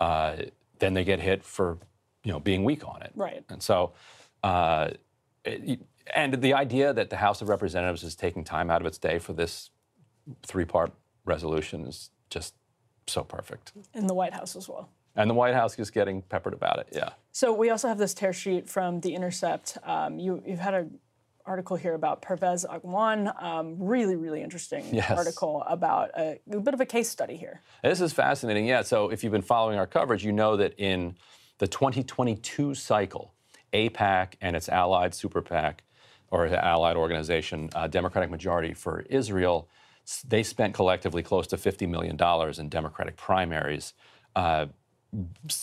[0.00, 0.36] uh,
[0.78, 1.78] then they get hit for,
[2.24, 3.12] you know, being weak on it.
[3.14, 3.44] Right.
[3.50, 3.92] And so,
[4.42, 4.90] uh,
[5.44, 5.80] it-
[6.14, 9.18] and the idea that the House of Representatives is taking time out of its day
[9.18, 9.70] for this
[10.44, 10.92] three-part
[11.24, 12.54] resolution is just
[13.06, 13.72] so perfect.
[13.94, 14.88] in the White House as well.
[15.16, 16.88] And the White House is getting peppered about it.
[16.92, 17.10] Yeah.
[17.32, 19.76] So we also have this tear sheet from The Intercept.
[19.84, 20.98] Um, you, you've had an
[21.44, 23.42] article here about Pervez Agwan.
[23.42, 25.10] Um, really, really interesting Yes.
[25.10, 27.60] article about a, a bit of a case study here.
[27.82, 28.64] This is fascinating.
[28.66, 28.82] Yeah.
[28.82, 31.16] So if you've been following our coverage, you know that in
[31.58, 33.34] the 2022 cycle,
[33.74, 35.82] AIPAC and its allied super PAC,
[36.32, 39.68] or allied organization, uh, Democratic Majority for Israel,
[40.26, 42.16] they spent collectively close to $50 million
[42.58, 43.92] in Democratic primaries,
[44.34, 44.66] uh,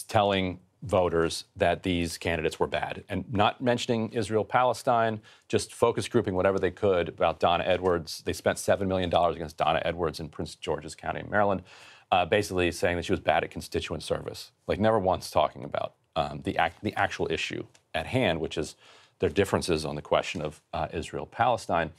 [0.07, 6.35] telling voters that these candidates were bad and not mentioning Israel Palestine, just focus grouping
[6.35, 8.21] whatever they could about Donna Edwards.
[8.23, 11.63] They spent $7 million against Donna Edwards in Prince George's County, Maryland,
[12.11, 15.95] uh, basically saying that she was bad at constituent service, like never once talking about
[16.15, 18.75] um, the, act, the actual issue at hand, which is
[19.19, 21.91] their differences on the question of uh, Israel Palestine.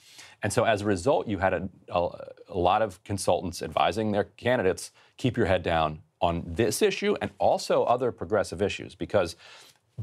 [0.43, 2.09] And so as a result, you had a, a,
[2.49, 7.31] a lot of consultants advising their candidates keep your head down on this issue and
[7.39, 9.37] also other progressive issues because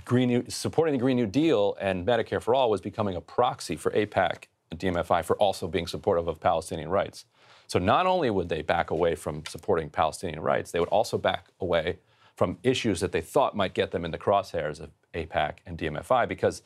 [0.05, 3.76] Green New, supporting the Green New Deal and Medicare for All was becoming a proxy
[3.76, 7.26] for AIPAC and DMFI for also being supportive of Palestinian rights.
[7.68, 11.47] So not only would they back away from supporting Palestinian rights, they would also back
[11.59, 11.99] away
[12.36, 16.28] from issues that they thought might get them in the crosshairs of AIPAC and DMFI
[16.28, 16.61] because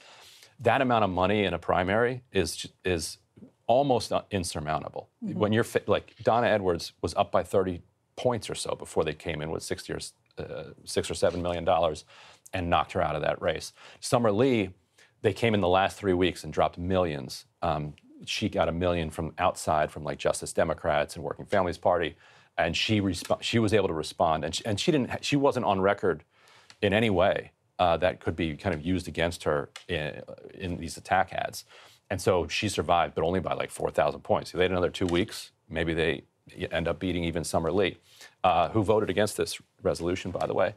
[0.61, 3.17] that amount of money in a primary is is
[3.67, 5.09] almost insurmountable.
[5.23, 5.35] Mhm.
[5.35, 7.81] When you're like Donna Edwards was up by 30
[8.15, 11.63] points or so before they came in with six years, uh, six or seven million
[11.65, 12.05] dollars,
[12.53, 13.73] and knocked her out of that race.
[13.99, 14.71] Summer Lee,
[15.21, 17.45] they came in the last three weeks and dropped millions.
[17.61, 17.93] Um,
[18.25, 22.15] she got a million from outside, from like Justice Democrats and Working Families Party,
[22.57, 25.35] and she resp- she was able to respond, and she, and she didn't ha- she
[25.37, 26.23] wasn't on record
[26.81, 27.51] in any way
[27.81, 30.21] uh, that could be kind of used against her in,
[30.53, 31.65] in these attack ads.
[32.11, 34.51] And so she survived, but only by like 4,000 points.
[34.51, 36.21] If they had another two weeks, maybe they
[36.71, 37.97] end up beating even Summer Lee,
[38.43, 40.75] uh, who voted against this resolution, by the way.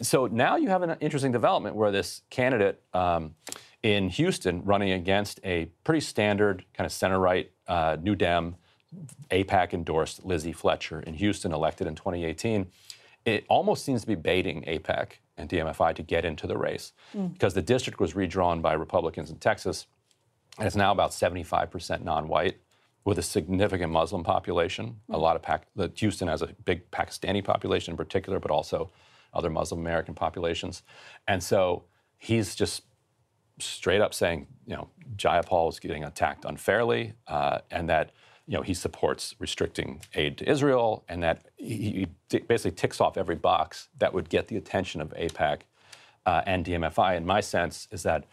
[0.00, 3.34] So now you have an interesting development where this candidate um,
[3.82, 8.54] in Houston running against a pretty standard kind of center right uh, New Dem,
[9.32, 12.68] AIPAC endorsed Lizzie Fletcher in Houston, elected in 2018.
[13.24, 17.32] It almost seems to be baiting AIPAC and DMFI to get into the race Mm.
[17.32, 19.86] because the district was redrawn by Republicans in Texas,
[20.58, 22.58] and it's now about 75% non-white
[23.04, 25.00] with a significant Muslim population.
[25.10, 25.66] A lot of Pac-
[25.96, 28.90] Houston has a big Pakistani population in particular, but also
[29.32, 30.82] other Muslim American populations,
[31.26, 31.84] and so
[32.18, 32.82] he's just
[33.58, 38.10] straight up saying, you know, Jayapal is getting attacked unfairly, uh, and that
[38.46, 43.16] you know he supports restricting aid to Israel, and that he, he basically ticks off
[43.16, 45.60] every box that would get the attention of AIPAC
[46.26, 47.16] uh, and DMFI.
[47.16, 48.24] And my sense is that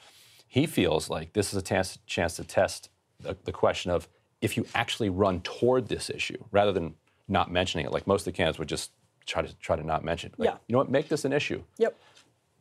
[0.47, 2.89] he feels like this is a chance, chance to test
[3.19, 4.09] the, the question of
[4.41, 6.95] if you actually run toward this issue rather than
[7.27, 7.91] not mentioning it.
[7.91, 8.91] Like most of the candidates would just
[9.25, 10.39] try to try to not mention it.
[10.39, 10.57] Like, Yeah.
[10.67, 10.89] You know what?
[10.89, 11.63] Make this an issue.
[11.77, 11.97] Yep.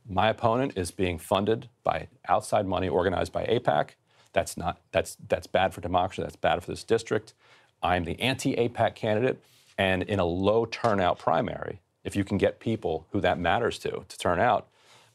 [0.08, 3.90] My opponent is being funded by outside money organized by AIPAC.
[4.32, 6.22] That's not that's that's bad for democracy.
[6.22, 7.34] That's bad for this district.
[7.82, 9.42] I'm the anti-AIPAC candidate,
[9.78, 14.04] and in a low turnout primary, if you can get people who that matters to
[14.08, 14.68] to turn out,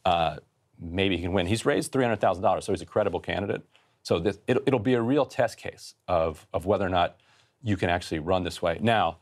[0.04, 0.38] uh,
[0.80, 1.48] maybe he can win.
[1.48, 3.64] He's raised three hundred thousand dollars, so he's a credible candidate.
[4.04, 7.18] So this, it'll, it'll be a real test case of of whether or not
[7.64, 8.78] you can actually run this way.
[8.82, 9.18] Now,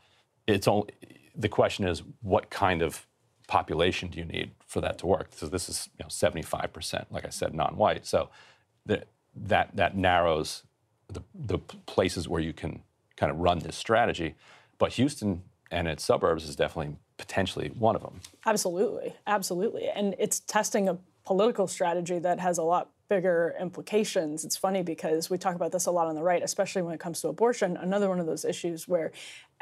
[0.46, 0.90] it's only
[1.34, 3.06] the question is what kind of
[3.46, 5.28] population do you need for that to work?
[5.34, 8.06] So this is you know 75%, like I said, non-white.
[8.06, 8.28] So
[8.86, 9.04] the,
[9.36, 10.62] that that narrows
[11.08, 12.82] the, the places where you can
[13.16, 14.34] kind of run this strategy.
[14.78, 18.20] But Houston and its suburbs is definitely potentially one of them.
[18.46, 19.88] Absolutely, absolutely.
[19.88, 24.44] And it's testing a political strategy that has a lot bigger implications.
[24.44, 27.00] It's funny because we talk about this a lot on the right, especially when it
[27.00, 29.12] comes to abortion, another one of those issues where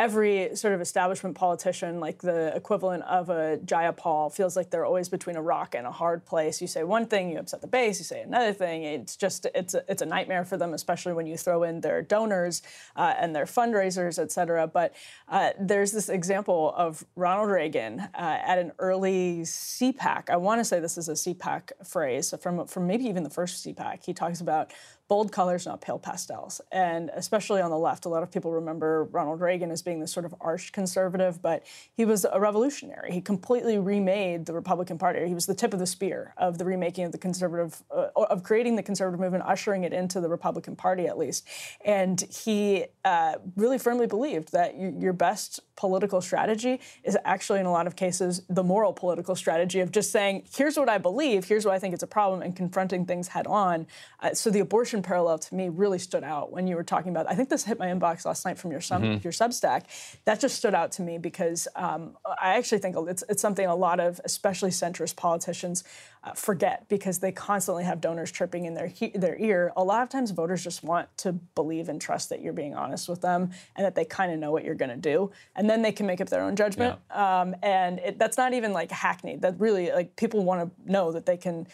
[0.03, 5.09] every sort of establishment politician, like the equivalent of a Jayapal, feels like they're always
[5.09, 6.61] between a rock and a hard place.
[6.61, 8.01] You say one thing, you upset the base.
[8.01, 8.83] You say another thing.
[8.83, 12.03] It's just it's a, it's a nightmare for them, especially when you throw in their
[12.03, 12.63] donors
[12.97, 14.67] uh, and their fundraisers, et cetera.
[14.67, 14.93] But
[15.29, 18.09] uh, there's this example of Ronald Reagan uh,
[18.45, 20.31] at an early CPAC.
[20.31, 23.65] I want to say this is a CPAC phrase from from maybe even the first
[23.65, 24.05] CPAC.
[24.05, 24.73] He talks about
[25.09, 26.61] bold colors, not pale pastels.
[26.71, 30.13] And especially on the left, a lot of people remember Ronald Reagan as being this
[30.13, 33.13] sort of arch conservative, but he was a revolutionary.
[33.13, 35.27] He completely remade the Republican Party.
[35.27, 38.43] He was the tip of the spear of the remaking of the conservative, uh, of
[38.43, 41.47] creating the conservative movement, ushering it into the Republican Party at least.
[41.85, 47.73] And he uh, really firmly believed that your best political strategy is actually, in a
[47.73, 51.65] lot of cases, the moral political strategy of just saying, here's what I believe, here's
[51.65, 53.87] what I think it's a problem, and confronting things head on.
[54.21, 57.31] Uh, so the abortion parallel to me really stood out when you were talking about.
[57.31, 59.23] I think this hit my inbox last night from your sub, mm-hmm.
[59.23, 59.85] your Substack.
[60.27, 63.75] That just stood out to me because um, I actually think it's, it's something a
[63.75, 65.85] lot of, especially centrist politicians,
[66.25, 69.73] uh, forget because they constantly have donors chirping in their he- their ear.
[69.77, 73.09] A lot of times, voters just want to believe and trust that you're being honest
[73.09, 75.83] with them and that they kind of know what you're going to do, and then
[75.83, 76.99] they can make up their own judgment.
[77.11, 77.41] Yeah.
[77.41, 79.43] Um, and it, that's not even like hackneyed.
[79.43, 81.67] That really like people want to know that they can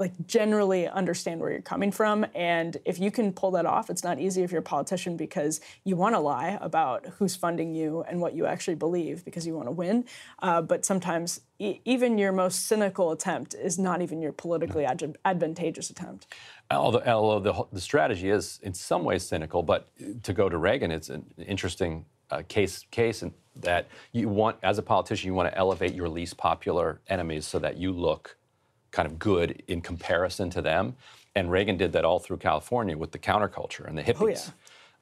[0.00, 2.26] like generally understand where you're coming from.
[2.34, 5.60] And if you can pull that off it's not easy if you're a politician because
[5.84, 9.54] you want to lie about who's funding you and what you actually believe because you
[9.54, 10.06] want to win.
[10.40, 15.18] Uh, but sometimes e- even your most cynical attempt is not even your politically ad-
[15.24, 16.26] advantageous attempt.
[16.70, 19.88] Although, although the, the strategy is in some ways cynical but
[20.22, 23.24] to go to reagan it's an interesting uh, case case
[23.56, 27.58] that you want as a politician you want to elevate your least popular enemies so
[27.58, 28.36] that you look
[28.90, 30.96] kind of good in comparison to them.
[31.34, 34.20] And Reagan did that all through California with the counterculture and the hippies.
[34.20, 34.40] Oh, yeah.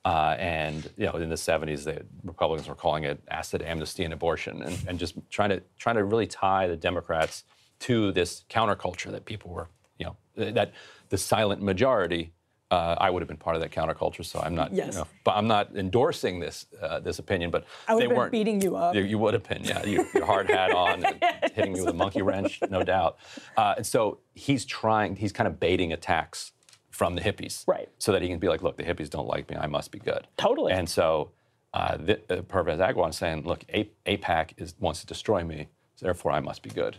[0.05, 4.15] Uh, and you know, in the 70s, the Republicans were calling it acid amnesty and
[4.15, 7.45] abortion, and, and just trying to trying to really tie the Democrats
[7.81, 9.69] to this counterculture that people were,
[9.99, 10.73] you know, that
[11.09, 12.33] the silent majority
[12.71, 14.25] uh, I would have been part of that counterculture.
[14.25, 14.95] So I'm not, yes.
[14.95, 17.51] you know, but I'm not endorsing this uh, this opinion.
[17.51, 18.95] But I would they have weren't beating you up.
[18.95, 19.85] You, you would have been, yeah.
[19.85, 23.19] You, your hard hat on, and hitting me with a monkey wrench, no doubt.
[23.57, 25.17] Uh, and so he's trying.
[25.17, 26.53] He's kind of baiting attacks
[26.91, 27.89] from the hippies, right?
[27.99, 29.57] So that he can be like, look, the hippies don't like me.
[29.57, 30.27] I must be good.
[30.37, 30.73] Totally.
[30.73, 31.31] And so
[31.73, 36.07] uh, the, uh, Pervez Agwan saying, look, A- AIPAC is, wants to destroy me, so
[36.07, 36.99] therefore I must be good.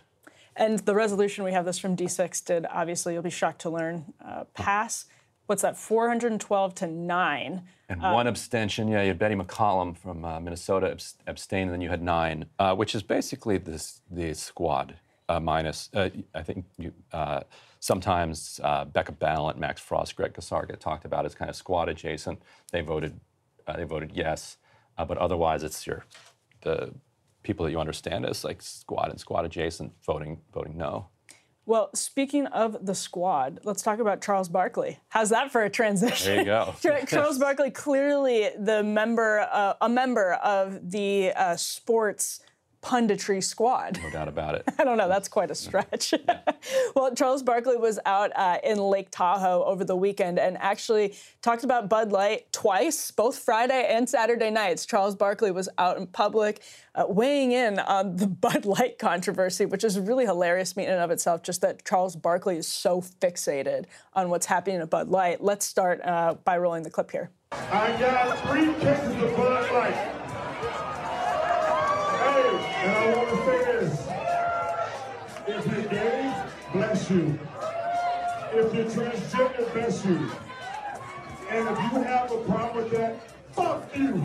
[0.56, 4.14] And the resolution we have this from D6 did obviously you'll be shocked to learn
[4.24, 5.06] uh, pass
[5.50, 7.64] what's that, 412 to 9.
[7.90, 8.88] And one uh, abstention.
[8.88, 10.96] Yeah, you had Betty McCollum from uh, Minnesota
[11.26, 14.96] abstain, and then you had nine, uh, which is basically this, the squad
[15.28, 17.42] uh, minus, uh, I think you, uh,
[17.80, 18.60] sometimes
[18.94, 22.40] Becca Balint, Max Frost, Greg Casar get talked about as kind of squad adjacent.
[22.72, 23.20] They voted,
[23.76, 24.58] they voted yes,
[24.98, 26.06] but otherwise it's your,
[26.62, 26.94] the
[27.42, 31.08] people that you understand as like squad and squad adjacent voting, voting no.
[31.70, 34.98] Well, speaking of the squad, let's talk about Charles Barkley.
[35.10, 36.28] How's that for a transition?
[36.28, 36.74] There you go.
[37.08, 42.40] Charles Barkley, clearly the member, uh, a member of the uh, sports
[42.82, 44.00] punditry squad.
[44.02, 44.64] No doubt about it.
[44.80, 46.14] I don't know, that's quite a stretch.
[46.14, 46.40] Yeah.
[46.96, 51.64] well, Charles Barkley was out uh, in Lake Tahoe over the weekend and actually talked
[51.64, 54.86] about Bud Light twice, both Friday and Saturday nights.
[54.86, 56.62] Charles Barkley was out in public
[56.96, 61.12] uh, weighing in on the Bud Light controversy, which is really hilarious in and of
[61.12, 65.44] itself, just that Charles Barkley is so fixated on what's happening at Bud Light.
[65.44, 67.32] Let's start uh, by rolling the clip here.
[67.52, 70.20] I got three cases of Bud Light.
[72.82, 74.08] And I want to say this.
[75.48, 76.44] If you're gay,
[76.74, 77.40] bless you.
[78.52, 80.30] If you're transgender, bless you.
[81.50, 83.20] And if you have a problem with that,
[83.52, 84.24] fuck you.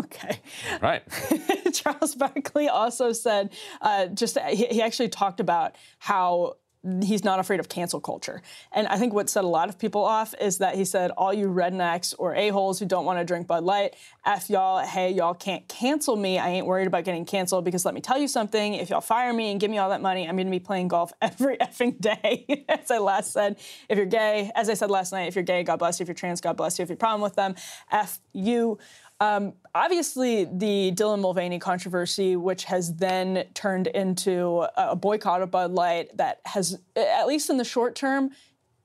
[0.00, 0.40] Okay.
[0.80, 1.02] Right.
[1.72, 6.54] Charles Barkley also said, uh, just he, he actually talked about how
[7.02, 8.40] he's not afraid of cancel culture.
[8.72, 11.32] And I think what set a lot of people off is that he said, all
[11.32, 15.34] you rednecks or a-holes who don't want to drink Bud Light, F y'all, hey, y'all
[15.34, 16.38] can't cancel me.
[16.38, 19.32] I ain't worried about getting canceled because let me tell you something, if y'all fire
[19.32, 22.00] me and give me all that money, I'm going to be playing golf every effing
[22.00, 22.64] day.
[22.68, 23.58] as I last said,
[23.88, 26.04] if you're gay, as I said last night, if you're gay, God bless you.
[26.04, 26.84] If you're trans, God bless you.
[26.84, 27.54] If you have a problem with them,
[27.90, 28.78] F you.
[29.20, 35.72] Um, obviously, the Dylan Mulvaney controversy, which has then turned into a boycott of Bud
[35.72, 38.30] Light, that has, at least in the short term,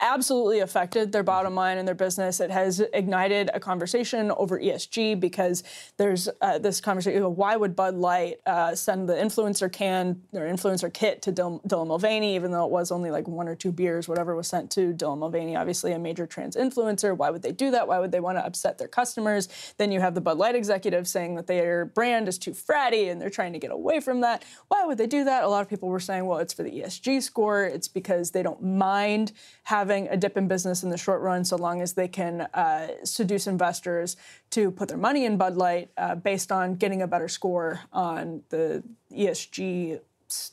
[0.06, 2.40] absolutely affected their bottom line and their business.
[2.40, 5.64] It has ignited a conversation over ESG because
[5.98, 7.24] there's uh, this conversation.
[7.36, 11.88] Why would Bud Light uh, send the influencer can or influencer kit to Dylan, Dylan
[11.88, 14.94] Mulvaney, even though it was only like one or two beers, whatever was sent to
[14.94, 17.18] Dylan Mulvaney, obviously a major trans influencer?
[17.18, 17.88] Why would they do that?
[17.88, 19.74] Why would they want to upset their customers?
[19.78, 23.20] Then you have the Bud Light executive saying that their brand is too fratty and
[23.20, 24.46] they're trying to get away from that.
[24.68, 25.44] Why would they do that?
[25.44, 27.66] A lot of people were saying, well, it's for the ESG score.
[27.66, 29.32] It's because they don't mind
[29.64, 32.88] having a dip in business in the short run so long as they can uh,
[33.04, 34.18] seduce investors
[34.52, 38.44] to put their money in Bud Light uh, based on getting a better score on
[38.50, 40.00] the ESG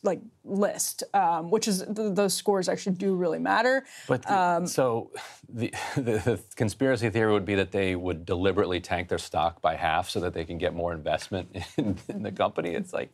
[0.02, 3.84] like list, um, which is th- those scores actually do really matter.
[4.06, 5.10] But the, um, so
[5.48, 9.76] the, the, the, conspiracy theory would be that they would deliberately tank their stock by
[9.76, 12.70] half so that they can get more investment in, in the company.
[12.70, 13.10] It's like,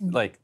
[0.00, 0.40] like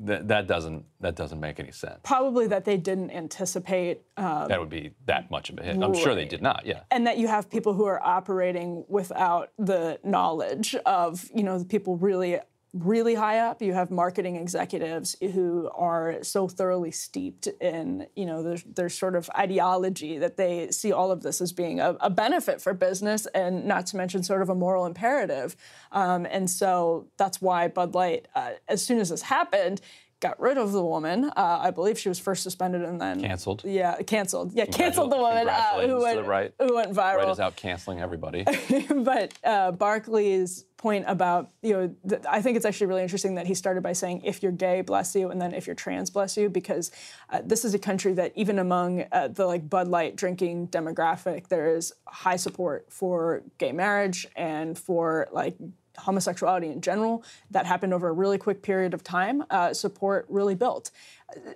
[0.00, 2.00] that, that doesn't that doesn't make any sense.
[2.02, 4.02] Probably that they didn't anticipate.
[4.16, 5.82] Um, that would be that much of a hit.
[5.82, 6.66] I'm sure they did not.
[6.66, 6.80] Yeah.
[6.90, 11.64] And that you have people who are operating without the knowledge of you know the
[11.64, 12.38] people really
[12.74, 18.42] really high up you have marketing executives who are so thoroughly steeped in you know
[18.42, 22.10] their, their sort of ideology that they see all of this as being a, a
[22.10, 25.56] benefit for business and not to mention sort of a moral imperative
[25.92, 29.80] um, and so that's why bud light uh, as soon as this happened
[30.20, 31.30] got rid of the woman.
[31.36, 33.62] Uh, I believe she was first suspended and then canceled.
[33.64, 34.52] Yeah, canceled.
[34.52, 37.18] Yeah, canceled the woman uh, who went right, who went viral.
[37.18, 38.44] Right is out canceling everybody.
[38.94, 43.46] but uh, Barkley's point about you know th- I think it's actually really interesting that
[43.46, 46.36] he started by saying if you're gay, bless you, and then if you're trans, bless
[46.36, 46.90] you, because
[47.28, 51.48] uh, this is a country that even among uh, the like Bud Light drinking demographic,
[51.48, 55.56] there is high support for gay marriage and for like
[55.98, 57.24] homosexuality in general.
[57.50, 59.44] That happened over a really quick period of time.
[59.50, 60.90] Uh, support really built.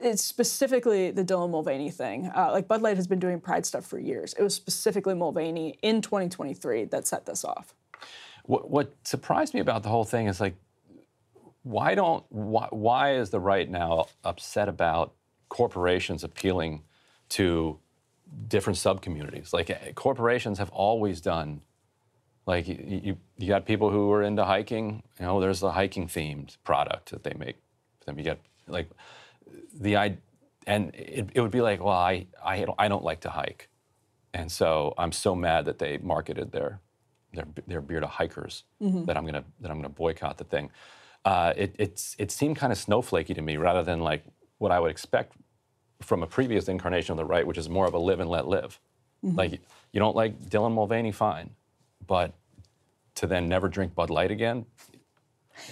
[0.02, 2.30] It's specifically the Dylan Mulvaney thing.
[2.36, 4.34] Uh, like Bud Light has been doing Pride stuff for years.
[4.34, 7.74] It was specifically Mulvaney in 2023 that set this off.
[8.44, 10.56] What, what surprised me about the whole thing is like,
[11.62, 15.12] why don't why, why is the right now upset about
[15.48, 16.82] corporations appealing
[17.30, 17.78] to
[18.48, 19.52] different subcommunities?
[19.52, 21.62] Like eh, corporations have always done
[22.46, 25.02] like you, you, got people who are into hiking.
[25.20, 27.56] You know, there's a hiking themed product that they make.
[28.04, 28.90] Then you get like
[29.72, 30.16] the I,
[30.66, 33.68] and it, it would be like, well, I I don't, I don't like to hike,
[34.34, 36.80] and so I'm so mad that they marketed their
[37.66, 39.04] their beer to hikers mm-hmm.
[39.04, 40.70] that I'm gonna that I'm gonna boycott the thing.
[41.24, 44.24] Uh, it it's it seemed kind of snowflakey to me rather than like
[44.58, 45.36] what I would expect
[46.00, 48.46] from a previous incarnation of the right, which is more of a live and let
[48.46, 48.80] live.
[49.24, 49.36] Mm-hmm.
[49.36, 49.52] Like
[49.92, 51.50] you don't like Dylan Mulvaney, fine
[52.06, 52.32] but
[53.14, 54.66] to then never drink Bud Light again,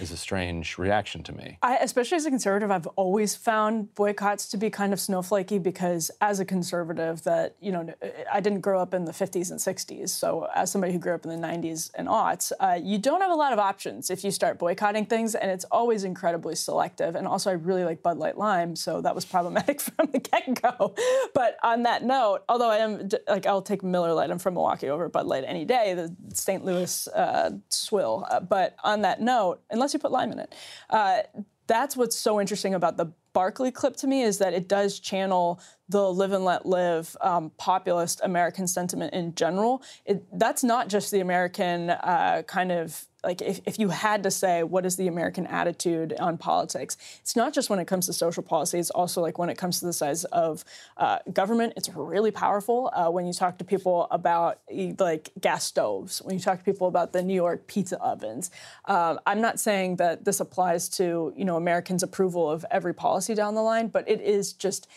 [0.00, 1.58] is a strange reaction to me.
[1.62, 6.10] I, especially as a conservative, I've always found boycotts to be kind of snowflakey because,
[6.20, 7.92] as a conservative, that you know,
[8.30, 10.10] I didn't grow up in the 50s and 60s.
[10.10, 13.30] So, as somebody who grew up in the 90s and aughts, uh, you don't have
[13.30, 17.14] a lot of options if you start boycotting things, and it's always incredibly selective.
[17.14, 20.94] And also, I really like Bud Light Lime, so that was problematic from the get-go.
[21.34, 24.30] But on that note, although I am like, I'll take Miller Lite.
[24.30, 25.94] I'm from Milwaukee over Bud Light any day.
[25.94, 26.64] The St.
[26.64, 28.26] Louis uh, swill.
[28.30, 30.55] Uh, but on that note unless you put lime in it.
[30.90, 31.20] Uh,
[31.66, 35.61] that's what's so interesting about the Barkley clip to me is that it does channel
[35.89, 39.82] the live and let live um, populist American sentiment in general.
[40.05, 44.31] It, that's not just the American uh, kind of like if, if you had to
[44.31, 48.12] say what is the American attitude on politics, it's not just when it comes to
[48.12, 48.78] social policy.
[48.78, 50.65] It's also like when it comes to the size of
[50.97, 51.74] uh, government.
[51.77, 54.61] It's really powerful uh, when you talk to people about
[54.98, 56.23] like gas stoves.
[56.23, 58.51] When you talk to people about the New York pizza ovens.
[58.86, 63.19] Um, I'm not saying that this applies to you know Americans' approval of every policy
[63.28, 64.88] down the line, but it is just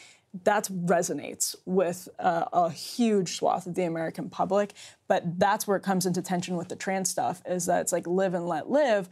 [0.44, 4.74] that resonates with uh, a huge swath of the American public.
[5.08, 8.08] But that's where it comes into tension with the trans stuff is that it's like
[8.08, 9.10] live and let live,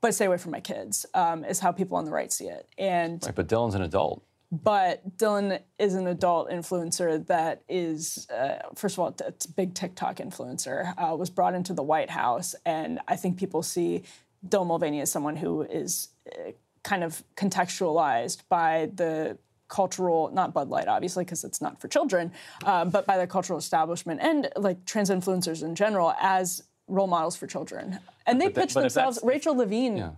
[0.00, 2.68] but stay away from my kids, um, is how people on the right see it.
[2.78, 4.22] And right, but Dylan's an adult.
[4.52, 9.74] But Dylan is an adult influencer that is, uh, first of all, it's a big
[9.74, 12.54] TikTok influencer, uh, was brought into the White House.
[12.64, 14.04] And I think people see
[14.46, 16.52] Dylan Mulvaney as someone who is uh,
[16.84, 19.36] kind of contextualized by the
[19.68, 22.30] cultural, not Bud Light, obviously, because it's not for children,
[22.64, 27.34] um, but by the cultural establishment and like trans influencers in general as role models
[27.34, 27.98] for children.
[28.26, 29.18] And they pitch themselves.
[29.22, 30.10] Rachel Levine yeah.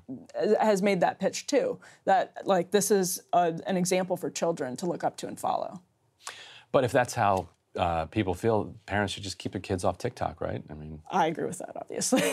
[0.61, 1.79] has made that pitch too.
[2.05, 5.81] That like this is a, an example for children to look up to and follow.
[6.73, 10.41] But if that's how uh, people feel parents should just keep their kids off TikTok,
[10.41, 10.63] right?
[10.71, 12.33] I mean, I agree with that, obviously.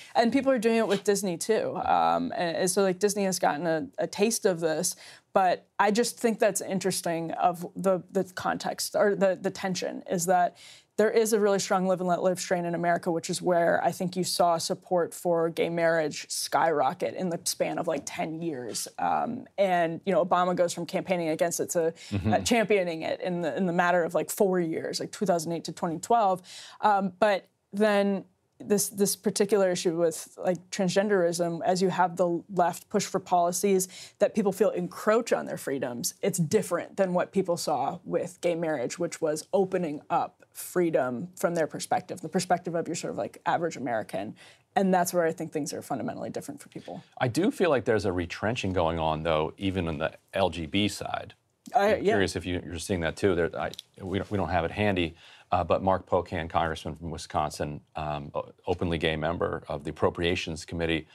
[0.14, 1.76] and people are doing it with Disney too.
[1.76, 4.96] Um, and so, like, Disney has gotten a, a, taste of this,
[5.32, 10.26] but I just think that's interesting of the the context or the the tension is
[10.26, 10.56] that
[10.96, 13.82] there is a really strong live and let live strain in America, which is where
[13.84, 18.40] I think you saw support for gay marriage skyrocket in the span of like 10
[18.40, 18.88] years.
[18.98, 22.32] Um, and, you know, Obama goes from campaigning against it to Mhm.
[22.32, 25.72] uh, championing it in the, in the matter of like four years, like 2008 to
[25.72, 26.42] 2012.
[26.80, 28.24] Um, but then
[28.58, 33.86] this this particular issue with like transgenderism, as you have the left push for policies
[34.18, 38.54] that people feel encroach on their freedoms, it's different than what people saw with gay
[38.54, 43.18] marriage, which was opening up freedom from their perspective, the perspective of your sort of
[43.18, 44.34] like average American.
[44.74, 47.04] And that's where I think things are fundamentally different for people.
[47.18, 51.34] I do feel like there's a retrenching going on, though, even on the LGB side.
[51.74, 52.12] I- I'm yeah.
[52.12, 53.34] curious if you, you're seeing that too.
[53.34, 53.70] There, I,
[54.00, 55.14] we, don't, we don't have it handy,
[55.52, 58.32] uh, but Mark Pocan, congressman from Wisconsin, um,
[58.66, 61.06] openly gay member of the Appropriations Committee,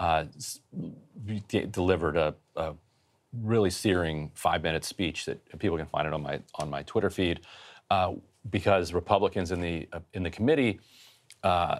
[0.00, 0.24] uh,
[1.48, 2.74] de- delivered a, a
[3.42, 7.40] really searing five-minute speech that people can find it on my on my Twitter feed,
[7.90, 8.12] uh,
[8.50, 10.80] because Republicans in the uh, in the committee
[11.42, 11.78] uh,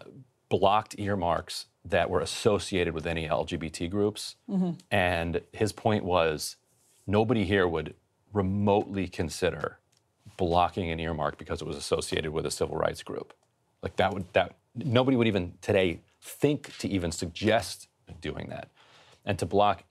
[0.48, 4.36] blocked earmarks that were associated with any LGBT groups.
[4.48, 4.78] Mhm.
[4.90, 6.56] And his point was
[7.06, 7.94] nobody here would
[8.32, 9.78] remotely consider
[10.36, 13.32] blocking an earmark because it was associated with a civil rights group.
[13.82, 17.88] Like that would that nobody would even today think to even suggest
[18.20, 18.68] doing that.
[19.24, 19.84] And to block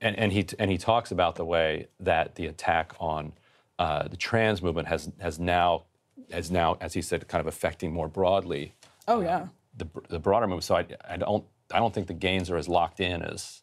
[0.00, 3.32] and, and he and he talks about the way that the attack on
[3.78, 5.84] uh, the trans movement has has now
[6.30, 8.74] has now, as he said, kind of affecting more broadly
[9.06, 9.48] Oh yeah.
[9.76, 10.64] the, the broader move.
[10.64, 13.62] So I, I don't I don't think the gains are as locked in as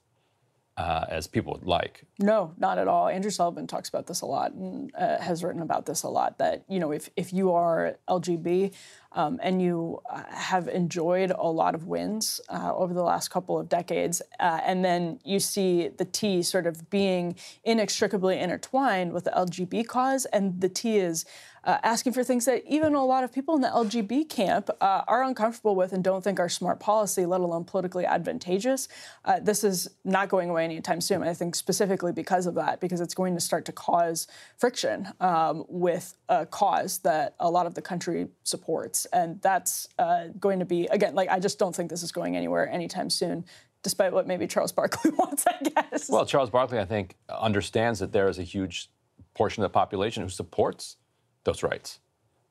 [0.78, 2.04] uh, as people would like.
[2.20, 3.08] No, not at all.
[3.08, 6.38] Andrew Sullivan talks about this a lot and uh, has written about this a lot.
[6.38, 8.74] That you know, if if you are LGB
[9.16, 13.58] um, and you uh, have enjoyed a lot of wins uh, over the last couple
[13.58, 19.24] of decades, uh, and then you see the T sort of being inextricably intertwined with
[19.24, 21.26] the LGB cause, and the T is.
[21.66, 25.02] Uh, asking for things that even a lot of people in the LGB camp uh,
[25.08, 28.88] are uncomfortable with and don't think are smart policy, let alone politically advantageous.
[29.26, 31.24] Uh, this is not going away anytime soon.
[31.24, 34.28] I think specifically because of that, because it's going to start to cause
[34.60, 39.05] friction um, with a cause that a lot of the country supports.
[39.08, 42.36] And that's uh, going to be, again, like, I just don't think this is going
[42.36, 43.46] anywhere anytime soon,
[43.84, 46.10] despite what maybe Charles Barkley wants, I guess.
[46.10, 48.90] Well, Charles Barkley, I think, understands that there is a huge
[49.34, 50.98] portion of the population who supports
[51.44, 52.00] those rights,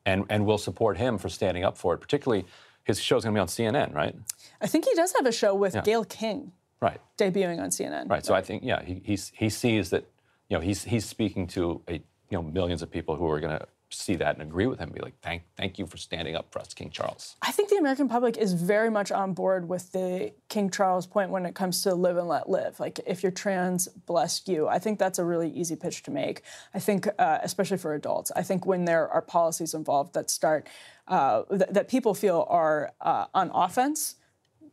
[0.07, 1.99] and and will support him for standing up for it.
[1.99, 2.45] Particularly,
[2.85, 4.15] his show's going to be on CNN, right?
[4.61, 5.83] I think he does have a show with Yeah.
[5.83, 7.01] Gayle King Right.
[7.17, 8.11] debuting on CNN.
[8.11, 8.25] Right.
[8.25, 10.05] So I think, yeah, he he's, he sees that,
[10.51, 12.03] you know, he's he's speaking to a you
[12.33, 13.67] know millions of people who are going to
[14.01, 14.91] see that and agree with him.
[14.91, 17.37] Be like, thank thank you for standing up for us, King Charles.
[17.43, 21.31] I think the American public is very much on board with the King Charles point
[21.31, 22.81] when it comes to live and let live.
[22.81, 24.69] Like, if you're trans, bless you.
[24.69, 26.43] I think that's a really easy pitch to make.
[26.75, 30.69] I think, uh, especially for adults, I think when there are policies involved that start,
[31.09, 34.17] uh, th- that people feel are uh, on offense,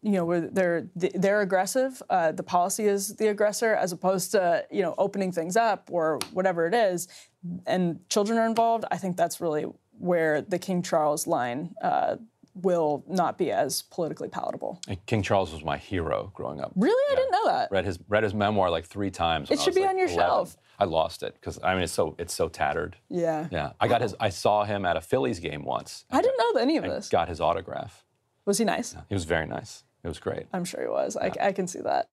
[0.01, 2.01] you know, where they're they're aggressive.
[2.09, 6.19] Uh, the policy is the aggressor, as opposed to you know opening things up or
[6.33, 7.07] whatever it is,
[7.65, 8.85] and children are involved.
[8.91, 9.65] I think that's really
[9.97, 12.15] where the King Charles line uh,
[12.55, 14.81] will not be as politically palatable.
[14.87, 16.71] And King Charles was my hero growing up.
[16.75, 17.71] Really, I didn't know that.
[17.71, 19.51] Read his read his memoir like three times.
[19.51, 20.19] It should be like, on your 11.
[20.19, 20.57] shelf.
[20.79, 22.97] I lost it because I mean it's so it's so tattered.
[23.07, 23.47] Yeah.
[23.51, 24.15] Yeah, I got his.
[24.19, 26.05] I saw him at a Phillies game once.
[26.09, 27.07] I didn't know any of this.
[27.07, 28.03] got his autograph.
[28.45, 28.95] Was he nice?
[29.07, 29.83] He was very nice.
[30.03, 30.47] It was great.
[30.53, 31.15] I'm sure he was.
[31.15, 32.07] I, I can see that.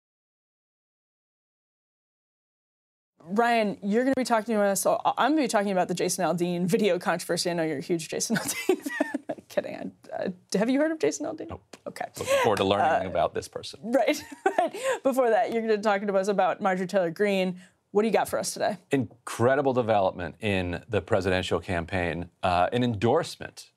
[3.25, 4.81] Ryan, you're going to be talking to us.
[4.81, 7.51] So I'm going to be talking about the Jason Aldean video controversy.
[7.51, 9.13] I know you're a huge Jason Aldean fan.
[9.49, 9.93] Kidding.
[10.13, 11.49] Uh, have you heard of Jason Aldean?
[11.51, 11.77] Nope.
[11.87, 12.05] Okay.
[12.19, 13.81] Looking forward to learning Uh, about this person.
[13.83, 14.23] Right.
[14.57, 17.61] But Before that, you're going to be talking to us about Marjorie Taylor Greene.
[17.93, 18.77] What do you got for us today?
[18.91, 22.29] Incredible development in the presidential campaign.
[22.43, 23.71] Uh, an endorsement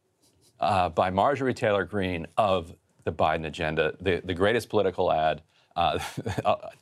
[0.60, 5.42] uh, by Marjorie Taylor Greene of the Biden agenda, the, the greatest political ad,
[5.76, 5.98] uh,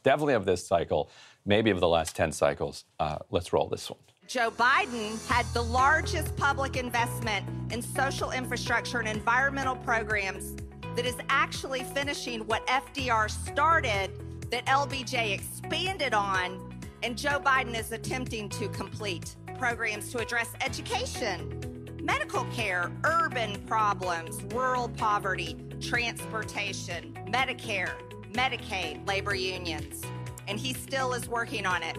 [0.04, 1.10] definitely of this cycle,
[1.46, 2.86] maybe of the last 10 cycles.
[3.00, 4.00] Uh, let's roll this one.
[4.28, 10.56] Joe Biden had the largest public investment in social infrastructure and environmental programs
[10.96, 14.12] that is actually finishing what FDR started,
[14.52, 21.88] that LBJ expanded on, and Joe Biden is attempting to complete programs to address education,
[22.02, 27.94] medical care, urban problems, rural poverty, transportation, Medicare,
[28.32, 30.04] Medicaid, labor unions.
[30.48, 31.98] And he still is working on it.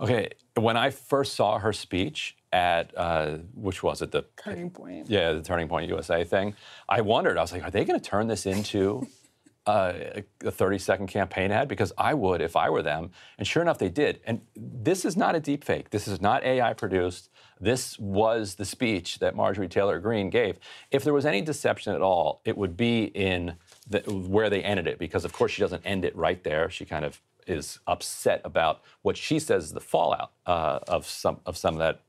[0.00, 5.08] Okay, when I first saw her speech at, uh, which was it, the Turning point.
[5.08, 6.54] Yeah, the Turning Point USA thing.
[6.88, 7.38] I wondered.
[7.38, 9.06] I was like, are they going to turn this into
[9.66, 9.92] uh,
[10.44, 13.10] a 30 second campaign ad because I would if I were them.
[13.38, 14.20] And sure enough, they did.
[14.24, 15.90] And this is not a deep fake.
[15.90, 17.30] This is not AI produced.
[17.62, 20.58] This was the speech that Marjorie Taylor Greene gave.
[20.90, 23.54] If there was any deception at all, it would be in
[23.88, 26.68] the, where they ended it because, of course, she doesn't end it right there.
[26.68, 31.38] She kind of is upset about what she says is the fallout uh, of some
[31.46, 32.00] of some of that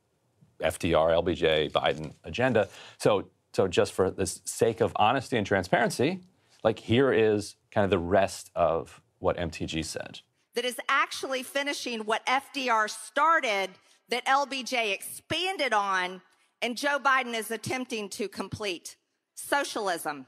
[0.59, 2.67] FDR, LBJ, Biden agenda.
[2.97, 6.21] So, so just for the sake of honesty and transparency,
[6.63, 10.21] like here is kind of the rest of what MTG said.
[10.55, 13.69] That is actually finishing what FDR started,
[14.09, 16.21] that LBJ expanded on,
[16.61, 18.95] and Joe Biden is attempting to complete
[19.35, 20.25] socialism.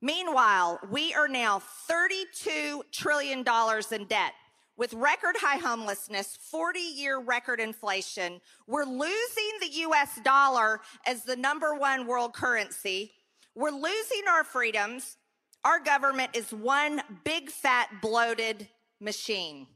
[0.00, 1.60] Meanwhile, we are now
[1.90, 3.44] $32 trillion
[3.92, 4.32] in debt.
[4.76, 11.34] With record high homelessness, 40 year record inflation, we're losing the US dollar as the
[11.34, 13.10] number one world currency.
[13.56, 15.16] We're losing our freedoms.
[15.64, 18.68] Our government is one big fat bloated
[19.00, 19.66] machine,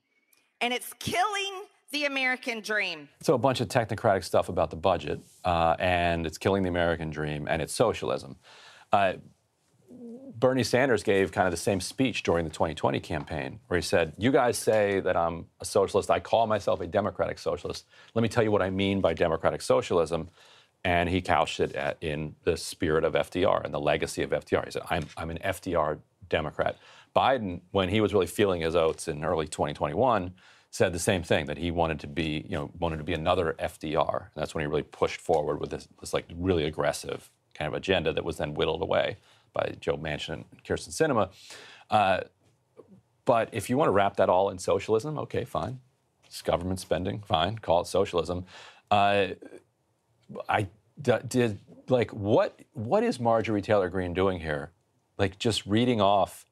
[0.61, 3.09] and it's killing the American dream.
[3.21, 7.11] So, a bunch of technocratic stuff about the budget, uh, and it's killing the American
[7.11, 8.37] dream, and it's socialism.
[8.93, 9.15] Uh,
[10.43, 14.15] Bernie Sanders gave kind of the same speech during the 2020 campaign, where he said,
[14.19, 16.11] You guys say that I'm a socialist.
[16.11, 17.87] I call myself a democratic socialist.
[18.15, 20.31] Let me tell you what I mean by democratic socialism.
[20.85, 24.65] And he couched it at, in the spirit of FDR and the legacy of FDR.
[24.65, 26.77] He said, I'm, I'm an FDR Democrat.
[27.15, 30.33] Biden, when he was really feeling his oats in early 2021,
[30.73, 33.55] said the same thing that he wanted to be, you know, wanted to be another
[33.59, 34.21] FDR.
[34.21, 37.75] And that's when he really pushed forward with this, this like really aggressive kind of
[37.75, 39.19] agenda that was then whittled away
[39.53, 41.29] by Joe Manchin and Kyrsten Sinema.
[41.91, 42.21] Uh,
[43.27, 45.79] but if you want to wrap that all in socialism, okay, fine.
[46.25, 47.59] It's government spending, fine.
[47.59, 48.47] Call it socialism.
[48.91, 49.27] Uh,
[50.49, 50.69] I
[51.01, 51.59] d- did
[51.89, 52.59] like what?
[52.73, 54.71] What is Marjorie Taylor Greene doing here?
[55.19, 56.47] Like just reading off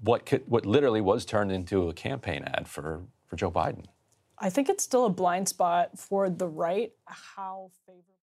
[0.00, 3.84] what could, what literally was turned into a campaign ad for for Joe Biden.
[4.38, 6.92] I think it's still a blind spot for the right.
[7.06, 8.17] How favorable.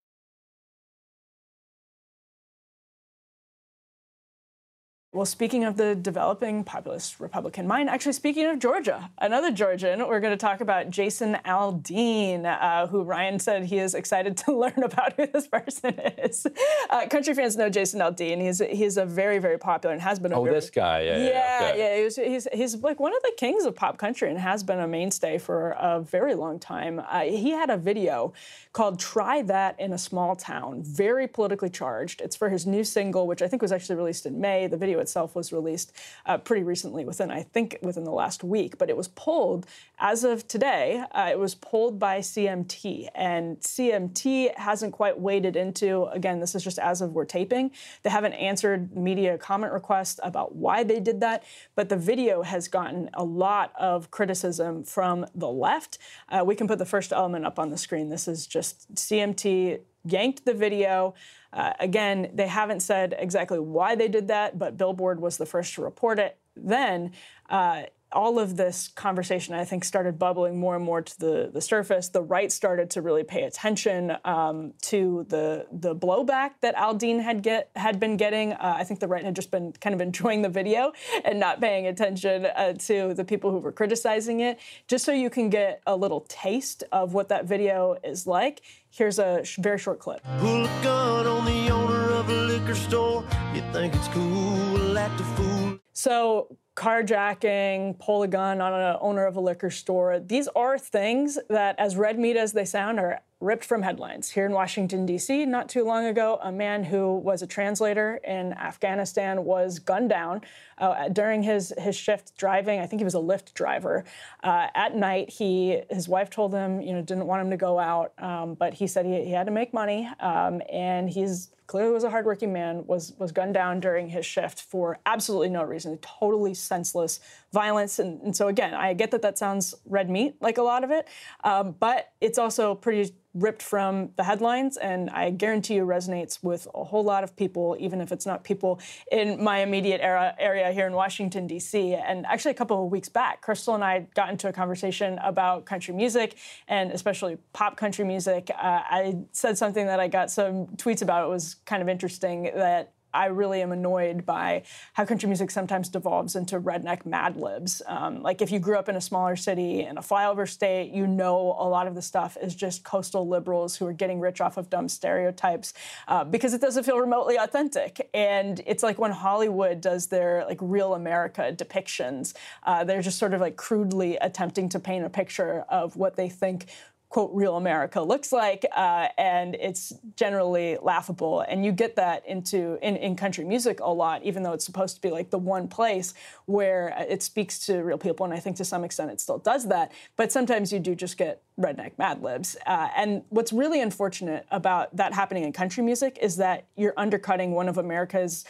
[5.14, 10.20] Well, speaking of the developing populist Republican mind, actually, speaking of Georgia, another Georgian, we're
[10.20, 14.82] going to talk about Jason Aldean, uh, who Ryan said he is excited to learn
[14.82, 16.46] about who this person is.
[16.88, 18.40] Uh, country fans know Jason Aldean.
[18.40, 20.32] He's he's a very very popular and has been.
[20.32, 21.68] A oh, very, this guy, yeah, yeah, yeah.
[21.68, 21.78] okay.
[21.78, 24.80] yeah he's, he's he's like one of the kings of pop country and has been
[24.80, 27.02] a mainstay for a very long time.
[27.06, 28.32] Uh, he had a video
[28.72, 32.22] called "Try That in a Small Town," very politically charged.
[32.22, 34.66] It's for his new single, which I think was actually released in May.
[34.68, 35.92] The video itself was released
[36.24, 38.78] uh, pretty recently, within I think within the last week.
[38.78, 39.66] But it was pulled
[39.98, 41.04] as of today.
[41.12, 46.04] Uh, it was pulled by CMT, and CMT hasn't quite waded into.
[46.06, 47.70] Again, this is just as of we're taping.
[48.02, 51.44] They haven't answered media comment requests about why they did that.
[51.74, 55.98] But the video has gotten a lot of criticism from the left.
[56.28, 58.08] Uh, we can put the first element up on the screen.
[58.08, 61.14] This is just CMT yanked the video.
[61.52, 65.74] Uh, again, they haven't said exactly why they did that, but Billboard was the first
[65.74, 66.38] to report it.
[66.56, 67.12] Then,
[67.50, 71.60] uh, all of this conversation, I think, started bubbling more and more to the, the
[71.60, 72.08] surface.
[72.08, 77.42] The right started to really pay attention um, to the the blowback that Aldean had
[77.42, 78.52] get had been getting.
[78.52, 80.92] Uh, I think the right had just been kind of enjoying the video
[81.24, 84.58] and not paying attention uh, to the people who were criticizing it.
[84.88, 88.62] Just so you can get a little taste of what that video is like.
[88.94, 90.22] Here's a sh- very short clip.
[90.38, 93.24] Pull a gun on the owner of a liquor store.
[93.54, 95.78] You think it's cool, act a fool.
[95.94, 100.20] So carjacking, pull a gun on an owner of a liquor store.
[100.20, 104.30] These are things that, as red meat as they sound, are ripped from headlines.
[104.30, 108.52] Here in Washington, D.C., not too long ago, a man who was a translator in
[108.52, 110.42] Afghanistan was gunned down
[110.78, 112.80] uh, during his, his shift driving.
[112.80, 114.04] I think he was a Lyft driver.
[114.42, 117.78] Uh, at night, he his wife told him, you know, didn't want him to go
[117.78, 121.92] out, um, but he said he, he, had to make money, um, and he's clearly
[121.92, 125.98] was a hardworking man, was was gunned down during his shift for absolutely no reason,
[125.98, 127.20] totally senseless
[127.52, 127.98] violence.
[127.98, 130.90] And, and so again, I get that that sounds red meat, like a lot of
[130.90, 131.06] it,
[131.44, 136.68] um, but it's also pretty ripped from the headlines, and I guarantee you resonates with
[136.74, 138.80] a whole lot of people, even if it's not people
[139.10, 141.94] in my immediate era, area here in Washington, D.C.
[141.94, 145.64] And actually, a couple of weeks back, Krystal and I got into a conversation about
[145.64, 146.36] country music,
[146.68, 148.50] and especially pop country music.
[148.50, 151.26] Uh, I said something that I got some tweets about.
[151.26, 154.62] It was kind of interesting that I really am annoyed by
[154.94, 157.82] how country music sometimes devolves into redneck Mad Libs.
[157.86, 161.06] Um, like if you grew up in a smaller city in a flyover state, you
[161.06, 164.56] know a lot of the stuff is just coastal liberals who are getting rich off
[164.56, 165.74] of dumb stereotypes
[166.08, 168.08] uh, because it doesn't feel remotely authentic.
[168.14, 172.34] And it's like when Hollywood does their like real America depictions,
[172.64, 176.28] uh, they're just sort of like crudely attempting to paint a picture of what they
[176.28, 176.66] think
[177.12, 181.42] quote real America looks like, uh, and it's generally laughable.
[181.42, 184.96] And you get that into in, in country music a lot, even though it's supposed
[184.96, 186.14] to be like the one place
[186.46, 188.24] where it speaks to real people.
[188.24, 189.92] And I think to some extent it still does that.
[190.16, 192.56] But sometimes you do just get redneck Mad Libs.
[192.64, 197.52] Uh, and what's really unfortunate about that happening in country music is that you're undercutting
[197.52, 198.46] one of America's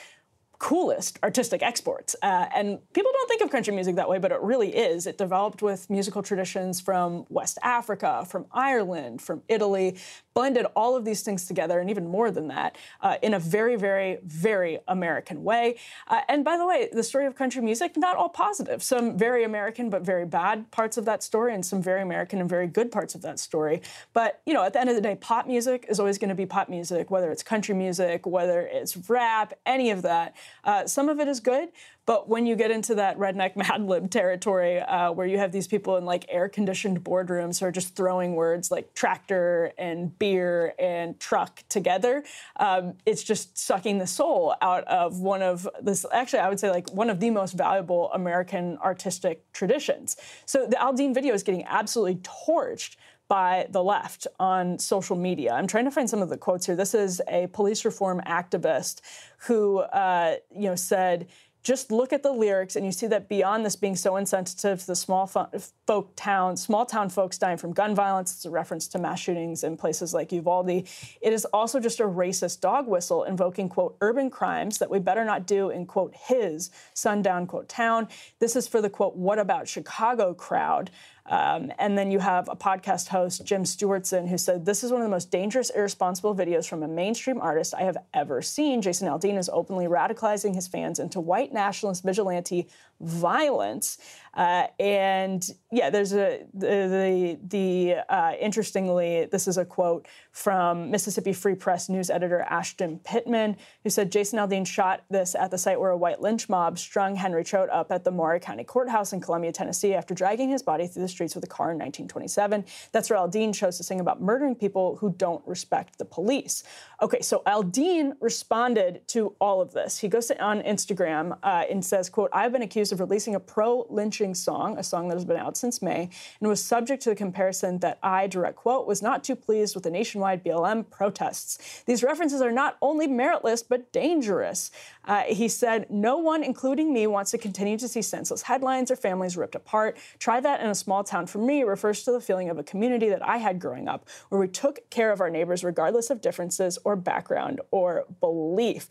[0.62, 2.14] coolest artistic exports.
[2.22, 5.08] Uh, and people don't think of country music that way, but it really is.
[5.08, 9.98] It developed with musical traditions from West Africa, from Ireland, from Italy,
[10.34, 13.74] blended all of these things together, and even more than that, uh, in a very,
[13.74, 15.74] very, very American way.
[16.06, 18.84] Uh, and by the way, the story of country music, not all positive.
[18.84, 22.48] Some very American but very bad parts of that story, and some very American and
[22.48, 23.82] very good parts of that story.
[24.12, 26.36] But, you know, at the end of the day, pop music is always going to
[26.36, 30.36] be pop music, whether it's country music, whether it's rap, any of that.
[30.64, 31.70] Uh, some of it is good,
[32.04, 35.66] but when you get into that redneck Mad Lib territory, uh, where you have these
[35.66, 40.74] people in like air conditioned boardrooms who are just throwing words like tractor and beer
[40.78, 42.24] and truck together,
[42.56, 46.70] um, it's just sucking the soul out of one of this, actually, I would say
[46.70, 50.16] like one of the most valuable American artistic traditions.
[50.46, 52.96] So the Aldean video is getting absolutely torched
[53.28, 55.52] by the left on social media.
[55.52, 56.76] I'm trying to find some of the quotes here.
[56.76, 59.00] This is a police reform activist
[59.46, 61.28] who, uh, you know, said
[61.62, 64.86] just look at the lyrics and you see that beyond this being so insensitive to
[64.86, 68.98] the small folk town, small town folks dying from gun violence, it's a reference to
[68.98, 70.70] mass shootings in places like Uvalde.
[70.70, 75.24] It is also just a racist dog whistle invoking, quote, urban crimes that we better
[75.24, 78.08] not do in, quote, his sundown, quote, town.
[78.40, 80.90] This is for the, quote, what about Chicago crowd.
[81.26, 85.00] Um, and then you have a podcast host, Jim Stewartson, who said, This is one
[85.00, 88.82] of the most dangerous, irresponsible videos from a mainstream artist I have ever seen.
[88.82, 92.68] Jason Aldean is openly radicalizing his fans into white nationalist vigilante
[93.02, 93.98] violence.
[94.34, 101.34] Uh, and yeah, there's a the the, uh, interestingly, this is a quote from Mississippi
[101.34, 105.78] Free Press news editor Ashton Pittman, who said Jason Aldean shot this at the site
[105.78, 109.20] where a white lynch mob strung Henry Choate up at the Maury County Courthouse in
[109.20, 112.64] Columbia, Tennessee, after dragging his body through the streets with a car in 1927.
[112.92, 116.62] That's where Aldean chose to sing about murdering people who don't respect the police.
[117.02, 119.98] Okay, so Aldean responded to all of this.
[119.98, 124.34] He goes on Instagram uh, and says, "quote I've been accused of releasing a pro-lynching
[124.34, 126.10] song, a song that has been out since May,
[126.40, 129.84] and was subject to the comparison that I, direct quote, was not too pleased with
[129.84, 131.82] the nationwide BLM protests.
[131.86, 134.70] These references are not only meritless but dangerous.
[135.04, 138.96] Uh, he said, No one, including me, wants to continue to see senseless headlines or
[138.96, 139.96] families ripped apart.
[140.18, 143.08] Try that in a small town for me refers to the feeling of a community
[143.08, 146.78] that I had growing up, where we took care of our neighbors regardless of differences
[146.84, 148.88] or background or belief.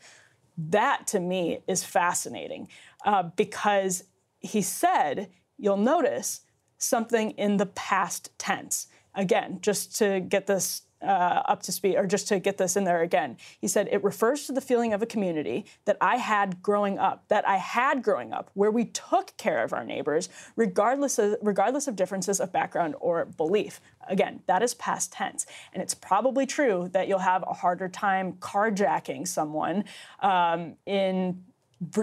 [0.57, 2.67] That to me is fascinating
[3.05, 4.05] uh, because
[4.39, 6.41] he said, you'll notice
[6.77, 8.87] something in the past tense.
[9.13, 12.83] Again, just to get this uh, up to speed, or just to get this in
[12.83, 13.37] there again.
[13.59, 17.27] He said it refers to the feeling of a community that I had growing up,
[17.29, 21.87] that I had growing up, where we took care of our neighbors, regardless of regardless
[21.87, 23.81] of differences of background or belief.
[24.07, 28.33] Again, that is past tense, and it's probably true that you'll have a harder time
[28.33, 29.85] carjacking someone
[30.19, 31.43] um, in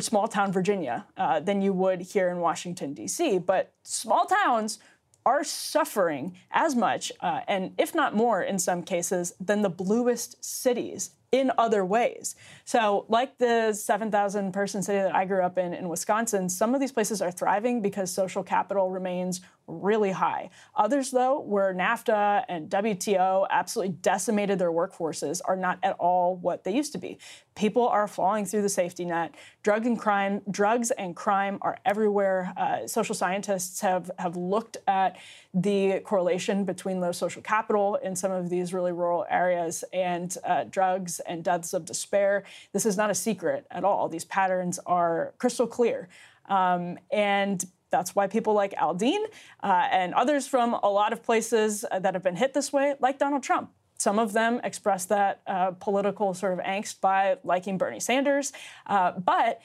[0.01, 3.39] small town Virginia uh, than you would here in Washington D.C.
[3.39, 4.79] But small towns
[5.25, 10.43] are suffering as much, uh, and if not more in some cases, than the bluest
[10.43, 12.37] cities in other ways.
[12.65, 16.81] So, like the 7,000 person city that I grew up in in Wisconsin, some of
[16.81, 20.49] these places are thriving because social capital remains really high.
[20.75, 26.65] Others, though, where NAFTA and WTO absolutely decimated their workforces, are not at all what
[26.65, 27.19] they used to be.
[27.55, 29.35] People are falling through the safety net.
[29.63, 32.55] Drug and crime, drugs and crime are everywhere.
[32.57, 35.19] Uh, social scientists have have looked at
[35.55, 40.65] the correlation between low social capital in some of these really rural areas and uh,
[40.65, 42.45] drugs and deaths of despair.
[42.73, 44.09] This is not a secret at all.
[44.09, 46.09] These patterns are crystal clear.
[46.49, 49.25] Um, and that's why people like Aldean
[49.63, 52.95] uh, and others from a lot of places uh, that have been hit this way,
[53.01, 53.71] like Donald Trump.
[53.99, 58.53] Some of them express that uh, political sort of angst by liking Bernie Sanders.
[58.87, 59.61] Uh, but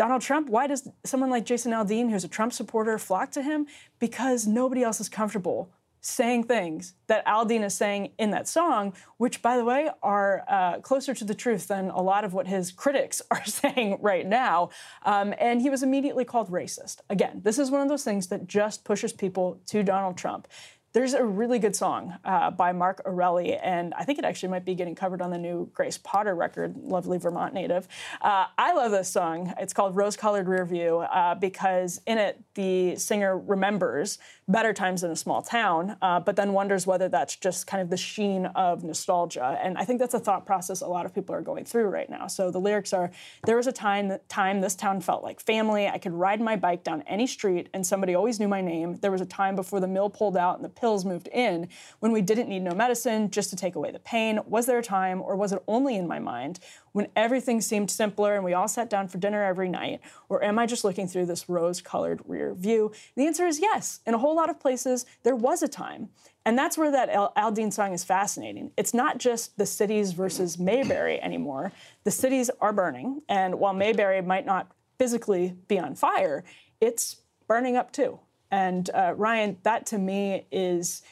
[0.00, 3.66] Donald Trump, why does someone like Jason Aldean, who's a Trump supporter, flock to him?
[3.98, 5.70] Because nobody else is comfortable
[6.00, 10.78] saying things that Aldean is saying in that song, which, by the way, are uh,
[10.80, 14.70] closer to the truth than a lot of what his critics are saying right now.
[15.04, 17.00] Um, and he was immediately called racist.
[17.10, 20.48] Again, this is one of those things that just pushes people to Donald Trump.
[20.92, 24.64] There's a really good song uh, by Mark Erelli, and I think it actually might
[24.64, 27.86] be getting covered on the new Grace Potter record, lovely Vermont native.
[28.20, 29.54] Uh, I love this song.
[29.60, 34.18] It's called Rose Colored Rear View uh, because in it, the singer remembers
[34.50, 37.90] better times in a small town, uh, but then wonders whether that's just kind of
[37.90, 39.58] the sheen of nostalgia.
[39.62, 42.10] And I think that's a thought process a lot of people are going through right
[42.10, 42.26] now.
[42.26, 43.10] So the lyrics are
[43.46, 45.86] There was a time, time this town felt like family.
[45.86, 48.98] I could ride my bike down any street, and somebody always knew my name.
[49.00, 51.68] There was a time before the mill pulled out and the pills moved in
[52.00, 54.40] when we didn't need no medicine just to take away the pain?
[54.46, 56.58] Was there a time, or was it only in my mind,
[56.92, 60.00] when everything seemed simpler and we all sat down for dinner every night?
[60.28, 62.86] Or am I just looking through this rose colored rear view?
[62.86, 64.00] And the answer is yes.
[64.06, 66.08] In a whole lot of places, there was a time.
[66.44, 68.72] And that's where that Al- Aldean song is fascinating.
[68.76, 71.72] It's not just the cities versus Mayberry anymore.
[72.04, 73.22] The cities are burning.
[73.28, 76.44] And while Mayberry might not physically be on fire,
[76.80, 78.20] it's burning up too.
[78.50, 81.02] And uh, Ryan, that to me is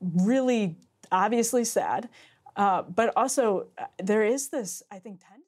[0.00, 0.76] really
[1.12, 2.08] obviously sad,
[2.56, 5.46] uh, but also uh, there is this, I think, tendency.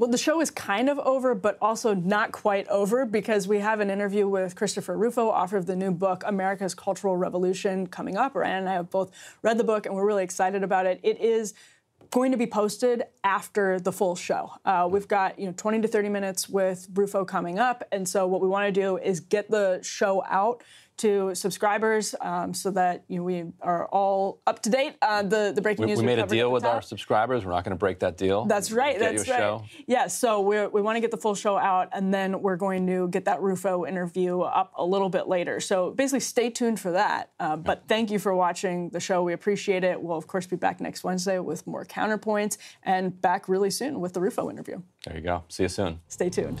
[0.00, 3.80] Well, the show is kind of over, but also not quite over because we have
[3.80, 8.34] an interview with Christopher Rufo, author of the new book, America's Cultural Revolution, coming up.
[8.34, 9.10] Ryan and I have both
[9.42, 11.00] read the book and we're really excited about it.
[11.02, 11.52] It is
[12.10, 14.52] going to be posted after the full show.
[14.64, 18.26] Uh, we've got you know 20 to 30 minutes with Rufo coming up, and so
[18.26, 20.62] what we want to do is get the show out
[20.98, 25.52] to subscribers um, so that you know, we are all up to date on the,
[25.54, 26.00] the breaking we, news.
[26.00, 27.44] We made a deal with our subscribers.
[27.44, 28.44] We're not going to break that deal.
[28.44, 28.98] That's right.
[28.98, 29.38] That's right.
[29.38, 29.64] show.
[29.86, 30.06] Yeah.
[30.06, 33.08] So we we want to get the full show out, and then we're going to
[33.08, 35.60] get that Rufo interview up a little bit later.
[35.60, 37.30] So basically, stay tuned for that.
[37.40, 39.22] Uh, but thank you for watching the show.
[39.22, 40.00] We appreciate it.
[40.00, 44.12] We'll of course be back next Wednesday with more counterpoints, and back really soon with
[44.12, 44.82] the Rufo interview.
[45.06, 45.44] There you go.
[45.48, 46.00] See you soon.
[46.08, 46.60] Stay tuned.